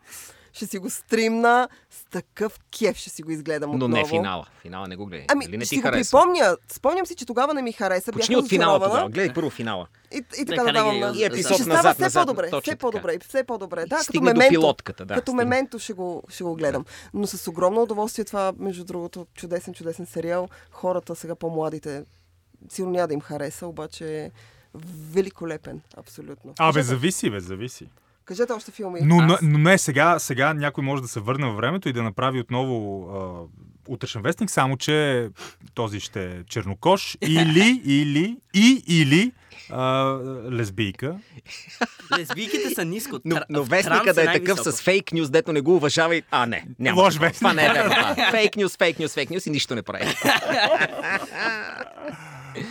ще 0.53 0.67
си 0.67 0.77
го 0.77 0.89
стримна, 0.89 1.69
с 1.89 2.05
такъв 2.05 2.59
кеф 2.79 2.97
ще 2.97 3.09
си 3.09 3.23
го 3.23 3.31
изгледам 3.31 3.69
Но 3.69 3.75
отново. 3.75 3.95
не 3.95 4.05
финала. 4.05 4.47
Финала 4.61 4.87
не 4.87 4.95
го 4.95 5.05
гледай. 5.05 5.25
Ами, 5.29 5.45
Или 5.45 5.57
не 5.57 5.65
ще 5.65 5.69
ти 5.69 5.75
си 5.75 5.81
го 5.81 5.87
харесва? 5.87 6.19
припомня. 6.19 6.57
Спомням 6.71 7.05
си, 7.05 7.15
че 7.15 7.25
тогава 7.25 7.53
не 7.53 7.61
ми 7.61 7.71
хареса. 7.71 8.11
Почни 8.11 8.35
от 8.35 8.49
финала 8.49 8.79
тогава. 8.79 9.09
Гледай 9.09 9.33
първо 9.33 9.49
финала. 9.49 9.87
И, 10.13 10.23
и 10.41 10.45
така 10.45 10.63
да 10.63 10.71
давам 10.73 10.95
и 10.95 10.99
на... 10.99 11.13
И 11.15 11.23
епизод 11.23 11.53
ще 11.53 11.63
става 11.63 11.75
назад, 11.77 11.93
все 11.93 12.03
назад, 12.03 12.25
по-добре, 12.25 12.49
точно 12.49 12.61
все 12.71 12.75
по-добре, 12.75 13.19
все 13.19 13.43
по-добре. 13.43 13.85
Да, 13.85 13.97
като 13.97 14.21
мементо. 14.21 14.49
пилотката, 14.49 15.05
да, 15.05 15.13
като 15.15 15.33
мементо 15.33 15.79
ще 15.79 15.93
го, 15.93 16.23
ще 16.29 16.43
го 16.43 16.55
гледам. 16.55 16.85
Но 17.13 17.27
с 17.27 17.47
огромно 17.47 17.81
удоволствие 17.81 18.25
това, 18.25 18.53
между 18.59 18.83
другото, 18.83 19.27
чудесен, 19.33 19.73
чудесен 19.73 20.05
сериал. 20.05 20.49
Хората 20.71 21.15
сега 21.15 21.35
по-младите 21.35 22.03
сигурно 22.69 22.93
няма 22.93 23.07
да 23.07 23.13
им 23.13 23.21
хареса, 23.21 23.67
обаче 23.67 24.23
е 24.23 24.31
великолепен, 25.11 25.81
абсолютно. 25.97 26.53
Абе, 26.59 26.83
зависи, 26.83 27.29
бе, 27.29 27.39
зависи. 27.39 27.87
Кажете 28.25 28.53
още 28.53 28.71
филми. 28.71 28.99
Но, 29.03 29.17
Аз- 29.33 29.39
но 29.41 29.57
не, 29.57 29.77
сега, 29.77 30.19
сега 30.19 30.53
някой 30.53 30.83
може 30.83 31.01
да 31.01 31.07
се 31.07 31.19
върне 31.19 31.47
във 31.47 31.55
времето 31.55 31.89
и 31.89 31.93
да 31.93 32.03
направи 32.03 32.39
отново 32.39 33.07
а, 33.09 33.91
утрешен 33.91 34.21
вестник, 34.21 34.49
само 34.49 34.77
че 34.77 35.27
този 35.73 35.99
ще 35.99 36.25
е 36.25 36.43
чернокош 36.43 37.17
или, 37.21 37.81
или, 37.85 38.37
и, 38.53 38.83
или 38.87 39.31
а, 39.69 40.17
лесбийка. 40.51 41.15
Лесбийките 42.17 42.69
са 42.75 42.85
ниско. 42.85 43.19
Но, 43.25 43.41
но 43.49 43.63
вестника 43.63 44.03
транс 44.03 44.15
да 44.15 44.23
е 44.23 44.33
такъв 44.33 44.59
с 44.59 44.81
фейк 44.81 45.13
нюз, 45.13 45.29
дето 45.29 45.53
не 45.53 45.61
го 45.61 45.75
уважава 45.75 46.15
и... 46.15 46.23
А, 46.31 46.45
не, 46.45 46.65
няма. 46.79 47.01
Лош 47.01 47.17
вестник. 47.17 47.35
Това 47.35 47.53
не 47.53 47.65
е 47.65 47.69
верно. 47.73 47.95
Фейк 48.31 48.55
нюз, 48.55 48.77
фейк 48.77 48.99
нюз, 48.99 49.13
фейк 49.13 49.29
нюз 49.29 49.45
и 49.45 49.49
нищо 49.49 49.75
не 49.75 49.81
прави. 49.81 50.05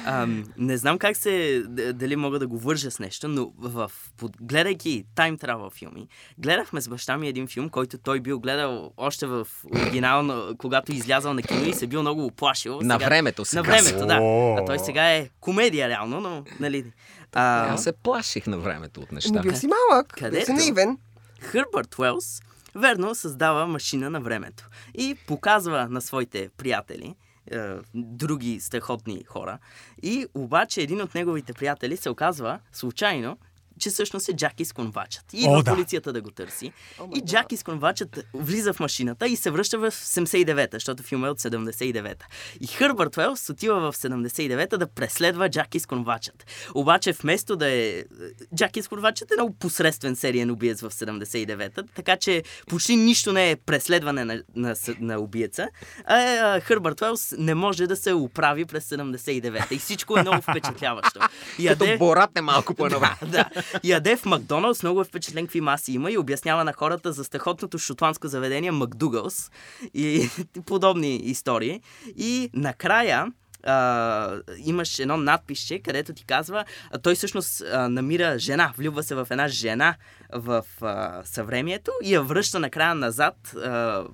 Ам, 0.04 0.44
не 0.56 0.76
знам 0.76 0.98
как 0.98 1.16
се, 1.16 1.62
дали 1.94 2.16
мога 2.16 2.38
да 2.38 2.46
го 2.46 2.58
вържа 2.58 2.90
с 2.90 2.98
нещо, 2.98 3.28
но 3.28 3.52
в, 3.58 3.90
под, 4.16 4.32
гледайки 4.40 5.04
тайм 5.14 5.38
travel 5.38 5.72
филми, 5.72 6.08
гледахме 6.38 6.80
с 6.80 6.88
баща 6.88 7.16
ми 7.16 7.28
един 7.28 7.46
филм, 7.46 7.68
който 7.68 7.98
той 7.98 8.20
бил 8.20 8.40
гледал 8.40 8.92
още 8.96 9.26
в 9.26 9.46
оригинално, 9.74 10.54
когато 10.58 10.92
излязал 10.92 11.34
на 11.34 11.42
кино 11.42 11.64
и 11.64 11.74
се 11.74 11.86
бил 11.86 12.00
много 12.00 12.24
оплашил. 12.24 12.80
На 12.82 12.98
времето 12.98 13.44
се 13.44 13.56
На 13.56 13.62
времето, 13.62 14.06
да. 14.06 14.18
А 14.58 14.64
той 14.64 14.78
сега 14.78 15.12
е 15.12 15.28
комедия 15.40 15.88
реално, 15.88 16.20
но 16.20 16.44
нали... 16.60 16.84
А, 17.34 17.74
Аз 17.74 17.82
се 17.82 17.92
плаших 17.92 18.46
на 18.46 18.58
времето 18.58 19.00
от 19.00 19.12
неща. 19.12 19.40
бил 19.40 19.54
си 19.54 19.66
малък, 19.66 20.18
бил 20.30 20.44
си 20.44 20.52
наивен. 20.52 20.98
Хърбърт 21.40 21.98
Уелс 21.98 22.42
верно 22.74 23.14
създава 23.14 23.66
машина 23.66 24.10
на 24.10 24.20
времето 24.20 24.68
и 24.94 25.16
показва 25.26 25.88
на 25.90 26.00
своите 26.00 26.48
приятели, 26.56 27.14
е, 27.52 27.76
други 27.94 28.60
страхотни 28.60 29.24
хора. 29.24 29.58
И 30.02 30.26
обаче 30.34 30.82
един 30.82 31.02
от 31.02 31.14
неговите 31.14 31.52
приятели 31.52 31.96
се 31.96 32.10
оказва 32.10 32.58
случайно, 32.72 33.38
че 33.82 33.90
всъщност 33.90 34.28
е 34.28 34.32
Джаки 34.32 34.64
Сконвачът. 34.64 35.24
И 35.32 35.36
О, 35.36 35.50
идва 35.50 35.62
да. 35.62 35.74
полицията 35.74 36.12
да 36.12 36.20
го 36.20 36.30
търси. 36.30 36.72
О, 37.00 37.08
и 37.16 37.20
Джаки 37.20 37.56
Сконвачът 37.56 38.24
влиза 38.34 38.72
в 38.72 38.80
машината 38.80 39.28
и 39.28 39.36
се 39.36 39.50
връща 39.50 39.78
в 39.78 39.90
79-та, 39.90 40.76
защото 40.76 41.02
филмът 41.02 41.28
е 41.28 41.30
от 41.30 41.40
79-та. 41.40 42.26
И 42.60 42.66
Хърбърт 42.66 43.16
Уелс 43.16 43.48
отива 43.48 43.92
в 43.92 43.96
79-та 43.96 44.76
да 44.76 44.86
преследва 44.86 45.48
Джаки 45.48 45.80
Сконвачът. 45.80 46.44
Обаче 46.74 47.12
вместо 47.12 47.56
да 47.56 47.68
е... 47.68 48.04
Джаки 48.56 48.82
Сконвачът 48.82 49.30
е 49.30 49.34
много 49.34 49.54
посредствен 49.54 50.16
сериен 50.16 50.50
убиец 50.50 50.80
в 50.80 50.90
79-та, 50.90 51.82
така 51.94 52.16
че 52.16 52.42
почти 52.66 52.96
нищо 52.96 53.32
не 53.32 53.50
е 53.50 53.56
преследване 53.56 54.24
на, 54.24 54.42
на, 54.56 54.74
на 55.00 55.18
убиеца. 55.18 55.68
А, 56.04 56.16
а 56.16 56.60
Хърбърт 56.60 57.00
Уелс 57.00 57.34
не 57.38 57.54
може 57.54 57.86
да 57.86 57.96
се 57.96 58.12
оправи 58.12 58.64
през 58.64 58.88
79-та. 58.88 59.74
И 59.74 59.78
всичко 59.78 60.18
е 60.18 60.22
много 60.22 60.42
впечатляващо. 60.42 61.20
И 61.58 61.66
Като 61.66 61.84
яде- 61.84 61.98
Борат 61.98 62.30
е 62.36 62.40
малко 62.40 62.74
по 62.74 62.86
едно 62.86 62.98
време. 63.00 63.16
да. 63.26 63.50
Яде 63.84 64.16
в 64.16 64.26
Макдоналдс, 64.26 64.82
много 64.82 65.00
е 65.00 65.04
впечатлен 65.04 65.46
какви 65.46 65.60
маси 65.60 65.92
има 65.92 66.10
и 66.10 66.18
обяснява 66.18 66.64
на 66.64 66.72
хората 66.72 67.12
за 67.12 67.24
страхотното 67.24 67.78
шотландско 67.78 68.28
заведение 68.28 68.70
Макдугалс 68.70 69.50
и 69.94 70.28
подобни 70.66 71.16
истории. 71.16 71.80
И 72.16 72.50
накрая 72.54 73.26
а, 73.64 74.40
имаш 74.58 74.98
едно 74.98 75.16
надписче, 75.16 75.78
където 75.78 76.12
ти 76.12 76.24
казва, 76.24 76.64
а, 76.90 76.98
той 76.98 77.14
всъщност 77.14 77.60
а, 77.60 77.88
намира 77.88 78.38
жена, 78.38 78.72
влюбва 78.78 79.02
се 79.02 79.14
в 79.14 79.26
една 79.30 79.48
жена 79.48 79.94
в 80.32 80.64
а, 80.80 81.22
съвремието 81.24 81.92
и 82.04 82.14
я 82.14 82.22
връща 82.22 82.58
накрая 82.58 82.94
назад, 82.94 83.54
а, 83.56 84.04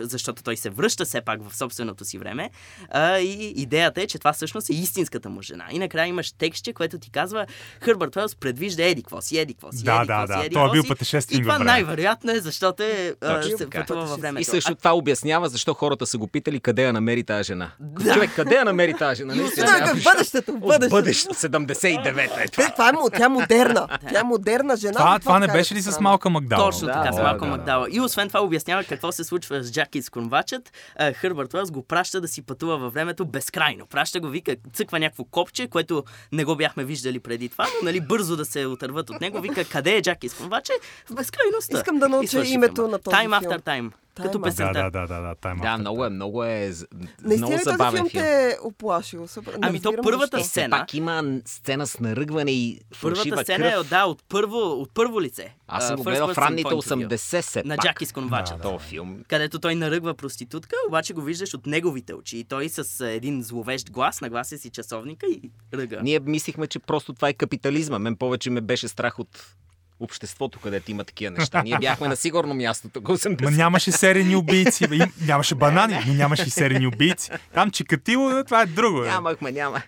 защото 0.00 0.42
той 0.42 0.56
се 0.56 0.70
връща 0.70 1.04
все 1.04 1.20
пак 1.20 1.48
в 1.48 1.56
собственото 1.56 2.04
си 2.04 2.18
време. 2.18 2.50
А, 2.90 3.18
и 3.18 3.52
идеята 3.56 4.02
е, 4.02 4.06
че 4.06 4.18
това 4.18 4.32
всъщност 4.32 4.70
е 4.70 4.72
истинската 4.72 5.28
му 5.28 5.42
жена. 5.42 5.64
И 5.70 5.78
накрая 5.78 6.06
имаш 6.06 6.32
текстче, 6.32 6.72
което 6.72 6.98
ти 6.98 7.10
казва, 7.10 7.46
Хърбърт 7.82 8.16
Уелс 8.16 8.34
предвижда 8.34 8.84
еди 8.84 9.02
какво 9.02 9.20
си, 9.20 9.38
еди 9.38 9.54
какво 9.54 9.72
си, 9.72 9.84
Да, 9.84 9.96
еди 9.96 10.06
да, 10.06 10.26
да. 10.26 10.44
еди 10.44 10.54
Той 10.54 10.68
е 10.68 10.72
бил 10.72 10.82
пътешественик 10.88 11.40
И 11.40 11.42
това 11.42 11.58
най-вероятно 11.58 12.32
е, 12.32 12.40
защото 12.40 12.82
е, 12.82 13.14
а, 13.20 13.42
се 13.42 13.70
пътува 13.70 14.04
във 14.04 14.20
времето. 14.20 14.40
И 14.40 14.44
също 14.44 14.74
това 14.74 14.96
обяснява 14.96 15.48
защо 15.48 15.74
хората 15.74 16.06
са 16.06 16.18
го 16.18 16.28
питали 16.28 16.60
къде 16.60 16.84
я 16.84 16.92
намери 16.92 17.24
тази 17.24 17.46
жена. 17.46 17.70
Да. 17.80 18.14
Човек, 18.14 18.30
къде 18.36 18.54
я 18.54 18.64
намери 18.64 18.94
тази 18.98 19.16
жена? 19.16 19.34
Наистина, 19.34 19.66
Той 19.66 19.76
е 19.76 19.80
някакви- 19.80 20.00
в 20.00 20.04
бъдещето, 20.04 20.52
в 20.52 20.58
бъдещето. 20.58 20.90
бъдещето, 20.90 21.34
79-та 21.34 22.02
е 22.42 22.48
това. 22.48 22.66
Те, 22.66 22.72
това 22.72 22.88
е, 22.88 22.92
му- 22.92 23.10
тя 23.10 23.24
е 23.24 23.28
модерна. 23.28 23.88
Тя 24.10 24.20
е 24.20 24.24
модерна 24.24 24.76
жена. 24.76 24.92
Това, 24.92 25.18
това 25.18 25.38
не 25.38 25.46
беше 25.46 25.74
ли 25.74 25.82
с 25.82 26.00
малка 26.00 26.30
Магдала? 26.30 26.62
Точно 26.62 26.86
Да, 26.86 26.92
така, 26.92 27.12
с 27.12 27.16
да, 27.16 27.22
малко 27.22 27.40
да, 27.40 27.46
Макдала. 27.46 27.86
И 27.90 28.00
освен 28.00 28.28
това 28.28 28.40
обяснява 28.40 28.84
какво 28.84 29.12
се 29.12 29.24
случва 29.24 29.62
с 29.62 29.72
Джаки 29.72 30.02
с 30.02 30.10
конвачът. 30.10 30.72
Хърбърт 31.14 31.54
Уелс 31.54 31.70
го 31.70 31.82
праща 31.82 32.20
да 32.20 32.28
си 32.28 32.42
пътува 32.42 32.78
във 32.78 32.94
времето 32.94 33.24
безкрайно. 33.26 33.86
Праща 33.86 34.20
го, 34.20 34.28
вика, 34.28 34.56
цъква 34.72 34.98
някакво 34.98 35.24
копче, 35.24 35.66
което 35.66 36.04
не 36.32 36.44
го 36.44 36.56
бяхме 36.56 36.84
виждали 36.84 37.18
преди 37.20 37.48
това, 37.48 37.64
но 37.64 37.84
нали, 37.84 38.00
бързо 38.00 38.36
да 38.36 38.44
се 38.44 38.66
отърват 38.66 39.10
от 39.10 39.20
него. 39.20 39.40
Вика, 39.40 39.64
къде 39.64 39.90
е 39.90 40.02
Джаки 40.02 40.28
с 40.28 40.34
конваче? 40.34 40.72
В 41.10 41.14
безкрайността. 41.14 41.76
Искам 41.78 41.98
да 41.98 42.08
науча 42.08 42.44
името 42.44 42.88
на 42.88 42.98
този 42.98 43.16
Time. 43.16 43.40
After 43.40 43.62
Time. 43.62 43.90
Като 44.22 44.42
песента. 44.42 44.72
Да, 44.74 44.90
да, 44.90 45.00
да, 45.00 45.06
да, 45.08 45.20
да. 45.20 45.34
Time 45.36 45.56
Да, 45.56 45.66
After 45.66 45.78
много 45.78 46.04
е, 46.04 46.10
много 46.10 46.44
е, 46.44 46.70
много 46.92 47.12
Наистина 47.22 47.48
ли 47.48 47.54
този 47.54 47.64
забавен 47.64 47.96
филм 47.96 48.08
филм. 48.08 48.22
те 48.22 48.46
е 48.46 48.56
оплашил? 48.62 49.20
Не 49.20 49.26
Ами 49.60 49.80
то 49.80 49.88
разбирам 49.88 50.02
първата 50.02 50.36
защо. 50.36 50.48
Сцена- 50.50 50.70
пак 50.70 50.94
има 50.94 51.40
сцена 51.44 51.86
с 51.86 52.00
наръгване 52.00 52.50
и 52.52 52.80
фалшива 52.94 53.24
Първата 53.26 53.42
сцена 53.44 53.70
кръв. 53.70 53.86
е 53.86 53.88
да, 53.88 54.04
от 54.04 54.22
първо, 54.24 54.58
от 54.58 54.90
първо 54.90 55.22
лице. 55.22 55.54
Аз 55.68 55.86
съм 55.86 55.94
А, 55.94 55.96
го 55.96 56.02
first 56.02 56.06
гледал 56.06 56.26
в 56.26 56.30
person 56.30 56.38
ранните 56.40 56.62
point 56.64 56.74
of 56.88 57.06
view. 57.06 57.08
80 57.08 57.40
се 57.40 57.62
На 57.64 57.76
пак. 57.76 57.84
Джаки 57.84 58.06
с 58.06 58.12
конвача. 58.12 58.54
Да, 58.56 58.62
Този 58.62 58.84
филм. 58.86 59.18
където 59.28 59.58
той 59.58 59.74
наръгва 59.74 60.14
проститутка, 60.14 60.76
обаче 60.88 61.14
го 61.14 61.22
виждаш 61.22 61.54
от 61.54 61.66
неговите 61.66 62.14
очи. 62.14 62.38
И 62.38 62.44
той 62.44 62.68
с 62.68 63.00
а, 63.00 63.08
един 63.08 63.42
зловещ 63.42 63.90
глас 63.90 64.20
наглася 64.20 64.58
си 64.58 64.70
часовника 64.70 65.26
и 65.28 65.40
ръга. 65.74 66.00
Ние 66.02 66.20
мислихме, 66.20 66.66
че 66.66 66.78
просто 66.78 67.12
това 67.12 67.28
е 67.28 67.34
капитализма. 67.34 67.98
Мен 67.98 68.16
повече 68.16 68.50
ме 68.50 68.60
беше 68.60 68.88
страх 68.88 69.18
от 69.18 69.54
обществото, 70.00 70.60
където 70.60 70.90
има 70.90 71.04
такива 71.04 71.30
неща. 71.30 71.62
Ние 71.62 71.78
бяхме 71.78 72.08
на 72.08 72.16
сигурно 72.16 72.54
място 72.54 72.88
тук. 72.88 73.04
80. 73.04 73.44
Ма 73.44 73.50
нямаше 73.50 73.92
серийни 73.92 74.36
убийци. 74.36 74.88
Бе. 74.88 74.98
Нямаше 75.26 75.54
банани, 75.54 75.98
но 76.06 76.14
нямаше 76.14 76.42
и 76.42 76.50
серийни 76.50 76.86
убийци. 76.86 77.30
Там 77.54 77.70
Чикатило, 77.70 78.44
това 78.44 78.62
е 78.62 78.66
друго. 78.66 79.00
Бе. 79.00 79.06
Нямахме, 79.06 79.52
няма. 79.52 79.82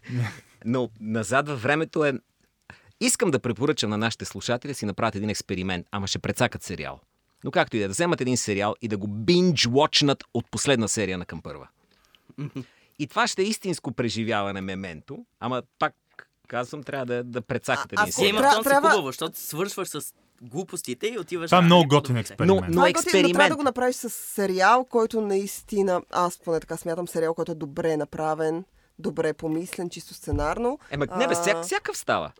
Но 0.64 0.88
назад 1.00 1.48
във 1.48 1.62
времето 1.62 2.04
е... 2.04 2.12
Искам 3.00 3.30
да 3.30 3.38
препоръчам 3.38 3.90
на 3.90 3.98
нашите 3.98 4.24
слушатели 4.24 4.70
да 4.70 4.74
си 4.74 4.86
направят 4.86 5.14
един 5.14 5.30
експеримент, 5.30 5.86
ама 5.90 6.06
ще 6.06 6.18
прецакат 6.18 6.62
сериал. 6.62 7.00
Но 7.44 7.50
както 7.50 7.76
и 7.76 7.78
да 7.78 7.84
е, 7.84 7.88
да 7.88 7.92
вземат 7.92 8.20
един 8.20 8.36
сериал 8.36 8.74
и 8.82 8.88
да 8.88 8.96
го 8.96 9.08
binge-watchnат 9.08 10.24
от 10.34 10.50
последна 10.50 10.88
серия 10.88 11.18
на 11.18 11.24
към 11.24 11.42
първа. 11.42 11.68
И 12.98 13.06
това 13.06 13.26
ще 13.26 13.42
е 13.42 13.44
истинско 13.44 13.92
преживяване 13.92 14.60
мементо, 14.60 15.24
ама 15.40 15.62
пак 15.78 15.94
казвам, 16.50 16.82
трябва 16.82 17.06
да, 17.06 17.24
да 17.24 17.40
прецакате 17.42 17.94
А- 17.98 18.02
ако 18.02 18.20
Гейм 18.20 18.36
сериал. 18.36 18.62
Трябва- 18.62 18.90
хубаво, 18.90 19.08
защото 19.08 19.38
свършваш 19.38 19.88
с 19.88 20.00
глупостите 20.42 21.06
и 21.06 21.18
отиваш 21.18 21.48
Това 21.50 21.58
е 21.58 21.62
много 21.62 21.88
готин 21.88 22.16
експеримент. 22.16 22.60
Но, 22.68 22.74
но 22.74 22.86
е 22.86 22.92
готино, 22.92 23.02
но 23.04 23.12
трябва 23.12 23.22
да 23.22 23.28
експеримент. 23.28 23.56
го 23.56 23.62
направиш 23.62 23.96
с 23.96 24.10
сериал, 24.10 24.84
който 24.84 25.20
наистина, 25.20 26.02
аз 26.10 26.38
поне 26.38 26.60
така 26.60 26.76
смятам, 26.76 27.08
сериал, 27.08 27.34
който 27.34 27.52
е 27.52 27.54
добре 27.54 27.96
направен, 27.96 28.64
добре 28.98 29.32
помислен, 29.32 29.90
чисто 29.90 30.14
сценарно. 30.14 30.78
Ема, 30.90 31.06
не 31.16 31.28
бе, 31.28 31.34
всяк, 31.34 31.62
всякакъв 31.62 31.96
става. 31.96 32.32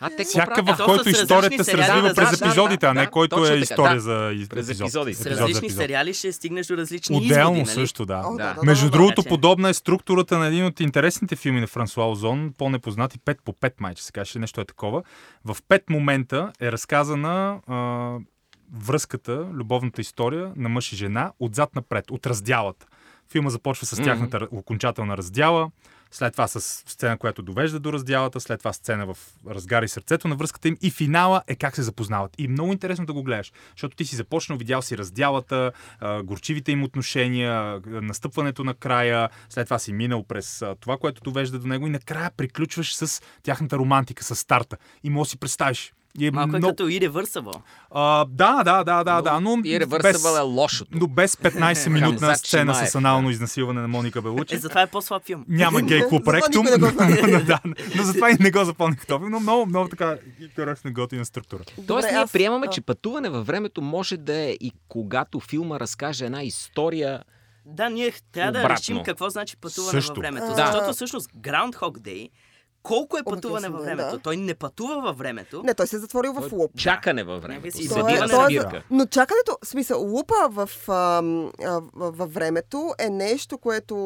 А 0.00 0.08
те 0.08 0.16
какво 0.16 0.28
Всяка, 0.28 0.54
правят? 0.54 0.70
в 0.70 0.76
То 0.76 0.84
който 0.86 1.08
историята 1.08 1.64
се 1.64 1.78
развива 1.78 2.08
да, 2.08 2.14
през 2.14 2.30
да, 2.30 2.46
епизодите, 2.46 2.78
да, 2.78 2.86
а 2.86 2.94
не 2.94 3.06
който 3.06 3.46
е 3.46 3.56
история 3.56 4.00
за 4.00 4.32
През 4.50 4.70
епизоди. 4.70 5.14
С 5.14 5.26
различни 5.26 5.70
сериали 5.70 6.14
ще 6.14 6.32
стигнеш 6.32 6.66
до 6.66 6.76
различни 6.76 7.16
Отделно 7.16 7.32
изводи, 7.32 7.58
нали? 7.60 7.68
също, 7.68 8.06
да. 8.06 8.22
О, 8.26 8.36
Да. 8.36 8.54
да, 8.54 8.60
Между 8.64 8.90
другото, 8.90 9.22
че- 9.22 9.28
подобна 9.28 9.68
е 9.68 9.74
структурата 9.74 10.38
на 10.38 10.46
един 10.46 10.64
от 10.64 10.80
интересните 10.80 11.36
филми 11.36 11.60
на 11.60 11.66
Франсуа 11.66 12.04
Озон, 12.06 12.54
по-непознати 12.58 13.18
5 13.18 13.38
по 13.44 13.52
5 13.52 13.72
майче, 13.80 14.04
се 14.04 14.12
каже, 14.12 14.38
нещо 14.38 14.60
е 14.60 14.64
такова. 14.64 15.02
В 15.44 15.56
5 15.68 15.82
момента 15.90 16.52
е 16.60 16.72
разказана 16.72 17.60
а, 17.66 18.10
връзката, 18.76 19.46
любовната 19.52 20.00
история 20.00 20.52
на 20.56 20.68
мъж 20.68 20.92
и 20.92 20.96
жена 20.96 21.32
отзад 21.40 21.74
напред, 21.74 22.10
от 22.10 22.26
раздялата. 22.26 22.86
Филма 23.32 23.50
започва 23.50 23.86
с 23.86 24.02
тяхната 24.02 24.48
окончателна 24.50 25.16
раздяла, 25.16 25.70
след 26.14 26.32
това 26.32 26.48
с 26.48 26.60
сцена, 26.60 27.18
която 27.18 27.42
довежда 27.42 27.80
до 27.80 27.92
раздялата, 27.92 28.40
след 28.40 28.58
това 28.58 28.72
сцена 28.72 29.06
в 29.06 29.18
разгара 29.50 29.84
и 29.84 29.88
сърцето 29.88 30.28
на 30.28 30.36
връзката 30.36 30.68
им 30.68 30.76
и 30.82 30.90
финала 30.90 31.42
е 31.46 31.56
как 31.56 31.74
се 31.74 31.82
запознават. 31.82 32.34
И 32.38 32.48
много 32.48 32.72
интересно 32.72 33.06
да 33.06 33.12
го 33.12 33.22
гледаш, 33.22 33.52
защото 33.70 33.96
ти 33.96 34.04
си 34.04 34.16
започнал, 34.16 34.58
видял 34.58 34.82
си 34.82 34.98
раздялата, 34.98 35.72
горчивите 36.24 36.72
им 36.72 36.84
отношения, 36.84 37.80
настъпването 37.86 38.64
на 38.64 38.74
края, 38.74 39.28
след 39.48 39.66
това 39.66 39.78
си 39.78 39.92
минал 39.92 40.22
през 40.22 40.64
това, 40.80 40.96
което 40.96 41.22
довежда 41.22 41.58
до 41.58 41.68
него 41.68 41.86
и 41.86 41.90
накрая 41.90 42.30
приключваш 42.36 42.96
с 42.96 43.22
тяхната 43.42 43.78
романтика, 43.78 44.24
с 44.24 44.36
старта. 44.36 44.76
И 45.04 45.10
може 45.10 45.26
да 45.26 45.30
си 45.30 45.38
представиш. 45.38 45.92
Е 46.20 46.30
Малко 46.30 46.56
е 46.56 46.58
много... 46.58 46.72
като 46.72 46.88
Irreversible. 46.88 47.60
а, 47.90 48.24
да, 48.24 48.62
да, 48.64 48.84
да, 48.84 49.04
да, 49.04 49.22
да, 49.22 49.40
но 49.40 49.58
И 49.64 49.78
без, 50.02 50.24
е 50.24 50.40
лошото. 50.40 50.98
но 50.98 51.06
без 51.06 51.36
15-минутна 51.36 52.00
Хамзат 52.20 52.38
сцена 52.38 52.74
Шимаев, 52.74 52.90
с 52.90 52.94
анално 52.94 53.30
изнасилване 53.30 53.80
на 53.80 53.88
Моника 53.88 54.22
Белучи. 54.22 54.54
Е, 54.54 54.58
затова 54.58 54.82
е 54.82 54.86
по-слаб 54.86 55.24
филм. 55.24 55.44
Няма 55.48 55.82
гей 55.82 56.00
да, 57.46 57.60
но 57.96 58.02
затова 58.02 58.30
и 58.30 58.36
не 58.40 58.50
го 58.50 58.64
запомних 58.64 59.06
това, 59.06 59.28
но 59.28 59.40
много, 59.40 59.66
много 59.66 59.88
така 59.88 60.16
интересна 60.40 60.92
готина 60.92 61.24
структура. 61.24 61.62
Тоест, 61.86 62.08
ние 62.12 62.24
приемаме, 62.32 62.66
че 62.66 62.80
пътуване 62.80 63.28
във 63.30 63.46
времето 63.46 63.82
може 63.82 64.16
да 64.16 64.34
е 64.34 64.50
и 64.50 64.72
когато 64.88 65.40
филма 65.40 65.80
разкаже 65.80 66.24
една 66.24 66.42
история. 66.42 67.22
Да, 67.66 67.88
ние 67.88 68.12
трябва 68.32 68.52
да 68.52 68.58
Обратно. 68.58 68.76
решим 68.76 69.02
какво 69.02 69.30
значи 69.30 69.56
пътуване 69.56 69.90
Също. 69.90 70.12
във 70.12 70.18
времето. 70.18 70.46
А. 70.48 70.54
Защото 70.54 70.92
всъщност 70.92 71.30
Groundhog 71.32 71.98
Day 71.98 72.28
колко 72.84 73.18
е 73.18 73.22
пътуване 73.24 73.68
във 73.68 73.82
времето? 73.82 74.10
да. 74.10 74.18
Той 74.18 74.36
не 74.36 74.54
пътува 74.54 75.00
във 75.00 75.18
времето. 75.18 75.62
Не, 75.62 75.74
той 75.74 75.86
се 75.86 75.96
е 75.96 75.98
затворил 75.98 76.32
в 76.32 76.52
луп. 76.52 76.70
Чакане 76.76 77.24
във 77.24 77.42
времето. 77.42 77.66
Някакси 77.66 77.88
Той 77.90 78.12
е- 78.14 78.28
той 78.28 78.54
е-. 78.54 78.82
Но 78.90 79.06
чакането, 79.06 79.58
в 79.62 79.68
смисъл, 79.68 80.02
лупа 80.02 80.34
в, 80.48 80.70
а, 80.88 80.92
в- 81.94 82.12
във 82.12 82.34
времето 82.34 82.94
е 82.98 83.10
нещо, 83.10 83.58
което 83.58 83.96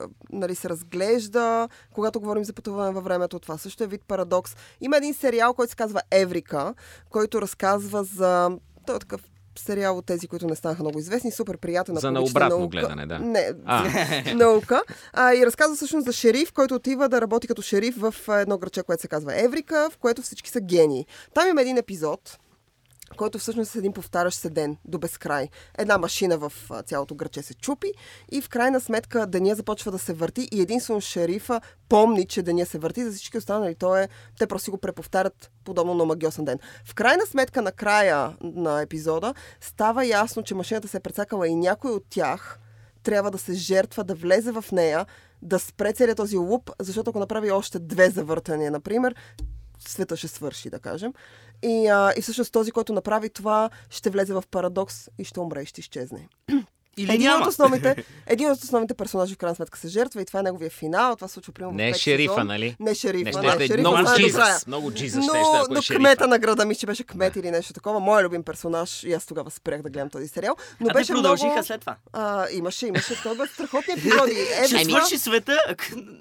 а, 0.00 0.06
нали, 0.32 0.54
се 0.54 0.68
разглежда, 0.68 1.68
когато 1.92 2.20
говорим 2.20 2.44
за 2.44 2.52
пътуване 2.52 2.92
във 2.92 3.04
времето. 3.04 3.38
Това 3.38 3.58
също 3.58 3.84
е 3.84 3.86
вид 3.86 4.02
парадокс. 4.02 4.56
Има 4.80 4.96
един 4.96 5.14
сериал, 5.14 5.54
който 5.54 5.70
се 5.70 5.76
казва 5.76 6.00
Еврика, 6.10 6.74
който 7.10 7.42
разказва 7.42 8.04
за... 8.04 8.50
Той 8.86 8.96
е 8.96 8.98
такъв 8.98 9.20
сериал 9.60 9.98
от 9.98 10.06
тези, 10.06 10.28
които 10.28 10.46
не 10.46 10.54
станаха 10.54 10.82
много 10.82 10.98
известни, 10.98 11.32
супер 11.32 11.56
приятен. 11.56 11.94
За 11.94 12.06
ако 12.06 12.14
на 12.14 12.20
обичате 12.20 12.38
обратно 12.38 12.58
наука. 12.58 12.76
гледане, 12.76 13.06
да. 13.06 13.18
Не, 13.18 13.52
А. 13.64 13.84
наука. 14.34 14.82
А, 15.12 15.34
и 15.34 15.46
разказва 15.46 15.76
всъщност 15.76 16.06
за 16.06 16.12
шериф, 16.12 16.52
който 16.52 16.74
отива 16.74 17.08
да 17.08 17.20
работи 17.20 17.46
като 17.46 17.62
шериф 17.62 17.96
в 17.96 18.14
едно 18.28 18.58
граче, 18.58 18.82
което 18.82 19.00
се 19.00 19.08
казва 19.08 19.44
Еврика, 19.44 19.88
в 19.92 19.98
което 19.98 20.22
всички 20.22 20.50
са 20.50 20.60
гении. 20.60 21.06
Там 21.34 21.48
има 21.48 21.62
един 21.62 21.76
епизод, 21.78 22.38
който 23.16 23.38
всъщност 23.38 23.74
е 23.74 23.78
един 23.78 23.92
повтарящ 23.92 24.38
се 24.38 24.50
ден 24.50 24.76
до 24.84 24.98
безкрай. 24.98 25.48
Една 25.78 25.98
машина 25.98 26.38
в 26.38 26.52
цялото 26.86 27.14
граче 27.14 27.42
се 27.42 27.54
чупи 27.54 27.92
и 28.32 28.42
в 28.42 28.48
крайна 28.48 28.80
сметка 28.80 29.26
деня 29.26 29.54
започва 29.54 29.92
да 29.92 29.98
се 29.98 30.12
върти 30.12 30.48
и 30.52 30.60
единствено 30.60 31.00
шерифа 31.00 31.60
помни, 31.88 32.26
че 32.26 32.42
деня 32.42 32.66
се 32.66 32.78
върти, 32.78 33.04
за 33.04 33.12
всички 33.12 33.38
останали 33.38 33.74
то 33.74 33.96
е, 33.96 34.08
те 34.38 34.46
просто 34.46 34.70
го 34.70 34.78
преповтарят 34.78 35.50
подобно 35.64 35.94
на 35.94 36.04
магиосен 36.04 36.44
ден. 36.44 36.58
В 36.84 36.94
крайна 36.94 37.26
сметка, 37.26 37.62
на 37.62 37.72
края 37.72 38.36
на 38.40 38.82
епизода, 38.82 39.34
става 39.60 40.06
ясно, 40.06 40.42
че 40.42 40.54
машината 40.54 40.88
се 40.88 40.96
е 40.96 41.00
прецакала 41.00 41.48
и 41.48 41.54
някой 41.54 41.90
от 41.90 42.04
тях 42.10 42.58
трябва 43.02 43.30
да 43.30 43.38
се 43.38 43.52
жертва, 43.54 44.04
да 44.04 44.14
влезе 44.14 44.52
в 44.52 44.64
нея, 44.72 45.06
да 45.42 45.58
спре 45.58 45.92
целият 45.92 46.16
този 46.16 46.36
луп, 46.36 46.70
защото 46.78 47.10
ако 47.10 47.18
направи 47.18 47.50
още 47.50 47.78
две 47.78 48.10
завъртания, 48.10 48.70
например, 48.70 49.14
света 49.78 50.16
ще 50.16 50.28
свърши, 50.28 50.70
да 50.70 50.78
кажем. 50.78 51.12
И, 51.62 51.86
а, 51.86 52.12
и 52.16 52.20
всъщност 52.22 52.52
този, 52.52 52.70
който 52.70 52.92
направи 52.92 53.30
това, 53.30 53.70
ще 53.90 54.10
влезе 54.10 54.34
в 54.34 54.44
парадокс 54.50 55.08
и 55.18 55.24
ще 55.24 55.40
умре 55.40 55.62
и 55.62 55.66
ще 55.66 55.80
изчезне. 55.80 56.28
Или 56.96 57.14
един, 57.14 57.26
няма. 57.26 57.42
от 57.42 57.48
основните, 57.48 58.04
един 58.26 58.50
от 58.50 58.58
основните 58.58 58.94
персонажи 58.94 59.34
в 59.34 59.38
крайна 59.38 59.56
сметка 59.56 59.78
се 59.78 59.88
жертва 59.88 60.22
и 60.22 60.24
това 60.24 60.40
е 60.40 60.42
неговия 60.42 60.70
финал. 60.70 61.16
Това 61.16 61.28
се 61.28 61.34
случва 61.34 61.52
примерно 61.52 61.76
Не 61.76 61.88
е 61.88 61.94
шерифа, 61.94 62.32
сезон. 62.32 62.46
нали? 62.46 62.76
Не 62.80 62.94
шерифа, 62.94 63.24
Не, 63.32 63.46
да, 63.46 63.54
ще 63.54 63.64
е 63.64 63.66
шерифа 63.66 63.80
много 63.80 64.04
края. 64.04 64.18
Jesus. 64.18 64.66
Много 64.66 64.90
Jesus 64.90 65.16
но, 65.16 65.22
щеше, 65.22 65.40
ако 65.54 65.72
но 65.72 65.78
е 65.78 65.82
шерифа. 65.82 65.98
кмета 66.00 66.26
на 66.26 66.38
града, 66.38 66.66
мисля, 66.66 66.80
че 66.80 66.86
беше 66.86 67.04
кмет 67.04 67.36
или 67.36 67.50
нещо 67.50 67.72
такова. 67.72 68.00
Моя 68.00 68.24
любим 68.24 68.42
персонаж 68.42 69.02
и 69.04 69.12
аз 69.12 69.26
тогава 69.26 69.50
спрях 69.50 69.82
да 69.82 69.90
гледам 69.90 70.10
този 70.10 70.28
сериал. 70.28 70.56
Но 70.80 70.86
А 70.86 70.88
те 70.88 70.94
беше 70.94 71.12
продължиха 71.12 71.46
много... 71.46 71.64
след 71.64 71.80
това. 71.80 71.96
А, 72.12 72.46
имаше, 72.52 72.86
имаше. 72.86 73.14
Бе 73.38 73.46
страхотни 73.46 73.94
епизоди. 73.94 74.32
Е, 74.54 74.66
Ще 74.66 74.84
свърши 74.84 75.18
света. 75.18 75.58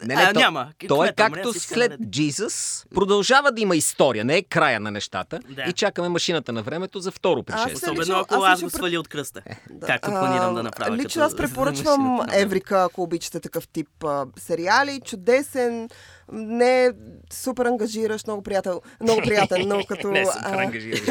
Не, 0.02 0.16
не, 0.16 0.22
а, 0.22 0.34
то, 0.34 0.40
няма. 0.40 0.68
То 0.88 1.04
е 1.06 1.14
както 1.14 1.54
след. 1.54 1.92
Jesus 1.94 2.86
продължава 2.96 3.52
да 3.52 3.62
има 3.62 3.76
история, 3.76 4.26
не 4.26 4.38
е 4.38 4.44
края 4.44 4.80
на 4.80 4.92
нещата. 4.92 5.40
Да. 5.50 5.64
И 5.64 5.74
чакаме 5.74 6.10
машината 6.10 6.54
на 6.54 6.64
времето 6.64 7.00
за 7.00 7.12
второ 7.12 7.44
пришествие. 7.44 7.92
Особено 7.92 8.20
ако 8.20 8.36
аз 8.36 8.62
го 8.64 8.70
свали 8.70 8.98
от 8.98 9.08
кръста. 9.08 9.42
Да. 9.70 9.88
Както 9.88 10.10
планирам 10.10 10.56
да 10.56 10.64
направя. 10.66 10.98
Лично 10.98 11.24
аз 11.24 11.36
препоръчвам. 11.36 12.20
Еврика, 12.34 12.84
ако 12.84 13.04
обичате 13.04 13.40
такъв 13.40 13.68
тип 13.68 14.04
а, 14.04 14.26
сериали. 14.38 15.02
Чудесен, 15.06 15.90
не 16.32 16.92
супер 17.34 17.66
ангажиращ, 17.66 18.28
много 18.28 18.42
приятел, 18.42 18.82
много 19.02 19.22
приятен, 19.22 19.68
но 19.68 19.82
като... 19.88 20.12
Не 20.12 20.26
супер 20.26 20.54
ангажиращ. 20.54 21.04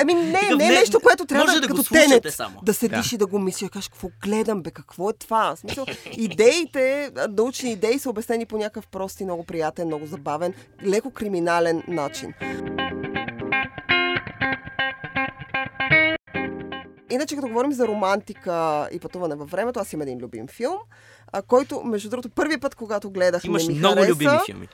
Ами 0.00 0.14
не, 0.14 0.32
Такъв 0.32 0.58
не 0.58 0.66
е 0.66 0.68
не- 0.68 0.74
нещо, 0.74 1.00
което 1.00 1.26
трябва 1.26 1.44
може 1.44 1.54
да, 1.54 1.60
да 1.60 1.74
като 1.74 1.82
тенет, 1.84 2.26
само. 2.30 2.60
да 2.62 2.74
седиш 2.74 3.08
Да. 3.10 3.14
и 3.14 3.18
да 3.18 3.26
го 3.26 3.38
мислиш, 3.38 3.70
кажеш 3.70 3.88
какво 3.88 4.08
гледам, 4.22 4.62
бе, 4.62 4.70
какво 4.70 5.10
е 5.10 5.12
това? 5.12 5.54
В 5.54 5.58
смисъл, 5.58 5.86
идеите, 6.12 7.10
научни 7.30 7.72
идеи 7.72 7.98
са 7.98 8.10
обяснени 8.10 8.46
по 8.46 8.58
някакъв 8.58 8.86
прост 8.86 9.20
и 9.20 9.24
много 9.24 9.44
приятен, 9.44 9.86
много 9.86 10.06
забавен, 10.06 10.54
леко 10.84 11.10
криминален 11.10 11.82
начин. 11.88 12.34
Иначе, 17.12 17.34
като 17.34 17.48
говорим 17.48 17.72
за 17.72 17.88
романтика 17.88 18.88
и 18.92 18.98
пътуване 18.98 19.34
във 19.34 19.50
времето, 19.50 19.80
аз 19.80 19.92
имам 19.92 20.02
един 20.02 20.18
любим 20.18 20.46
филм, 20.48 20.76
а, 21.32 21.42
който, 21.42 21.82
между 21.84 22.10
другото, 22.10 22.28
първият 22.30 22.60
път, 22.60 22.74
когато 22.74 23.10
гледах, 23.10 23.44
Имаш 23.44 23.66
ми 23.66 23.74
много 23.74 23.94
хареса. 23.94 24.10
любими 24.10 24.30
филми. 24.46 24.68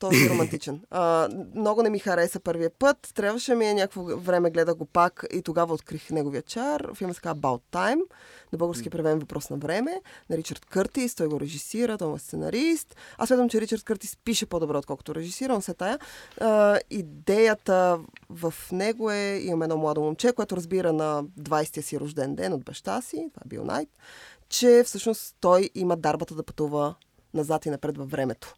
Този 0.00 0.28
романтичен. 0.30 0.80
А, 0.90 1.28
много 1.54 1.82
не 1.82 1.90
ми 1.90 1.98
хареса 1.98 2.40
първия 2.40 2.70
път. 2.78 3.12
Трябваше 3.14 3.54
ми 3.54 3.66
е 3.66 3.74
някакво 3.74 4.02
време, 4.02 4.50
гледах 4.50 4.74
го 4.74 4.84
пак 4.84 5.24
и 5.32 5.42
тогава 5.42 5.74
открих 5.74 6.10
неговия 6.10 6.42
чар. 6.42 6.88
Филмът 6.94 7.16
се 7.16 7.22
казва 7.22 7.40
About 7.40 7.60
Time. 7.72 8.00
На 8.52 8.58
български 8.58 8.88
е 8.88 8.90
преведен 8.90 9.18
въпрос 9.18 9.50
на 9.50 9.56
време. 9.56 10.00
На 10.30 10.36
Ричард 10.36 10.64
Къртис. 10.64 11.14
Той 11.14 11.26
го 11.26 11.40
режисира, 11.40 11.98
той 11.98 12.14
е 12.14 12.18
сценарист. 12.18 12.96
Аз 13.18 13.28
смятам, 13.28 13.48
че 13.48 13.60
Ричард 13.60 13.82
Къртис 13.82 14.16
пише 14.24 14.46
по-добре, 14.46 14.76
отколкото 14.76 15.14
режисира, 15.14 15.54
но 15.54 15.60
се 15.60 15.74
тая. 15.74 15.98
А, 16.40 16.78
идеята 16.90 17.98
в 18.30 18.54
него 18.72 19.10
е, 19.10 19.40
имаме 19.42 19.64
едно 19.64 19.76
младо 19.76 20.00
момче, 20.00 20.32
което 20.32 20.56
разбира 20.56 20.92
на 20.92 21.24
20-я 21.24 21.82
си 21.82 22.00
рожден 22.00 22.34
ден 22.34 22.52
от 22.52 22.64
баща 22.64 23.02
си, 23.02 23.30
това 23.34 23.42
е 23.44 23.48
Бил 23.48 23.64
Найт, 23.64 23.88
че 24.48 24.82
всъщност 24.86 25.36
той 25.40 25.70
има 25.74 25.96
дарбата 25.96 26.34
да 26.34 26.42
пътува 26.42 26.94
назад 27.34 27.66
и 27.66 27.70
напред 27.70 27.98
във 27.98 28.10
времето. 28.10 28.54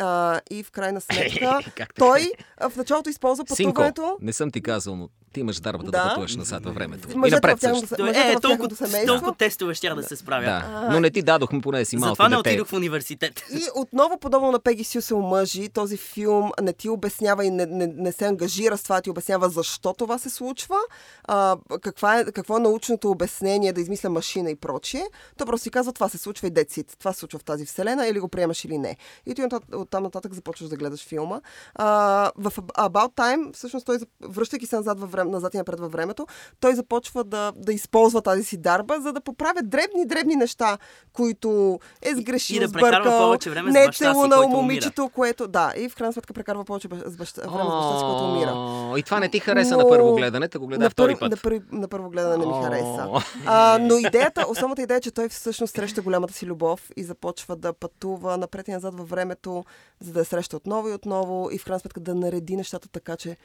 А, 0.00 0.40
и 0.50 0.62
в 0.62 0.70
крайна 0.70 1.00
сметка, 1.00 1.58
той 1.98 2.32
в 2.60 2.76
началото 2.76 3.10
използва 3.10 3.44
Синко, 3.54 3.74
пътуването. 3.74 4.18
не 4.20 4.32
съм 4.32 4.50
ти 4.50 4.62
казал, 4.62 4.96
но 4.96 5.08
ти 5.32 5.40
имаш 5.40 5.60
дарбата 5.60 5.90
да, 5.90 5.98
Да. 6.02 6.08
пътуваш 6.08 6.36
назад 6.36 6.64
във 6.64 6.74
времето. 6.74 7.08
И 7.12 7.14
Мъжете 7.14 7.36
напред 7.36 7.60
също. 7.60 8.06
е, 8.06 8.36
в 8.36 8.40
толкова, 8.40 8.68
толкова 9.06 9.34
тестове 9.34 9.74
щях 9.74 9.94
да 9.94 10.02
се 10.02 10.16
справя. 10.16 10.44
Да, 10.44 10.88
но 10.92 11.00
не 11.00 11.10
ти 11.10 11.22
дадохме, 11.22 11.60
поне 11.60 11.84
си 11.84 11.96
малко 11.96 12.10
Затова 12.12 12.28
не 12.28 12.36
отидох 12.36 12.68
в 12.68 12.72
университет. 12.72 13.42
И 13.52 13.62
отново, 13.74 14.18
подобно 14.18 14.52
на 14.52 14.60
Пеги 14.60 14.84
Сю 14.84 15.00
се 15.00 15.14
омъжи, 15.14 15.68
този 15.68 15.96
филм 15.96 16.50
не 16.62 16.72
ти 16.72 16.88
обяснява 16.88 17.44
и 17.44 17.50
не, 17.50 17.66
не, 17.66 17.86
не 17.86 18.12
се 18.12 18.26
ангажира 18.26 18.76
с 18.78 18.82
това, 18.82 19.00
ти 19.00 19.10
обяснява 19.10 19.48
защо 19.48 19.92
това 19.92 20.18
се 20.18 20.30
случва, 20.30 20.76
а, 21.24 21.56
каква 21.82 22.18
е, 22.18 22.24
какво 22.24 22.56
е 22.56 22.60
научното 22.60 23.10
обяснение 23.10 23.72
да 23.72 23.80
измисля 23.80 24.10
машина 24.10 24.50
и 24.50 24.56
прочие. 24.56 25.04
Той 25.36 25.46
просто 25.46 25.62
си 25.62 25.70
казва, 25.70 25.92
това 25.92 26.08
се 26.08 26.18
случва 26.18 26.46
и 26.46 26.50
децит. 26.50 26.96
Това 26.98 27.12
се 27.12 27.18
случва 27.18 27.38
в 27.38 27.44
тази 27.44 27.66
вселена, 27.66 28.06
или 28.06 28.20
го 28.20 28.28
приемаш 28.28 28.64
или 28.64 28.78
не. 28.78 28.96
И 29.26 29.34
ти 29.34 29.42
от, 29.42 29.52
от 29.74 29.90
там 29.90 30.02
нататък 30.02 30.34
започваш 30.34 30.68
да 30.68 30.76
гледаш 30.76 31.06
филма. 31.06 31.40
А, 31.74 32.30
в 32.36 32.52
About 32.60 33.14
Time, 33.14 33.54
всъщност 33.54 33.86
той, 33.86 33.98
връщайки 34.22 34.66
се 34.66 34.76
назад, 34.76 35.00
във 35.00 35.10
време, 35.20 35.30
назад 35.30 35.54
и 35.54 35.56
напред 35.56 35.80
във 35.80 35.92
времето, 35.92 36.26
той 36.60 36.74
започва 36.74 37.24
да, 37.24 37.52
да 37.56 37.72
използва 37.72 38.22
тази 38.22 38.44
си 38.44 38.56
дарба, 38.56 39.00
за 39.00 39.12
да 39.12 39.20
поправя 39.20 39.62
дребни, 39.62 40.06
дребни 40.06 40.36
неща, 40.36 40.78
които 41.12 41.78
е 42.02 42.14
сгрешил, 42.14 42.56
И 42.56 42.60
да 42.60 42.72
прекарва 42.72 43.10
сбъркал, 43.10 43.52
време 43.52 43.70
не 43.70 43.84
е 43.84 43.88
целунал 43.92 44.28
който 44.28 44.46
умира. 44.46 44.62
момичето, 44.62 45.10
което... 45.14 45.48
Да, 45.48 45.72
и 45.76 45.88
в 45.88 45.94
крайна 45.94 46.12
сметка 46.12 46.32
прекарва 46.32 46.64
повече 46.64 46.88
с 47.06 47.16
баща, 47.16 47.40
време 47.42 47.70
с 47.70 47.72
баща 47.72 47.98
си, 47.98 48.04
който 48.04 48.24
умира. 48.24 48.98
И 48.98 49.02
това 49.02 49.20
не 49.20 49.28
ти 49.28 49.40
хареса 49.40 49.76
Но- 49.76 49.82
на 49.82 49.88
първо 49.88 50.14
гледане, 50.14 50.48
да 50.48 50.58
го 50.58 50.66
гледа 50.66 50.84
на, 50.84 50.90
втори 50.90 51.16
път. 51.16 51.30
На, 51.30 51.36
пър... 51.36 51.60
на 51.72 51.88
първо 51.88 52.10
гледане 52.10 52.36
не 52.36 52.46
ми 52.46 52.52
хареса. 52.64 53.08
А, 53.46 53.78
но 53.80 53.98
идеята, 53.98 54.46
основната 54.48 54.82
идея 54.82 54.98
е, 54.98 55.00
че 55.00 55.10
той 55.10 55.28
всъщност 55.28 55.74
среща 55.74 56.02
голямата 56.02 56.34
си 56.34 56.46
любов 56.46 56.90
и 56.96 57.04
започва 57.04 57.56
да 57.56 57.72
пътува 57.72 58.36
напред 58.36 58.68
и 58.68 58.72
назад 58.72 58.94
във 58.94 59.08
времето, 59.08 59.64
за 60.00 60.12
да 60.12 60.18
я 60.18 60.24
среща 60.24 60.56
отново 60.56 60.88
и 60.88 60.92
отново 60.92 61.48
и 61.52 61.58
в 61.58 61.64
крайна 61.64 61.80
сметка 61.80 62.00
да 62.00 62.14
нареди 62.14 62.56
нещата 62.56 62.88
така, 62.88 63.16
че 63.16 63.36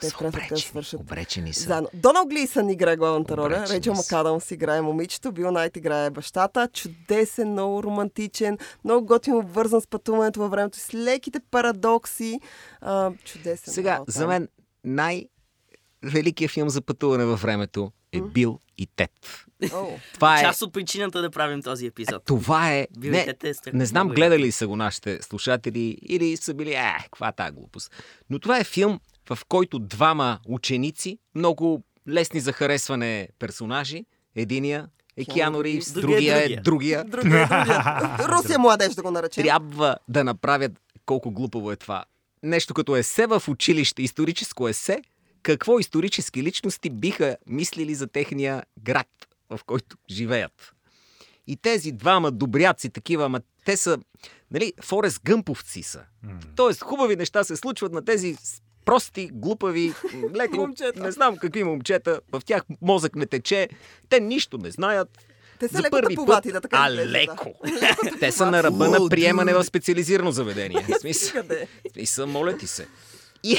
те 0.00 0.08
сметка 0.08 0.46
да 0.50 0.58
свършат. 0.58 1.00
обречени 1.00 1.52
са. 1.52 1.60
Заедно. 1.60 1.88
Донал 1.94 2.24
Глисън 2.26 2.70
играе 2.70 2.96
главната 2.96 3.36
роля, 3.36 3.64
Рейчел 3.68 3.94
са. 3.94 4.14
Макадамс 4.16 4.50
играе 4.50 4.82
момичето, 4.82 5.32
Бил 5.32 5.50
Найт 5.50 5.76
играе 5.76 6.10
бащата. 6.10 6.68
Чудесен, 6.72 7.52
много 7.52 7.82
романтичен, 7.82 8.58
много 8.84 9.06
готино 9.06 9.38
обвързан 9.38 9.80
с 9.80 9.86
пътуването 9.86 10.40
във 10.40 10.50
времето, 10.50 10.78
с 10.78 10.94
леките 10.94 11.40
парадокси. 11.50 12.40
А, 12.80 13.12
чудесен. 13.24 13.74
Сега, 13.74 14.00
за 14.06 14.26
мен 14.26 14.48
най-великият 16.02 16.52
филм 16.52 16.68
за 16.68 16.82
пътуване 16.82 17.24
във 17.24 17.42
времето 17.42 17.92
е 18.12 18.20
Бил 18.20 18.58
и 18.78 18.86
Тед. 18.96 19.10
О, 19.72 19.86
Това 20.14 20.38
е... 20.38 20.42
Част 20.42 20.62
от 20.62 20.72
причината 20.72 21.22
да 21.22 21.30
правим 21.30 21.62
този 21.62 21.86
епизод. 21.86 22.24
Това 22.24 22.72
е... 22.72 22.86
Бил 22.98 23.08
и 23.08 23.12
Не, 23.12 23.24
Тед 23.24 23.44
е 23.44 23.52
не 23.72 23.86
знам 23.86 24.06
много 24.06 24.14
гледали 24.14 24.42
ли 24.42 24.52
са 24.52 24.66
го 24.66 24.76
нашите 24.76 25.22
слушатели 25.22 25.98
или 26.02 26.36
са 26.36 26.54
били, 26.54 26.72
е, 26.72 26.96
каква 27.02 27.28
е 27.28 27.32
тази 27.32 27.52
глупост. 27.52 27.92
Но 28.30 28.38
това 28.38 28.58
е 28.58 28.64
филм, 28.64 29.00
в 29.30 29.38
който 29.48 29.78
двама 29.78 30.38
ученици, 30.48 31.18
много 31.34 31.84
лесни 32.08 32.40
за 32.40 32.52
харесване 32.52 33.28
персонажи, 33.38 34.04
единия 34.34 34.88
е 35.16 35.24
Киано 35.24 35.64
Ривз, 35.64 35.92
Другия 35.92 36.16
е 36.16 36.20
другия 36.20 36.36
е 36.44 36.56
другия, 36.56 37.04
другия, 37.04 37.48
другия. 37.48 38.18
Русия 38.28 38.58
младеж 38.58 38.94
да 38.94 39.02
го 39.02 39.10
наречем. 39.10 39.44
трябва 39.44 39.96
да 40.08 40.24
направят 40.24 40.72
колко 41.06 41.30
глупаво 41.30 41.72
е 41.72 41.76
това. 41.76 42.04
Нещо 42.42 42.74
като 42.74 42.96
есе 42.96 43.26
в 43.26 43.42
училище, 43.48 44.02
историческо 44.02 44.68
есе, 44.68 45.02
какво 45.42 45.78
исторически 45.78 46.42
личности 46.42 46.90
биха 46.90 47.36
мислили 47.46 47.94
за 47.94 48.06
техния 48.06 48.62
град, 48.82 49.08
в 49.50 49.60
който 49.66 49.96
живеят. 50.10 50.72
И 51.46 51.56
тези 51.56 51.92
двама 51.92 52.30
добряци, 52.30 52.90
такива, 52.90 53.24
ама 53.24 53.40
те 53.64 53.76
са, 53.76 53.98
нали, 54.50 54.72
Форест 54.82 55.20
Гъмповци 55.24 55.82
са. 55.82 56.02
Тоест, 56.56 56.82
хубави 56.82 57.16
неща 57.16 57.44
се 57.44 57.56
случват 57.56 57.92
на 57.92 58.04
тези 58.04 58.36
прости, 58.84 59.30
глупави, 59.32 59.94
леко, 60.34 60.56
Момчета. 60.56 61.02
не 61.02 61.12
знам 61.12 61.36
какви 61.36 61.64
момчета, 61.64 62.20
в 62.32 62.42
тях 62.46 62.62
мозък 62.82 63.16
не 63.16 63.26
тече, 63.26 63.68
те 64.08 64.20
нищо 64.20 64.58
не 64.58 64.70
знаят. 64.70 65.18
Те 65.58 65.68
са 65.68 65.76
За 65.76 65.82
леко 65.82 65.90
първи 65.90 66.14
тъповати, 66.14 66.48
път, 66.48 66.52
да 66.52 66.60
така 66.60 66.76
а 66.80 66.88
изглежда, 66.90 67.12
леко. 67.12 67.54
Те 68.20 68.32
са 68.32 68.50
на 68.50 68.62
ръба 68.62 68.88
на 68.88 69.08
приемане 69.08 69.54
в 69.54 69.64
специализирано 69.64 70.30
заведение. 70.30 70.86
Смисъл, 71.92 72.26
моля 72.26 72.56
ти 72.56 72.66
се. 72.66 72.88
И 73.42 73.56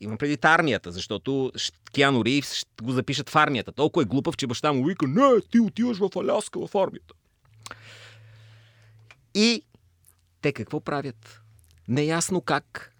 имам 0.00 0.18
преди 0.18 0.38
армията, 0.42 0.92
защото 0.92 1.52
Киано 1.92 2.24
Ривз 2.24 2.54
ще 2.54 2.84
го 2.84 2.92
запишат 2.92 3.30
в 3.30 3.36
армията. 3.36 3.72
Толкова 3.72 4.02
е 4.02 4.06
глупав, 4.06 4.36
че 4.36 4.46
баща 4.46 4.72
му 4.72 4.84
вика, 4.84 5.08
не, 5.08 5.40
ти 5.50 5.60
отиваш 5.60 5.98
в 5.98 6.10
Аляска 6.16 6.66
в 6.66 6.74
армията. 6.74 7.14
И 9.34 9.62
те 10.40 10.52
какво 10.52 10.80
правят? 10.80 11.40
Неясно 11.88 12.40
как 12.40 12.96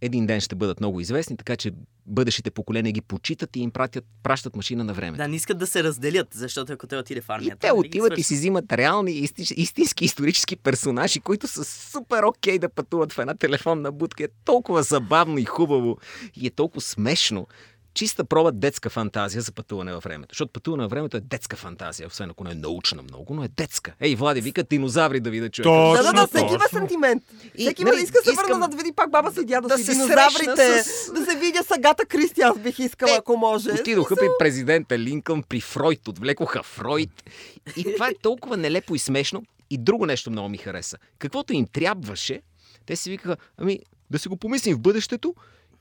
един 0.00 0.26
ден 0.26 0.40
ще 0.40 0.54
бъдат 0.54 0.80
много 0.80 1.00
известни, 1.00 1.36
така 1.36 1.56
че 1.56 1.72
бъдещите 2.08 2.50
поколения 2.50 2.92
ги 2.92 3.00
почитат 3.00 3.56
и 3.56 3.60
им 3.60 3.70
пратят, 3.70 4.04
пращат 4.22 4.56
машина 4.56 4.84
на 4.84 4.92
времето. 4.94 5.16
Да, 5.16 5.28
не 5.28 5.36
искат 5.36 5.58
да 5.58 5.66
се 5.66 5.84
разделят, 5.84 6.28
защото 6.34 6.72
ако 6.72 6.86
той 6.86 6.98
отиде 6.98 7.20
в 7.20 7.28
И 7.28 7.32
армията... 7.32 7.58
те 7.58 7.68
нали 7.68 7.78
отиват 7.78 8.18
и 8.18 8.22
си 8.22 8.34
взимат 8.34 8.72
реални, 8.72 9.12
исти- 9.12 9.54
истински 9.56 10.04
исторически 10.04 10.56
персонажи, 10.56 11.20
които 11.20 11.48
са 11.48 11.64
супер 11.64 12.22
окей 12.22 12.58
да 12.58 12.68
пътуват 12.68 13.12
в 13.12 13.18
една 13.18 13.34
телефонна 13.34 13.92
будка. 13.92 14.24
Е 14.24 14.28
толкова 14.44 14.82
забавно 14.82 15.38
и 15.38 15.44
хубаво 15.44 15.98
и 16.36 16.46
е 16.46 16.50
толкова 16.50 16.80
смешно. 16.80 17.46
Чиста 17.98 18.24
проба 18.24 18.52
детска 18.52 18.90
фантазия 18.90 19.42
за 19.42 19.52
пътуване 19.52 19.92
във 19.92 20.04
времето. 20.04 20.28
Защото 20.30 20.52
пътуване 20.52 20.82
във 20.82 20.90
времето 20.90 21.16
е 21.16 21.20
детска 21.20 21.56
фантазия, 21.56 22.06
освен 22.06 22.30
ако 22.30 22.44
не 22.44 22.50
е 22.50 22.54
научна 22.54 23.02
много, 23.02 23.34
но 23.34 23.44
е 23.44 23.48
детска. 23.48 23.94
Ей, 24.00 24.14
Влади, 24.14 24.40
вика 24.40 24.62
динозаври 24.62 25.20
да 25.20 25.30
ви 25.30 25.40
да 25.40 25.50
чуят. 25.50 25.64
То- 25.64 25.92
Да, 25.92 26.02
да, 26.02 26.12
да, 26.12 26.12
Точно, 26.12 26.26
всеки 26.28 26.44
има 26.46 26.58
точно. 26.58 26.78
сантимент. 26.78 27.22
И, 27.56 27.62
Всеки 27.62 27.84
нали, 27.84 27.94
има, 27.94 28.02
иска 28.02 28.18
да 28.18 28.24
се 28.24 28.30
искам 28.30 28.46
върна 28.50 28.68
да 28.68 28.76
види 28.76 28.92
пак 28.92 29.10
баба 29.10 29.32
си 29.32 29.44
дядо 29.44 29.68
да 29.68 29.78
си, 29.78 29.84
се 29.84 29.92
динозаврите, 29.92 30.82
с- 30.82 31.12
да 31.12 31.24
се 31.24 31.36
видя 31.36 31.62
с 31.62 31.70
Агата 31.70 32.06
Кристи, 32.06 32.40
аз 32.40 32.58
бих 32.58 32.78
искала, 32.78 33.10
Те 33.10 33.16
ако 33.16 33.36
може. 33.36 33.70
Отидоха 33.72 34.16
при 34.16 34.28
президента 34.38 34.98
Линкълн, 34.98 35.42
при 35.42 35.60
Фройд, 35.60 36.08
отвлекоха 36.08 36.62
Фройд. 36.62 37.30
И 37.76 37.84
това 37.84 38.08
е 38.08 38.14
толкова 38.14 38.56
нелепо 38.56 38.94
и 38.94 38.98
смешно. 38.98 39.42
И 39.70 39.78
друго 39.78 40.06
нещо 40.06 40.30
много 40.30 40.48
ми 40.48 40.58
хареса. 40.58 40.96
Каквото 41.18 41.52
им 41.52 41.66
трябваше, 41.66 42.40
те 42.86 42.96
си 42.96 43.10
викаха, 43.10 43.36
ами 43.56 43.78
да 44.10 44.18
си 44.18 44.28
го 44.28 44.36
помислим 44.36 44.76
в 44.76 44.80
бъдещето 44.80 45.34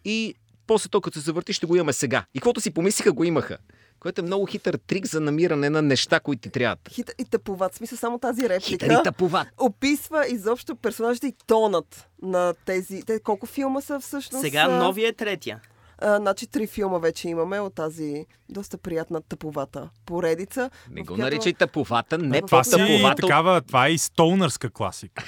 и 0.05 0.35
после 0.67 0.89
то, 0.89 1.01
като 1.01 1.19
се 1.19 1.25
завърти, 1.25 1.53
ще 1.53 1.65
го 1.65 1.75
имаме 1.75 1.93
сега. 1.93 2.25
И 2.33 2.39
каквото 2.39 2.61
си 2.61 2.71
помислиха, 2.71 3.11
го 3.11 3.23
имаха. 3.23 3.57
Което 3.99 4.21
е 4.21 4.23
много 4.23 4.45
хитър 4.45 4.79
трик 4.87 5.05
за 5.05 5.21
намиране 5.21 5.69
на 5.69 5.81
неща, 5.81 6.19
които 6.19 6.41
ти 6.41 6.49
трябват. 6.49 6.79
Хит 6.89 7.11
и 7.19 7.25
тъповат. 7.25 7.75
Смисъл, 7.75 7.97
само 7.97 8.19
тази 8.19 8.49
реплика. 8.49 8.85
Хитър 8.85 8.89
и 8.89 9.03
тъповат. 9.03 9.47
описва 9.57 10.27
изобщо 10.27 10.75
персонажите 10.75 11.27
и 11.27 11.33
тонът 11.47 12.07
на 12.21 12.53
тези... 12.65 13.03
Те, 13.03 13.19
колко 13.19 13.45
филма 13.45 13.81
са 13.81 13.99
всъщност? 13.99 14.41
Сега 14.41 14.67
новия 14.67 15.09
е 15.09 15.13
третия. 15.13 15.61
А, 15.99 16.17
значи 16.17 16.47
три 16.47 16.67
филма 16.67 16.97
вече 16.97 17.29
имаме 17.29 17.59
от 17.59 17.75
тази 17.75 18.25
доста 18.49 18.77
приятна 18.77 19.21
тъповата 19.21 19.89
поредица. 20.05 20.69
Не 20.91 21.01
го 21.01 21.07
която- 21.07 21.21
наричай 21.21 21.53
тъповата, 21.53 22.17
не 22.17 22.41
Това 22.41 22.61
по-тъповата. 22.63 23.21
такава, 23.21 23.61
това 23.61 23.87
е 23.87 23.91
и 23.91 23.97
столнърска 23.97 24.69
класика. 24.69 25.23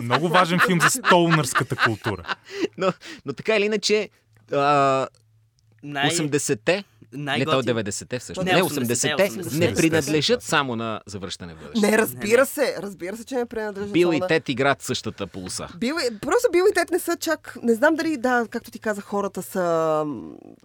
Много 0.00 0.28
важен 0.28 0.58
филм 0.66 0.80
за 0.80 0.90
столнърската 0.90 1.76
култура. 1.76 2.34
Но, 2.78 2.92
но 3.26 3.32
така 3.32 3.56
или 3.56 3.64
иначе, 3.64 4.10
а, 4.52 5.06
Най... 5.82 6.10
80-те, 6.10 6.84
не 7.12 7.44
то 7.44 7.50
най-готин. 7.50 7.74
90-те 7.74 8.18
всъщност, 8.18 8.46
Не, 8.46 8.52
не 8.52 8.62
80-те, 8.62 8.84
80-те, 8.94 9.30
80-те. 9.30 9.56
не 9.58 9.74
принадлежат 9.74 10.42
само 10.42 10.76
на 10.76 11.00
завръщане 11.06 11.54
в 11.54 11.58
бъдеще. 11.58 11.90
Не, 11.90 11.98
разбира 11.98 12.46
се. 12.46 12.76
Разбира 12.78 13.16
се, 13.16 13.24
че 13.24 13.34
не 13.34 13.46
принадлежат 13.46 13.92
Бил 13.92 14.10
и 14.14 14.20
Тет 14.28 14.48
играят 14.48 14.82
същата 14.82 15.26
полоса. 15.26 15.68
Бил, 15.76 15.94
и- 16.04 16.18
просто 16.18 16.48
Бил 16.52 16.64
и 16.70 16.74
Тет 16.74 16.90
не 16.90 16.98
са 16.98 17.16
чак... 17.16 17.56
Не 17.62 17.74
знам 17.74 17.94
дали, 17.94 18.16
да, 18.16 18.46
както 18.50 18.70
ти 18.70 18.78
каза, 18.78 19.00
хората 19.00 19.42
са, 19.42 20.04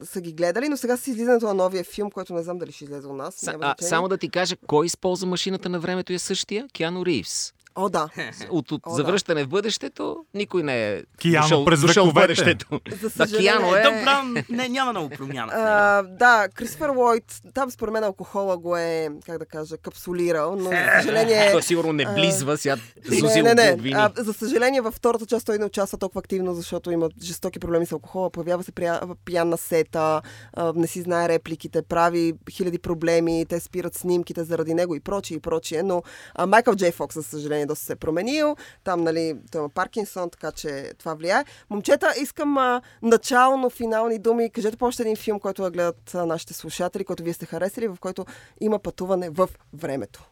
са 0.03 0.21
ги 0.21 0.33
гледали, 0.33 0.69
но 0.69 0.77
сега 0.77 0.97
с 0.97 1.07
излизането 1.07 1.45
на 1.45 1.53
новия 1.53 1.83
филм, 1.83 2.11
който 2.11 2.33
не 2.33 2.43
знам 2.43 2.57
дали 2.57 2.71
ще 2.71 2.83
излезе 2.83 3.07
у 3.07 3.15
нас. 3.15 3.35
Са, 3.35 3.51
няма 3.51 3.75
а, 3.79 3.83
само 3.83 4.07
да 4.07 4.17
ти 4.17 4.29
кажа, 4.29 4.55
кой 4.67 4.85
използва 4.85 5.27
машината 5.27 5.69
на 5.69 5.79
времето 5.79 6.13
е 6.13 6.19
същия? 6.19 6.67
Киано 6.73 7.05
Ривз. 7.05 7.53
О, 7.75 7.89
да. 7.89 8.09
От, 8.49 8.71
от 8.71 8.81
О, 8.85 8.89
да. 8.89 8.95
завръщане 8.95 9.43
в 9.43 9.47
бъдещето, 9.47 10.25
никой 10.33 10.63
не 10.63 10.89
е 10.89 11.03
Киано 11.17 11.41
дошъл, 11.41 11.65
през 11.65 11.81
дошъл 11.81 12.05
в 12.05 12.13
бъдещето. 12.13 12.67
За 12.91 13.09
Да, 13.09 13.09
съжаление. 13.09 13.51
Киано 13.51 13.75
е... 13.75 13.83
Добра, 13.83 14.23
не, 14.49 14.69
няма 14.69 14.91
много 14.91 15.09
промяна. 15.09 15.51
А, 15.55 16.03
да, 16.03 16.47
Кристофер 16.55 16.89
Лойд, 16.89 17.23
там 17.53 17.71
според 17.71 17.93
мен 17.93 18.03
алкохола 18.03 18.57
го 18.57 18.77
е, 18.77 19.09
как 19.25 19.37
да 19.37 19.45
кажа, 19.45 19.77
капсулирал, 19.77 20.55
но 20.55 20.63
за 20.63 20.75
съжаление... 21.01 21.51
Той 21.51 21.61
сигурно 21.61 21.93
не 21.93 22.05
близва 22.05 22.57
сега. 22.57 22.75
Не, 23.09 23.17
Зузил 23.17 23.43
не, 23.43 23.53
не. 23.53 23.91
А, 23.95 24.11
за 24.17 24.33
съжаление, 24.33 24.81
във 24.81 24.93
втората 24.93 25.25
част 25.25 25.45
той 25.45 25.57
не 25.57 25.65
участва 25.65 25.97
толкова 25.97 26.19
активно, 26.19 26.53
защото 26.53 26.91
има 26.91 27.09
жестоки 27.21 27.59
проблеми 27.59 27.85
с 27.85 27.91
алкохола, 27.91 28.29
появява 28.29 28.63
се 28.63 28.71
прия- 28.71 29.15
пиян 29.25 29.49
на 29.49 29.57
сета, 29.57 30.21
а, 30.53 30.73
не 30.75 30.87
си 30.87 31.01
знае 31.01 31.29
репликите, 31.29 31.81
прави 31.81 32.33
хиляди 32.51 32.79
проблеми, 32.79 33.45
те 33.49 33.59
спират 33.59 33.95
снимките 33.95 34.43
заради 34.43 34.73
него 34.73 34.95
и 34.95 34.99
прочие, 34.99 35.37
и 35.37 35.39
прочие. 35.39 35.83
Но 35.83 36.03
а, 36.35 36.45
Майкъл 36.45 36.75
Джей 36.75 36.91
Фокс, 36.91 37.15
за 37.15 37.23
съжаление, 37.23 37.62
доста 37.65 37.85
се 37.85 37.93
е 37.93 37.95
променил. 37.95 38.55
Там, 38.83 39.03
нали, 39.03 39.35
той 39.51 39.61
има 39.61 39.69
Паркинсон, 39.69 40.29
така 40.29 40.51
че 40.51 40.91
това 40.99 41.13
влияе. 41.13 41.45
Момчета, 41.69 42.13
искам 42.21 42.57
а, 42.57 42.81
начално, 43.01 43.69
финални 43.69 44.19
думи. 44.19 44.49
Кажете 44.49 44.77
по 44.77 44.85
още 44.85 45.03
един 45.03 45.15
филм, 45.15 45.39
който 45.39 45.63
да 45.63 45.71
гледат 45.71 46.11
нашите 46.13 46.53
слушатели, 46.53 47.03
който 47.03 47.23
вие 47.23 47.33
сте 47.33 47.45
харесали, 47.45 47.87
в 47.87 47.97
който 47.99 48.25
има 48.61 48.79
пътуване 48.79 49.29
в 49.29 49.49
времето. 49.73 50.23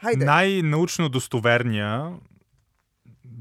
Хайде. 0.00 0.24
Най-научно 0.24 1.08
достоверния, 1.08 2.12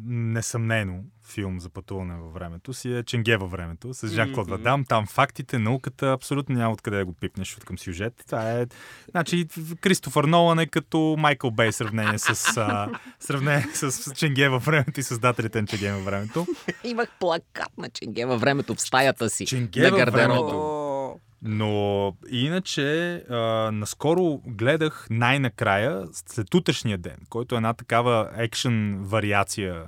несъмнено, 0.05 0.99
филм 1.28 1.59
за 1.59 1.69
пътуване 1.69 2.15
във 2.15 2.34
времето 2.34 2.74
си 2.74 2.93
е 2.93 3.03
Ченге 3.03 3.38
във 3.38 3.51
времето 3.51 3.93
с 3.93 4.07
Жан-Клод. 4.07 4.49
Вадам. 4.49 4.86
Там 4.86 5.07
фактите, 5.07 5.59
науката, 5.59 6.11
абсолютно 6.11 6.55
няма 6.55 6.74
откъде 6.74 6.97
да 6.97 7.05
го 7.05 7.13
пипнеш 7.13 7.57
от 7.57 7.65
към 7.65 7.78
сюжет. 7.78 8.24
Това 8.26 8.51
е... 8.51 8.65
Значи, 9.11 9.47
Кристофър 9.82 10.24
Нолан 10.24 10.59
е 10.59 10.67
като 10.67 11.15
Майкъл 11.19 11.51
Бей 11.51 11.71
сравнение 11.71 12.19
с, 12.19 12.57
а, 12.57 12.89
сравнение 13.19 13.67
с 13.74 14.13
Ченге 14.15 14.49
във 14.49 14.65
времето 14.65 14.99
и 14.99 15.03
създателите 15.03 15.61
на 15.61 15.67
Ченге 15.67 15.91
във 15.91 16.05
времето. 16.05 16.47
Имах 16.84 17.09
плакат 17.19 17.78
на 17.78 17.89
Ченге 17.89 18.26
във 18.26 18.41
времето 18.41 18.76
в 18.76 18.82
стаята 18.82 19.30
си. 19.30 19.45
Ченге 19.45 19.82
на 19.82 19.89
във 19.89 19.99
гардероба. 19.99 20.28
времето. 20.28 20.59
О, 20.59 21.19
Но 21.41 22.13
иначе, 22.30 23.15
а, 23.30 23.36
наскоро 23.74 24.41
гледах 24.47 25.07
най-накрая, 25.09 26.03
след 26.13 26.53
утрешния 26.53 26.97
ден, 26.97 27.17
който 27.30 27.55
е 27.55 27.57
една 27.57 27.74
такава 27.74 28.30
екшен 28.38 29.03
вариация 29.03 29.84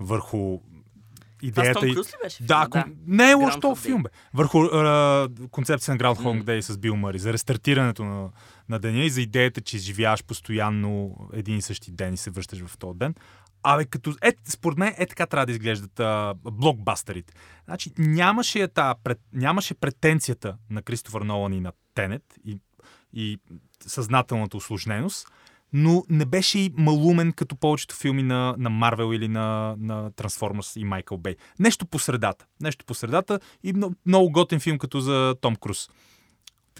върху 0.00 0.60
идеята. 1.42 1.88
И- 1.88 1.94
Круз 1.94 2.08
ли 2.08 2.16
беше? 2.22 2.42
Да, 2.42 2.60
филма? 2.60 2.68
кон... 2.84 2.96
не 3.06 3.30
е 3.30 3.34
лош 3.34 3.60
този 3.60 3.82
филм, 3.82 4.02
бе. 4.02 4.08
Върху 4.34 4.58
а, 4.62 5.28
концепция 5.50 5.94
на 5.94 6.00
Groundhog 6.00 6.42
Day 6.42 6.60
с 6.60 6.78
Бил 6.78 6.96
Мъри, 6.96 7.18
за 7.18 7.32
рестартирането 7.32 8.04
на, 8.04 8.30
на 8.68 8.78
деня 8.78 9.04
и 9.04 9.10
за 9.10 9.20
идеята, 9.20 9.60
че 9.60 9.76
изживяваш 9.76 10.24
постоянно 10.24 11.16
един 11.32 11.56
и 11.56 11.62
същи 11.62 11.92
ден 11.92 12.14
и 12.14 12.16
се 12.16 12.30
връщаш 12.30 12.64
в 12.66 12.78
този 12.78 12.98
ден. 12.98 13.14
Абе, 13.62 13.84
като... 13.84 14.14
Е, 14.22 14.32
според 14.44 14.78
мен 14.78 14.94
е 14.98 15.06
така 15.06 15.26
трябва 15.26 15.46
да 15.46 15.52
изглеждат 15.52 16.00
а, 16.00 16.34
блокбастерите. 16.44 17.34
Значи 17.64 17.90
нямаше, 17.98 18.58
я 18.58 18.68
тая, 18.68 18.94
пред... 19.04 19.18
нямаше 19.32 19.74
претенцията 19.74 20.56
на 20.70 20.82
Кристофър 20.82 21.20
Нолан 21.20 21.52
и 21.52 21.60
на 21.60 21.72
Тенет 21.94 22.22
и, 22.46 22.58
и 23.12 23.38
съзнателната 23.86 24.56
усложненост, 24.56 25.28
но 25.72 26.04
не 26.08 26.24
беше 26.24 26.58
и 26.58 26.72
малумен 26.76 27.32
като 27.32 27.56
повечето 27.56 27.96
филми 27.96 28.22
на, 28.22 28.54
на 28.58 28.70
Марвел 28.70 29.12
или 29.12 29.28
на, 29.28 29.76
на 29.78 30.10
Трансформърс 30.10 30.76
и 30.76 30.84
Майкъл 30.84 31.18
Бей. 31.18 31.36
Нещо 31.58 31.86
по 31.86 31.98
средата. 31.98 32.46
Нещо 32.60 32.84
по 32.84 32.94
средата 32.94 33.40
и 33.64 33.72
много, 33.72 33.94
много 34.06 34.30
готин 34.30 34.60
филм 34.60 34.78
като 34.78 35.00
за 35.00 35.34
Том 35.40 35.56
Круз. 35.56 35.88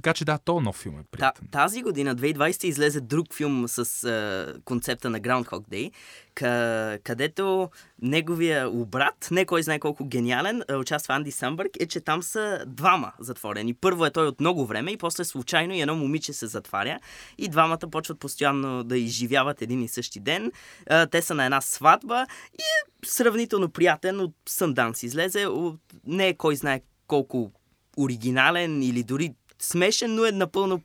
Така 0.03 0.15
че 0.15 0.25
да, 0.25 0.39
то 0.39 0.61
нов 0.61 0.77
филм 0.77 0.95
е 0.95 1.03
Та, 1.03 1.07
приятен. 1.11 1.49
тази 1.51 1.83
година, 1.83 2.17
2020, 2.17 2.65
излезе 2.65 3.01
друг 3.01 3.35
филм 3.35 3.65
с 3.69 4.05
а, 4.05 4.61
концепта 4.65 5.11
на 5.11 5.21
Groundhog 5.21 5.69
Day, 5.69 5.91
къ- 6.35 7.03
където 7.03 7.71
неговия 8.03 8.71
обрат, 8.71 9.29
не 9.31 9.45
кой 9.45 9.63
знае 9.63 9.79
колко 9.79 10.05
гениален, 10.05 10.63
участва 10.75 11.15
Анди 11.15 11.31
Самбърг, 11.31 11.71
е, 11.81 11.87
че 11.87 12.01
там 12.01 12.23
са 12.23 12.65
двама 12.67 13.13
затворени. 13.19 13.75
Първо 13.75 14.07
е 14.07 14.11
той 14.11 14.27
от 14.27 14.41
много 14.41 14.67
време 14.67 14.91
и 14.91 14.97
после 14.97 15.25
случайно 15.25 15.75
и 15.75 15.81
едно 15.81 15.97
момиче 15.97 16.33
се 16.33 16.47
затваря 16.47 16.99
и 17.39 17.49
двамата 17.49 17.91
почват 17.91 18.19
постоянно 18.19 18.85
да 18.85 18.99
изживяват 18.99 19.63
един 19.63 19.83
и 19.83 19.89
същи 19.89 20.21
ден. 20.21 20.53
А, 20.91 21.07
те 21.07 21.23
са 21.23 21.35
на 21.35 21.45
една 21.45 21.61
сватба 21.61 22.27
и 22.53 22.63
е 22.63 23.07
сравнително 23.07 23.69
приятен 23.69 24.21
от 24.21 24.35
Сънданс 24.49 25.03
излезе. 25.03 25.47
От, 25.47 25.81
не 26.07 26.29
е 26.29 26.35
кой 26.35 26.57
знае 26.57 26.81
колко 27.07 27.53
оригинален 27.97 28.83
или 28.83 29.03
дори 29.03 29.35
смешен, 29.61 30.15
но 30.15 30.25
е 30.25 30.33
напълно 30.33 30.83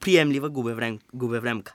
приемлива 0.00 0.50
губеврем, 0.50 0.98
губевремка. 1.14 1.74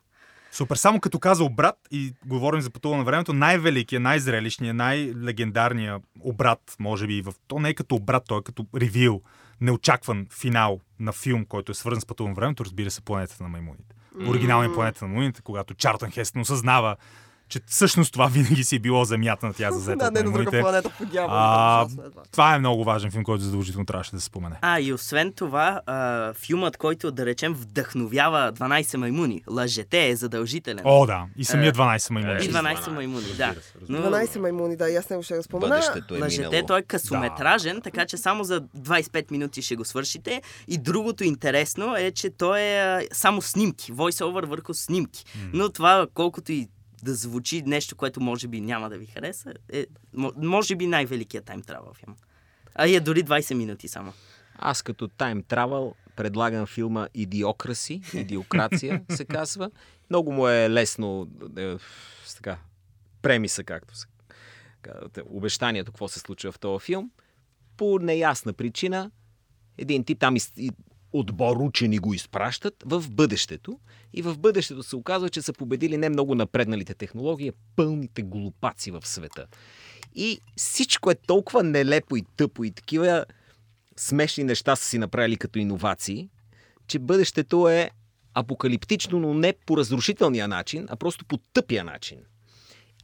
Супер. 0.52 0.76
Само 0.76 1.00
като 1.00 1.20
каза 1.20 1.44
обрат 1.44 1.76
и 1.92 2.14
говорим 2.26 2.62
за 2.62 2.70
пътуване 2.70 3.00
на 3.00 3.06
времето, 3.06 3.34
най-великият, 3.34 4.04
най-зрелищният, 4.04 4.76
най-легендарният 4.76 6.04
обрат, 6.20 6.76
може 6.80 7.08
би, 7.08 7.22
в... 7.22 7.34
то 7.48 7.60
не 7.60 7.70
е 7.70 7.74
като 7.74 7.96
обрат, 7.96 8.24
той 8.28 8.40
е 8.40 8.44
като 8.44 8.66
ревил, 8.76 9.22
неочакван 9.62 10.28
финал 10.40 10.80
на 11.00 11.12
филм, 11.12 11.46
който 11.46 11.72
е 11.72 11.76
свързан 11.76 12.02
с 12.02 12.06
пътуване 12.06 12.32
на 12.32 12.36
времето, 12.36 12.66
разбира 12.66 12.92
се, 12.92 13.02
планетата 13.02 13.44
на 13.44 13.50
маймуните. 13.50 13.96
Оригиналният 14.28 14.74
планета 14.74 15.06
на 15.06 15.08
маймуните, 15.08 15.42
когато 15.42 15.74
Чартън 15.74 16.12
Хестън 16.12 16.42
осъзнава, 16.42 16.96
че 17.54 17.60
всъщност 17.68 18.14
това 18.14 18.28
винаги 18.28 18.64
си 18.64 18.76
е 18.76 18.80
било 18.80 19.06
земята 19.06 19.46
на 19.46 19.54
тя 19.54 19.72
зазета 19.72 19.98
Да, 19.98 20.06
от 20.06 20.14
не 20.14 20.20
на 20.20 20.24
друга 20.24 20.32
маймуните. 20.34 20.62
планета 20.62 20.90
по 20.90 21.06
дявола. 21.06 21.88
Е 21.90 21.96
това. 22.32 22.56
е 22.56 22.60
много 22.60 22.84
важен 22.84 23.12
филм, 23.12 23.24
който 23.24 23.44
задължително 23.44 23.86
трябваше 23.86 24.12
да 24.12 24.20
се 24.20 24.26
спомене. 24.26 24.56
А, 24.62 24.80
и 24.80 24.94
освен 24.94 25.34
това, 25.34 25.82
а, 25.86 26.34
филмът, 26.34 26.78
който 26.78 27.12
да 27.12 27.26
речем 27.26 27.54
вдъхновява 27.54 28.54
12 28.54 28.98
маймуни, 28.98 29.42
Лъжете 29.50 30.10
е 30.10 30.16
задължителен. 30.16 30.82
О, 30.84 31.06
да. 31.06 31.26
И 31.38 31.46
самия 31.46 31.70
Е, 31.70 31.74
12 31.74 32.12
маймуни. 32.12 32.34
и 32.36 32.50
12 32.50 32.76
12, 32.76 32.88
маймуни, 32.90 33.26
да. 33.38 33.56
Но 33.90 33.98
12 34.00 34.40
маймуни, 34.40 34.78
да, 34.78 34.90
и 34.90 34.96
аз 34.96 35.10
него 35.10 35.24
ще 35.24 35.38
го 35.38 35.44
спомена. 35.44 35.70
Бъдещето 35.70 36.16
е 36.16 36.20
Лъжете, 36.20 36.48
минало. 36.48 36.68
той 36.68 36.80
е 36.80 36.84
късометражен, 36.84 37.82
така 37.82 38.06
че 38.06 38.18
само 38.18 38.44
за 38.44 38.62
25 38.62 39.32
минути 39.32 39.62
ще 39.62 39.76
го 39.76 39.86
свършите. 39.86 40.42
И 40.68 40.78
другото 40.78 41.24
интересно 41.24 41.96
е, 41.98 42.12
че 42.12 42.30
той 42.30 42.62
е 42.62 43.08
само 43.12 43.42
снимки, 43.42 43.94
voice-over 43.94 44.46
върху 44.46 44.74
снимки. 44.74 45.24
Но 45.54 45.70
това, 45.70 46.08
колкото 46.14 46.52
и 46.52 46.68
да 47.04 47.14
звучи 47.16 47.62
нещо, 47.62 47.96
което 47.96 48.22
може 48.22 48.48
би 48.48 48.62
няма 48.62 48.90
да 48.90 48.98
ви 48.98 49.06
хареса, 49.06 49.54
е 49.72 49.86
мо- 50.16 50.34
може 50.38 50.76
би 50.76 50.88
най-великият 50.88 51.46
тайм 51.46 51.62
трава 51.62 51.94
филм. 51.94 52.16
А 52.76 52.88
е 52.88 53.00
дори 53.00 53.24
20 53.24 53.54
минути 53.54 53.88
само. 53.88 54.14
Аз 54.56 54.82
като 54.82 55.08
тайм 55.08 55.44
травел 55.44 55.96
предлагам 56.16 56.66
филма 56.66 57.08
Идиокраси, 57.14 58.02
Идиокрация 58.14 59.04
се 59.10 59.26
казва. 59.26 59.72
Много 60.10 60.32
му 60.32 60.48
е 60.48 60.70
лесно 60.70 61.28
е, 61.58 61.76
с 62.26 62.36
така, 62.36 62.58
премиса, 63.22 63.64
както 63.64 63.96
се 63.96 64.06
обещанието, 65.30 65.92
какво 65.92 66.08
се 66.08 66.20
случва 66.20 66.52
в 66.52 66.60
този 66.60 66.86
филм. 66.86 67.12
По 67.78 68.00
неясна 68.00 68.54
причина, 68.54 69.12
един 69.78 70.04
тип 70.04 70.20
там 70.20 70.36
из, 70.36 70.54
отбор 71.14 71.58
учени 71.58 72.00
го 72.00 72.14
изпращат 72.14 72.84
в 72.86 73.10
бъдещето. 73.10 73.80
И 74.14 74.22
в 74.22 74.38
бъдещето 74.40 74.84
се 74.84 74.96
оказва, 74.96 75.30
че 75.30 75.42
са 75.42 75.54
победили 75.54 75.98
не 75.98 76.10
много 76.10 76.36
напредналите 76.36 76.94
технологии, 76.94 77.52
пълните 77.76 78.22
глупаци 78.22 78.92
в 78.92 79.02
света. 79.04 79.48
И 80.16 80.40
всичко 80.56 81.12
е 81.12 81.16
толкова 81.16 81.64
нелепо 81.64 82.18
и 82.18 82.26
тъпо 82.38 82.64
и 82.64 82.72
такива 82.72 83.26
смешни 83.98 84.44
неща 84.44 84.76
са 84.76 84.86
си 84.86 84.98
направили 84.98 85.38
като 85.38 85.60
иновации, 85.60 86.30
че 86.88 87.00
бъдещето 87.00 87.70
е 87.70 87.90
апокалиптично, 88.34 89.20
но 89.20 89.34
не 89.34 89.54
по 89.66 89.78
разрушителния 89.78 90.48
начин, 90.48 90.86
а 90.90 90.96
просто 90.96 91.26
по 91.26 91.38
тъпия 91.38 91.84
начин. 91.84 92.18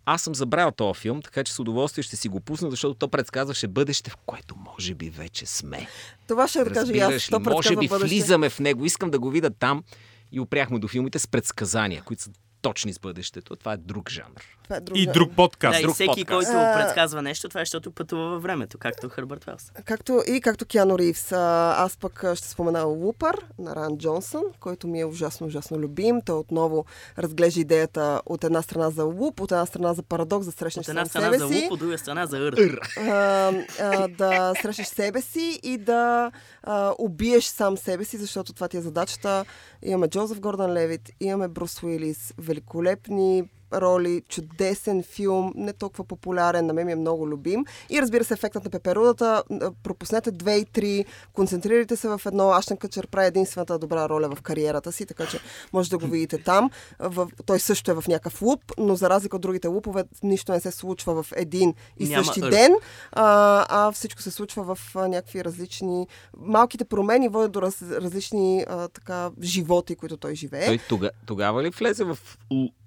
Аз 0.05 0.21
съм 0.21 0.35
забравил 0.35 0.71
този 0.71 0.99
филм, 0.99 1.21
така 1.21 1.43
че 1.43 1.53
с 1.53 1.59
удоволствие 1.59 2.03
ще 2.03 2.15
си 2.15 2.29
го 2.29 2.39
пусна, 2.39 2.69
защото 2.71 2.93
то 2.93 3.07
предсказваше 3.07 3.67
бъдеще, 3.67 4.11
в 4.11 4.17
което 4.25 4.55
може 4.55 4.95
би 4.95 5.09
вече 5.09 5.45
сме. 5.45 5.87
Това 6.27 6.47
ще 6.47 6.63
да 6.63 6.71
кажа 6.71 6.93
и 6.93 6.99
аз. 6.99 7.27
То 7.27 7.39
Може 7.39 7.75
би 7.75 7.87
бъдеще. 7.87 8.15
влизаме 8.15 8.49
в 8.49 8.59
него. 8.59 8.85
Искам 8.85 9.11
да 9.11 9.19
го 9.19 9.29
видя 9.29 9.49
там 9.49 9.83
и 10.31 10.39
опряхме 10.39 10.79
до 10.79 10.87
филмите 10.87 11.19
с 11.19 11.27
предсказания, 11.27 12.01
които 12.01 12.23
са 12.23 12.29
точни 12.61 12.93
с 12.93 12.99
бъдещето. 12.99 13.55
Това 13.55 13.73
е 13.73 13.77
друг 13.77 14.09
жанр. 14.09 14.57
Това 14.63 14.75
е 14.75 14.79
друг 14.79 14.97
И 14.97 15.01
жанр. 15.01 15.13
друг 15.13 15.35
подкаст. 15.35 15.73
Да, 15.73 15.79
и 15.79 15.83
друг 15.83 15.93
всеки, 15.93 16.07
подкаст. 16.07 16.27
който 16.27 16.51
А. 16.53 16.77
предсказва 16.77 17.21
нещо, 17.21 17.49
това 17.49 17.61
е 17.61 17.65
защото 17.65 17.91
пътува 17.91 18.29
във 18.29 18.43
времето, 18.43 18.77
както 18.77 19.09
Хърбърт 19.09 19.43
Велс. 19.43 19.71
Както, 19.85 20.21
и 20.27 20.41
както 20.41 20.65
Киано 20.65 20.97
Ривс. 20.99 21.31
А, 21.31 21.37
Аз 21.77 21.97
пък 21.97 22.23
ще 22.35 22.47
спомена 22.47 22.83
Лупър 22.83 23.45
на 23.59 23.75
Ран 23.75 23.97
Джонсън, 23.97 24.41
който 24.59 24.87
ми 24.87 24.99
е 24.99 25.05
ужасно, 25.05 25.47
ужасно 25.47 25.77
любим. 25.77 26.21
Той 26.21 26.35
отново 26.37 26.85
разглежда 27.17 27.59
идеята 27.59 28.21
от 28.25 28.43
една 28.43 28.61
страна 28.61 28.89
за 28.89 29.03
луп, 29.03 29.39
от 29.39 29.51
една 29.51 29.65
страна 29.65 29.93
за 29.93 30.03
парадокс, 30.03 30.45
да 30.45 30.51
срещнеш 30.51 30.85
От 30.85 30.89
една 30.89 31.05
страна 31.05 31.25
себе 31.25 31.37
за 31.37 31.47
си. 31.47 31.61
луп, 31.63 31.71
от 31.71 31.79
друга 31.79 31.97
страна 31.97 32.25
за 32.25 32.37
ър. 32.37 32.79
а, 32.99 33.51
а, 33.81 34.07
да 34.07 34.53
срещаш 34.61 34.87
себе 34.87 35.21
си 35.21 35.59
и 35.63 35.77
да 35.77 36.31
а, 36.63 36.93
убиеш 36.97 37.45
сам 37.45 37.77
себе 37.77 38.05
си, 38.05 38.17
защото 38.17 38.53
това 38.53 38.67
ти 38.67 38.77
е 38.77 38.81
задачата. 38.81 39.45
Имаме 39.81 40.07
Джозеф 40.07 40.39
Гордън 40.39 40.73
Левит, 40.73 41.09
имаме 41.19 41.47
Брус 41.47 41.83
Уилис, 41.83 42.33
великолепни 42.49 43.49
роли, 43.73 44.21
чудесен 44.29 45.03
филм, 45.03 45.53
не 45.55 45.73
толкова 45.73 46.03
популярен, 46.03 46.65
на 46.65 46.73
мен 46.73 46.85
ми 46.85 46.91
е 46.91 46.95
много 46.95 47.27
любим. 47.27 47.65
И 47.89 48.01
разбира 48.01 48.23
се, 48.23 48.33
ефектът 48.33 48.63
на 48.63 48.69
пеперудата. 48.69 49.43
Пропуснете 49.83 50.31
две 50.31 50.55
и 50.55 50.65
три, 50.65 51.05
концентрирайте 51.33 51.95
се 51.95 52.07
в 52.07 52.21
едно. 52.25 52.51
Аштен 52.51 52.77
Къчер 52.77 53.07
прави 53.07 53.27
единствената 53.27 53.79
добра 53.79 54.09
роля 54.09 54.29
в 54.35 54.41
кариерата 54.41 54.91
си, 54.91 55.05
така 55.05 55.25
че 55.25 55.39
може 55.73 55.89
да 55.89 55.97
го 55.97 56.07
видите 56.07 56.37
там. 56.37 56.69
В, 56.99 57.27
той 57.45 57.59
също 57.59 57.91
е 57.91 57.93
в 57.93 58.03
някакъв 58.07 58.41
луп, 58.41 58.61
но 58.77 58.95
за 58.95 59.09
разлика 59.09 59.35
от 59.35 59.41
другите 59.41 59.67
лупове, 59.67 60.03
нищо 60.23 60.51
не 60.51 60.59
се 60.59 60.71
случва 60.71 61.23
в 61.23 61.33
един 61.35 61.73
и 61.97 62.09
Няма 62.09 62.25
същи 62.25 62.41
ден, 62.41 62.75
а, 63.11 63.65
а 63.69 63.91
всичко 63.91 64.21
се 64.21 64.31
случва 64.31 64.75
в 64.75 64.95
някакви 64.95 65.43
различни... 65.43 66.07
Малките 66.37 66.85
промени 66.85 67.29
водят 67.29 67.51
до 67.51 67.61
раз, 67.61 67.81
различни 67.81 68.65
а, 68.67 68.87
така, 68.87 69.31
животи, 69.41 69.95
които 69.95 70.17
той 70.17 70.35
живее. 70.35 70.65
Той 70.65 70.77
тога, 70.77 71.09
тогава 71.25 71.63
ли 71.63 71.69
влезе 71.69 72.03
в 72.03 72.17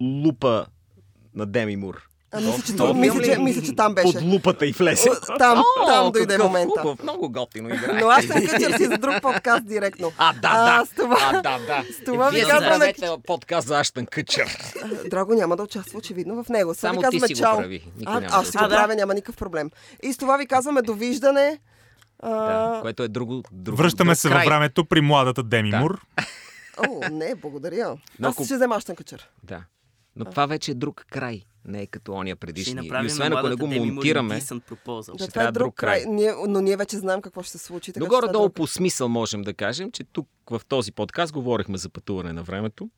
лупа 0.01 0.67
на 1.35 1.47
Деми 1.47 1.77
Мур? 1.77 2.03
А, 2.35 2.41
мисля, 2.41 2.63
че, 2.63 2.77
То- 2.77 2.95
мисля, 2.95 3.23
че, 3.23 3.31
ли? 3.31 3.39
мисля, 3.39 3.63
че 3.63 3.75
там 3.75 3.95
беше. 3.95 4.13
Под 4.13 4.23
лупата 4.23 4.67
и 4.67 4.73
влезе. 4.73 5.11
О, 5.11 5.37
Там, 5.39 5.63
там 5.87 6.13
дойде 6.13 6.39
момента. 6.39 6.81
Хубав, 6.81 7.03
много 7.03 7.31
готино 7.31 7.69
играе. 7.69 8.01
Но 8.01 8.09
аз 8.09 8.25
ще 8.25 8.47
къчер 8.47 8.73
си 8.73 8.85
за 8.85 8.99
друг 8.99 9.23
подкаст 9.23 9.67
директно. 9.67 10.13
А, 10.19 10.33
да, 10.33 10.41
А, 10.45 10.79
да. 10.79 10.87
с 10.87 10.91
това- 10.91 11.19
А, 11.23 11.33
да, 11.33 11.59
да. 11.59 11.85
с 11.93 12.05
това 12.05 12.31
ви 12.31 12.41
казваме, 12.41 12.61
направете 12.63 13.09
подкаст 13.27 13.69
за 13.69 13.81
Аштън 13.81 14.07
Къчер. 14.07 14.59
Драго 15.07 15.35
няма 15.35 15.57
да 15.57 15.63
участва 15.63 15.99
очевидно 15.99 16.45
в 16.45 16.49
него. 16.49 16.75
С 16.75 16.77
това 16.77 16.89
Само 16.89 17.01
ви 17.03 17.21
ти 17.21 17.27
си 17.27 17.35
го 17.35 17.41
прави. 17.41 17.85
Никой 17.99 18.15
А, 18.15 18.21
няма 18.21 18.27
аз 18.29 18.43
да 18.43 18.49
ще 18.49 18.59
го 18.59 18.69
правя, 18.69 18.95
няма 18.95 19.15
никакъв 19.15 19.37
проблем. 19.37 19.71
И 20.03 20.13
с 20.13 20.17
това 20.17 20.37
ви 20.37 20.47
казваме 20.47 20.83
довиждане. 20.83 21.59
А, 22.21 22.31
Да, 22.31 22.81
което 22.81 23.03
е 23.03 23.09
друго. 23.09 23.43
друго 23.53 23.77
Връщаме 23.77 24.11
друг 24.11 24.19
се 24.19 24.29
във 24.29 24.45
времето 24.45 24.85
при 24.85 25.01
младата 25.01 25.43
Деми 25.43 25.71
Да. 25.71 25.79
Мур. 25.79 26.01
О, 26.79 27.01
не, 27.11 27.35
благодаря. 27.35 27.97
Но 28.19 28.29
Аз 28.29 28.35
ще 28.37 28.55
взема 28.55 28.77
Аштън 28.77 28.97
Къчер. 28.97 29.29
Да. 29.43 29.61
Но 30.17 30.25
това 30.25 30.47
вече 30.47 30.71
е 30.71 30.75
друг 30.75 31.07
край. 31.11 31.43
Не 31.65 31.83
е 31.83 31.87
като 31.87 32.13
ония 32.13 32.37
Ще 32.37 32.41
предишния. 32.41 33.03
И 33.03 33.07
освен 33.07 33.33
ако 33.33 33.49
не 33.49 33.55
го 33.55 33.67
монтираме, 33.67 34.35
Да, 34.35 34.41
proposal. 34.45 35.05
това 35.07 35.25
е 35.25 35.29
трябва 35.29 35.53
друг 35.53 35.75
край. 35.75 36.03
край. 36.03 36.13
Ние, 36.13 36.33
но 36.49 36.61
ние 36.61 36.77
вече 36.77 36.97
знаем 36.97 37.23
какво 37.23 37.43
ще 37.43 37.51
се 37.51 37.59
случи. 37.59 37.93
Така, 37.93 38.05
Но 38.05 38.11
горе-долу 38.11 38.45
друг- 38.45 38.55
по 38.55 38.67
смисъл 38.67 39.09
можем 39.09 39.43
да 39.43 39.55
кажем, 39.55 39.93
че 39.93 40.05
тук 40.05 40.29
в 40.51 40.61
този 40.69 40.93
подкаст 40.93 41.33
говорихме 41.33 41.79
за 41.79 41.89
пътуване 41.89 42.33
на 42.33 42.43
времето. 42.43 42.91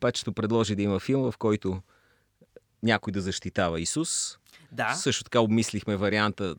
Пачето 0.00 0.32
предложи 0.32 0.74
да 0.74 0.82
има 0.82 1.00
филм, 1.00 1.22
в 1.22 1.38
който 1.38 1.80
някой 2.82 3.12
да 3.12 3.20
защитава 3.20 3.80
Исус. 3.80 4.38
Да. 4.72 4.94
Също 4.94 5.24
така 5.24 5.40
обмислихме 5.40 5.96
варианта 5.96 6.54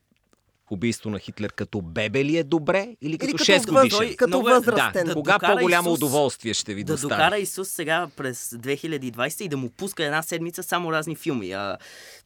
убийство 0.69 1.09
на 1.09 1.19
Хитлер 1.19 1.51
като 1.51 1.81
бебе 1.81 2.25
ли 2.25 2.37
е 2.37 2.43
добре 2.43 2.95
или 3.01 3.17
като, 3.17 3.31
като 3.31 3.43
6 3.43 3.71
годишен. 3.73 4.15
като 4.15 4.27
Много 4.29 4.49
е- 4.49 4.53
възрастен. 4.53 4.91
Да, 4.95 5.03
Да 5.05 5.13
кога 5.13 5.39
по-голямо 5.39 5.89
Исус- 5.89 5.93
удоволствие 5.93 6.53
ще 6.53 6.73
ви 6.73 6.83
да 6.83 6.93
достави? 6.93 7.09
докара 7.09 7.37
Исус 7.37 7.69
сега 7.69 8.07
през 8.09 8.49
2020 8.49 9.41
и 9.41 9.47
да 9.47 9.57
му 9.57 9.69
пуска 9.69 10.05
една 10.05 10.21
седмица 10.21 10.63
само 10.63 10.91
разни 10.91 11.15
филми. 11.15 11.51
А, 11.51 11.77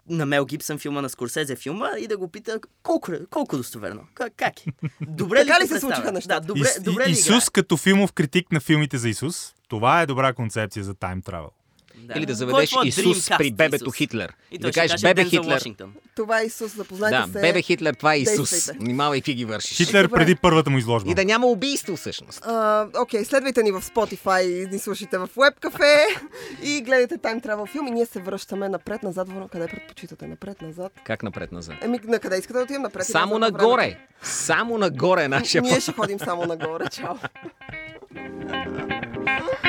на 0.10 0.26
Мел 0.26 0.46
Гибсън 0.46 0.80
филма, 0.80 1.02
на 1.02 1.10
Скорсезе 1.10 1.56
филма 1.56 1.90
и 2.00 2.08
да 2.08 2.18
го 2.18 2.28
пита 2.28 2.60
колко, 2.84 3.12
колко 3.30 3.58
достоверно, 3.58 4.02
как, 4.14 4.34
как 4.36 4.60
е? 4.60 4.70
Добре 5.02 5.38
Така 5.38 5.60
ли, 5.60 5.64
ли 5.64 5.68
го 5.68 5.74
се 5.74 5.80
случиха 5.80 6.12
нещата? 6.12 6.42
Да, 6.42 6.48
добре, 6.48 6.62
Ис- 6.62 6.82
добре 6.82 7.08
ли 7.08 7.12
Исус 7.12 7.50
като 7.50 7.78
филмов 7.78 8.14
критик 8.14 8.52
на 8.52 8.60
филмите 8.60 8.98
за 8.98 9.10
Исус. 9.10 9.54
Това 9.68 10.02
е 10.02 10.06
добра 10.06 10.34
концепция 10.34 10.84
за 10.84 10.94
тайм 10.94 11.22
travel. 11.22 11.48
Играе? 12.00 12.18
Или 12.18 12.26
да 12.26 12.32
е 12.32 12.36
заведеш 12.36 12.70
твоят 12.70 12.88
Исус 12.88 13.30
при 13.38 13.52
бебето 13.52 13.84
Исус? 13.84 13.96
Хитлер. 13.96 14.34
И 14.52 14.56
И 14.56 14.58
да 14.58 14.72
кажеш 14.72 14.92
каже 14.92 15.08
бебе 15.08 15.26
Хитлер. 15.26 15.64
Това 16.16 16.42
е 16.42 16.44
Исус, 16.44 16.76
запознайте 16.76 17.18
Да, 17.18 17.34
се. 17.34 17.42
бебе 17.42 17.62
Хитлер, 17.62 17.94
това 17.94 18.14
е 18.14 18.18
Исус. 18.18 18.72
Внимавай 18.72 19.20
какви 19.20 19.34
ги 19.34 19.46
вършиш. 19.46 19.78
Хитлер 19.78 20.04
Добре. 20.04 20.20
преди 20.20 20.36
първата 20.36 20.70
му 20.70 20.78
изложба. 20.78 21.12
И 21.12 21.16
да 21.16 21.26
няма 21.26 21.48
убийство 21.48 21.96
всъщност. 21.96 22.46
Окей, 23.02 23.26
следвайте 23.26 23.64
ни 23.64 23.72
в 23.72 23.82
Spotify 23.82 24.42
и 24.42 24.66
ни 24.66 24.80
слушайте 24.80 25.18
в 25.18 25.28
Webcafe 25.28 25.96
и 26.64 26.82
гледайте 26.82 27.18
Time 27.18 27.46
Travel 27.46 27.72
филм 27.72 27.88
и 27.88 27.92
ние 27.92 28.06
се 28.06 28.20
връщаме 28.20 28.70
напред-назад. 28.70 29.28
Къде 29.52 29.68
предпочитате? 29.68 30.28
Напред-назад? 30.28 30.92
Как 31.04 31.24
напред-назад? 31.24 31.76
Еми, 31.82 32.00
на 32.04 32.20
къде 32.20 32.38
искате 32.38 32.54
да 32.54 32.64
отидем? 32.64 32.82
Напред 32.82 33.06
Само 33.06 33.40
нагоре. 33.40 33.98
Само 34.22 34.78
нагоре 34.78 35.24
е 35.24 35.28
нашия 35.28 35.62
Ние 35.62 35.80
ще 35.80 35.92
ходим 35.92 36.20
само 36.20 36.46
нагоре. 36.46 36.84
Чао. 36.92 37.16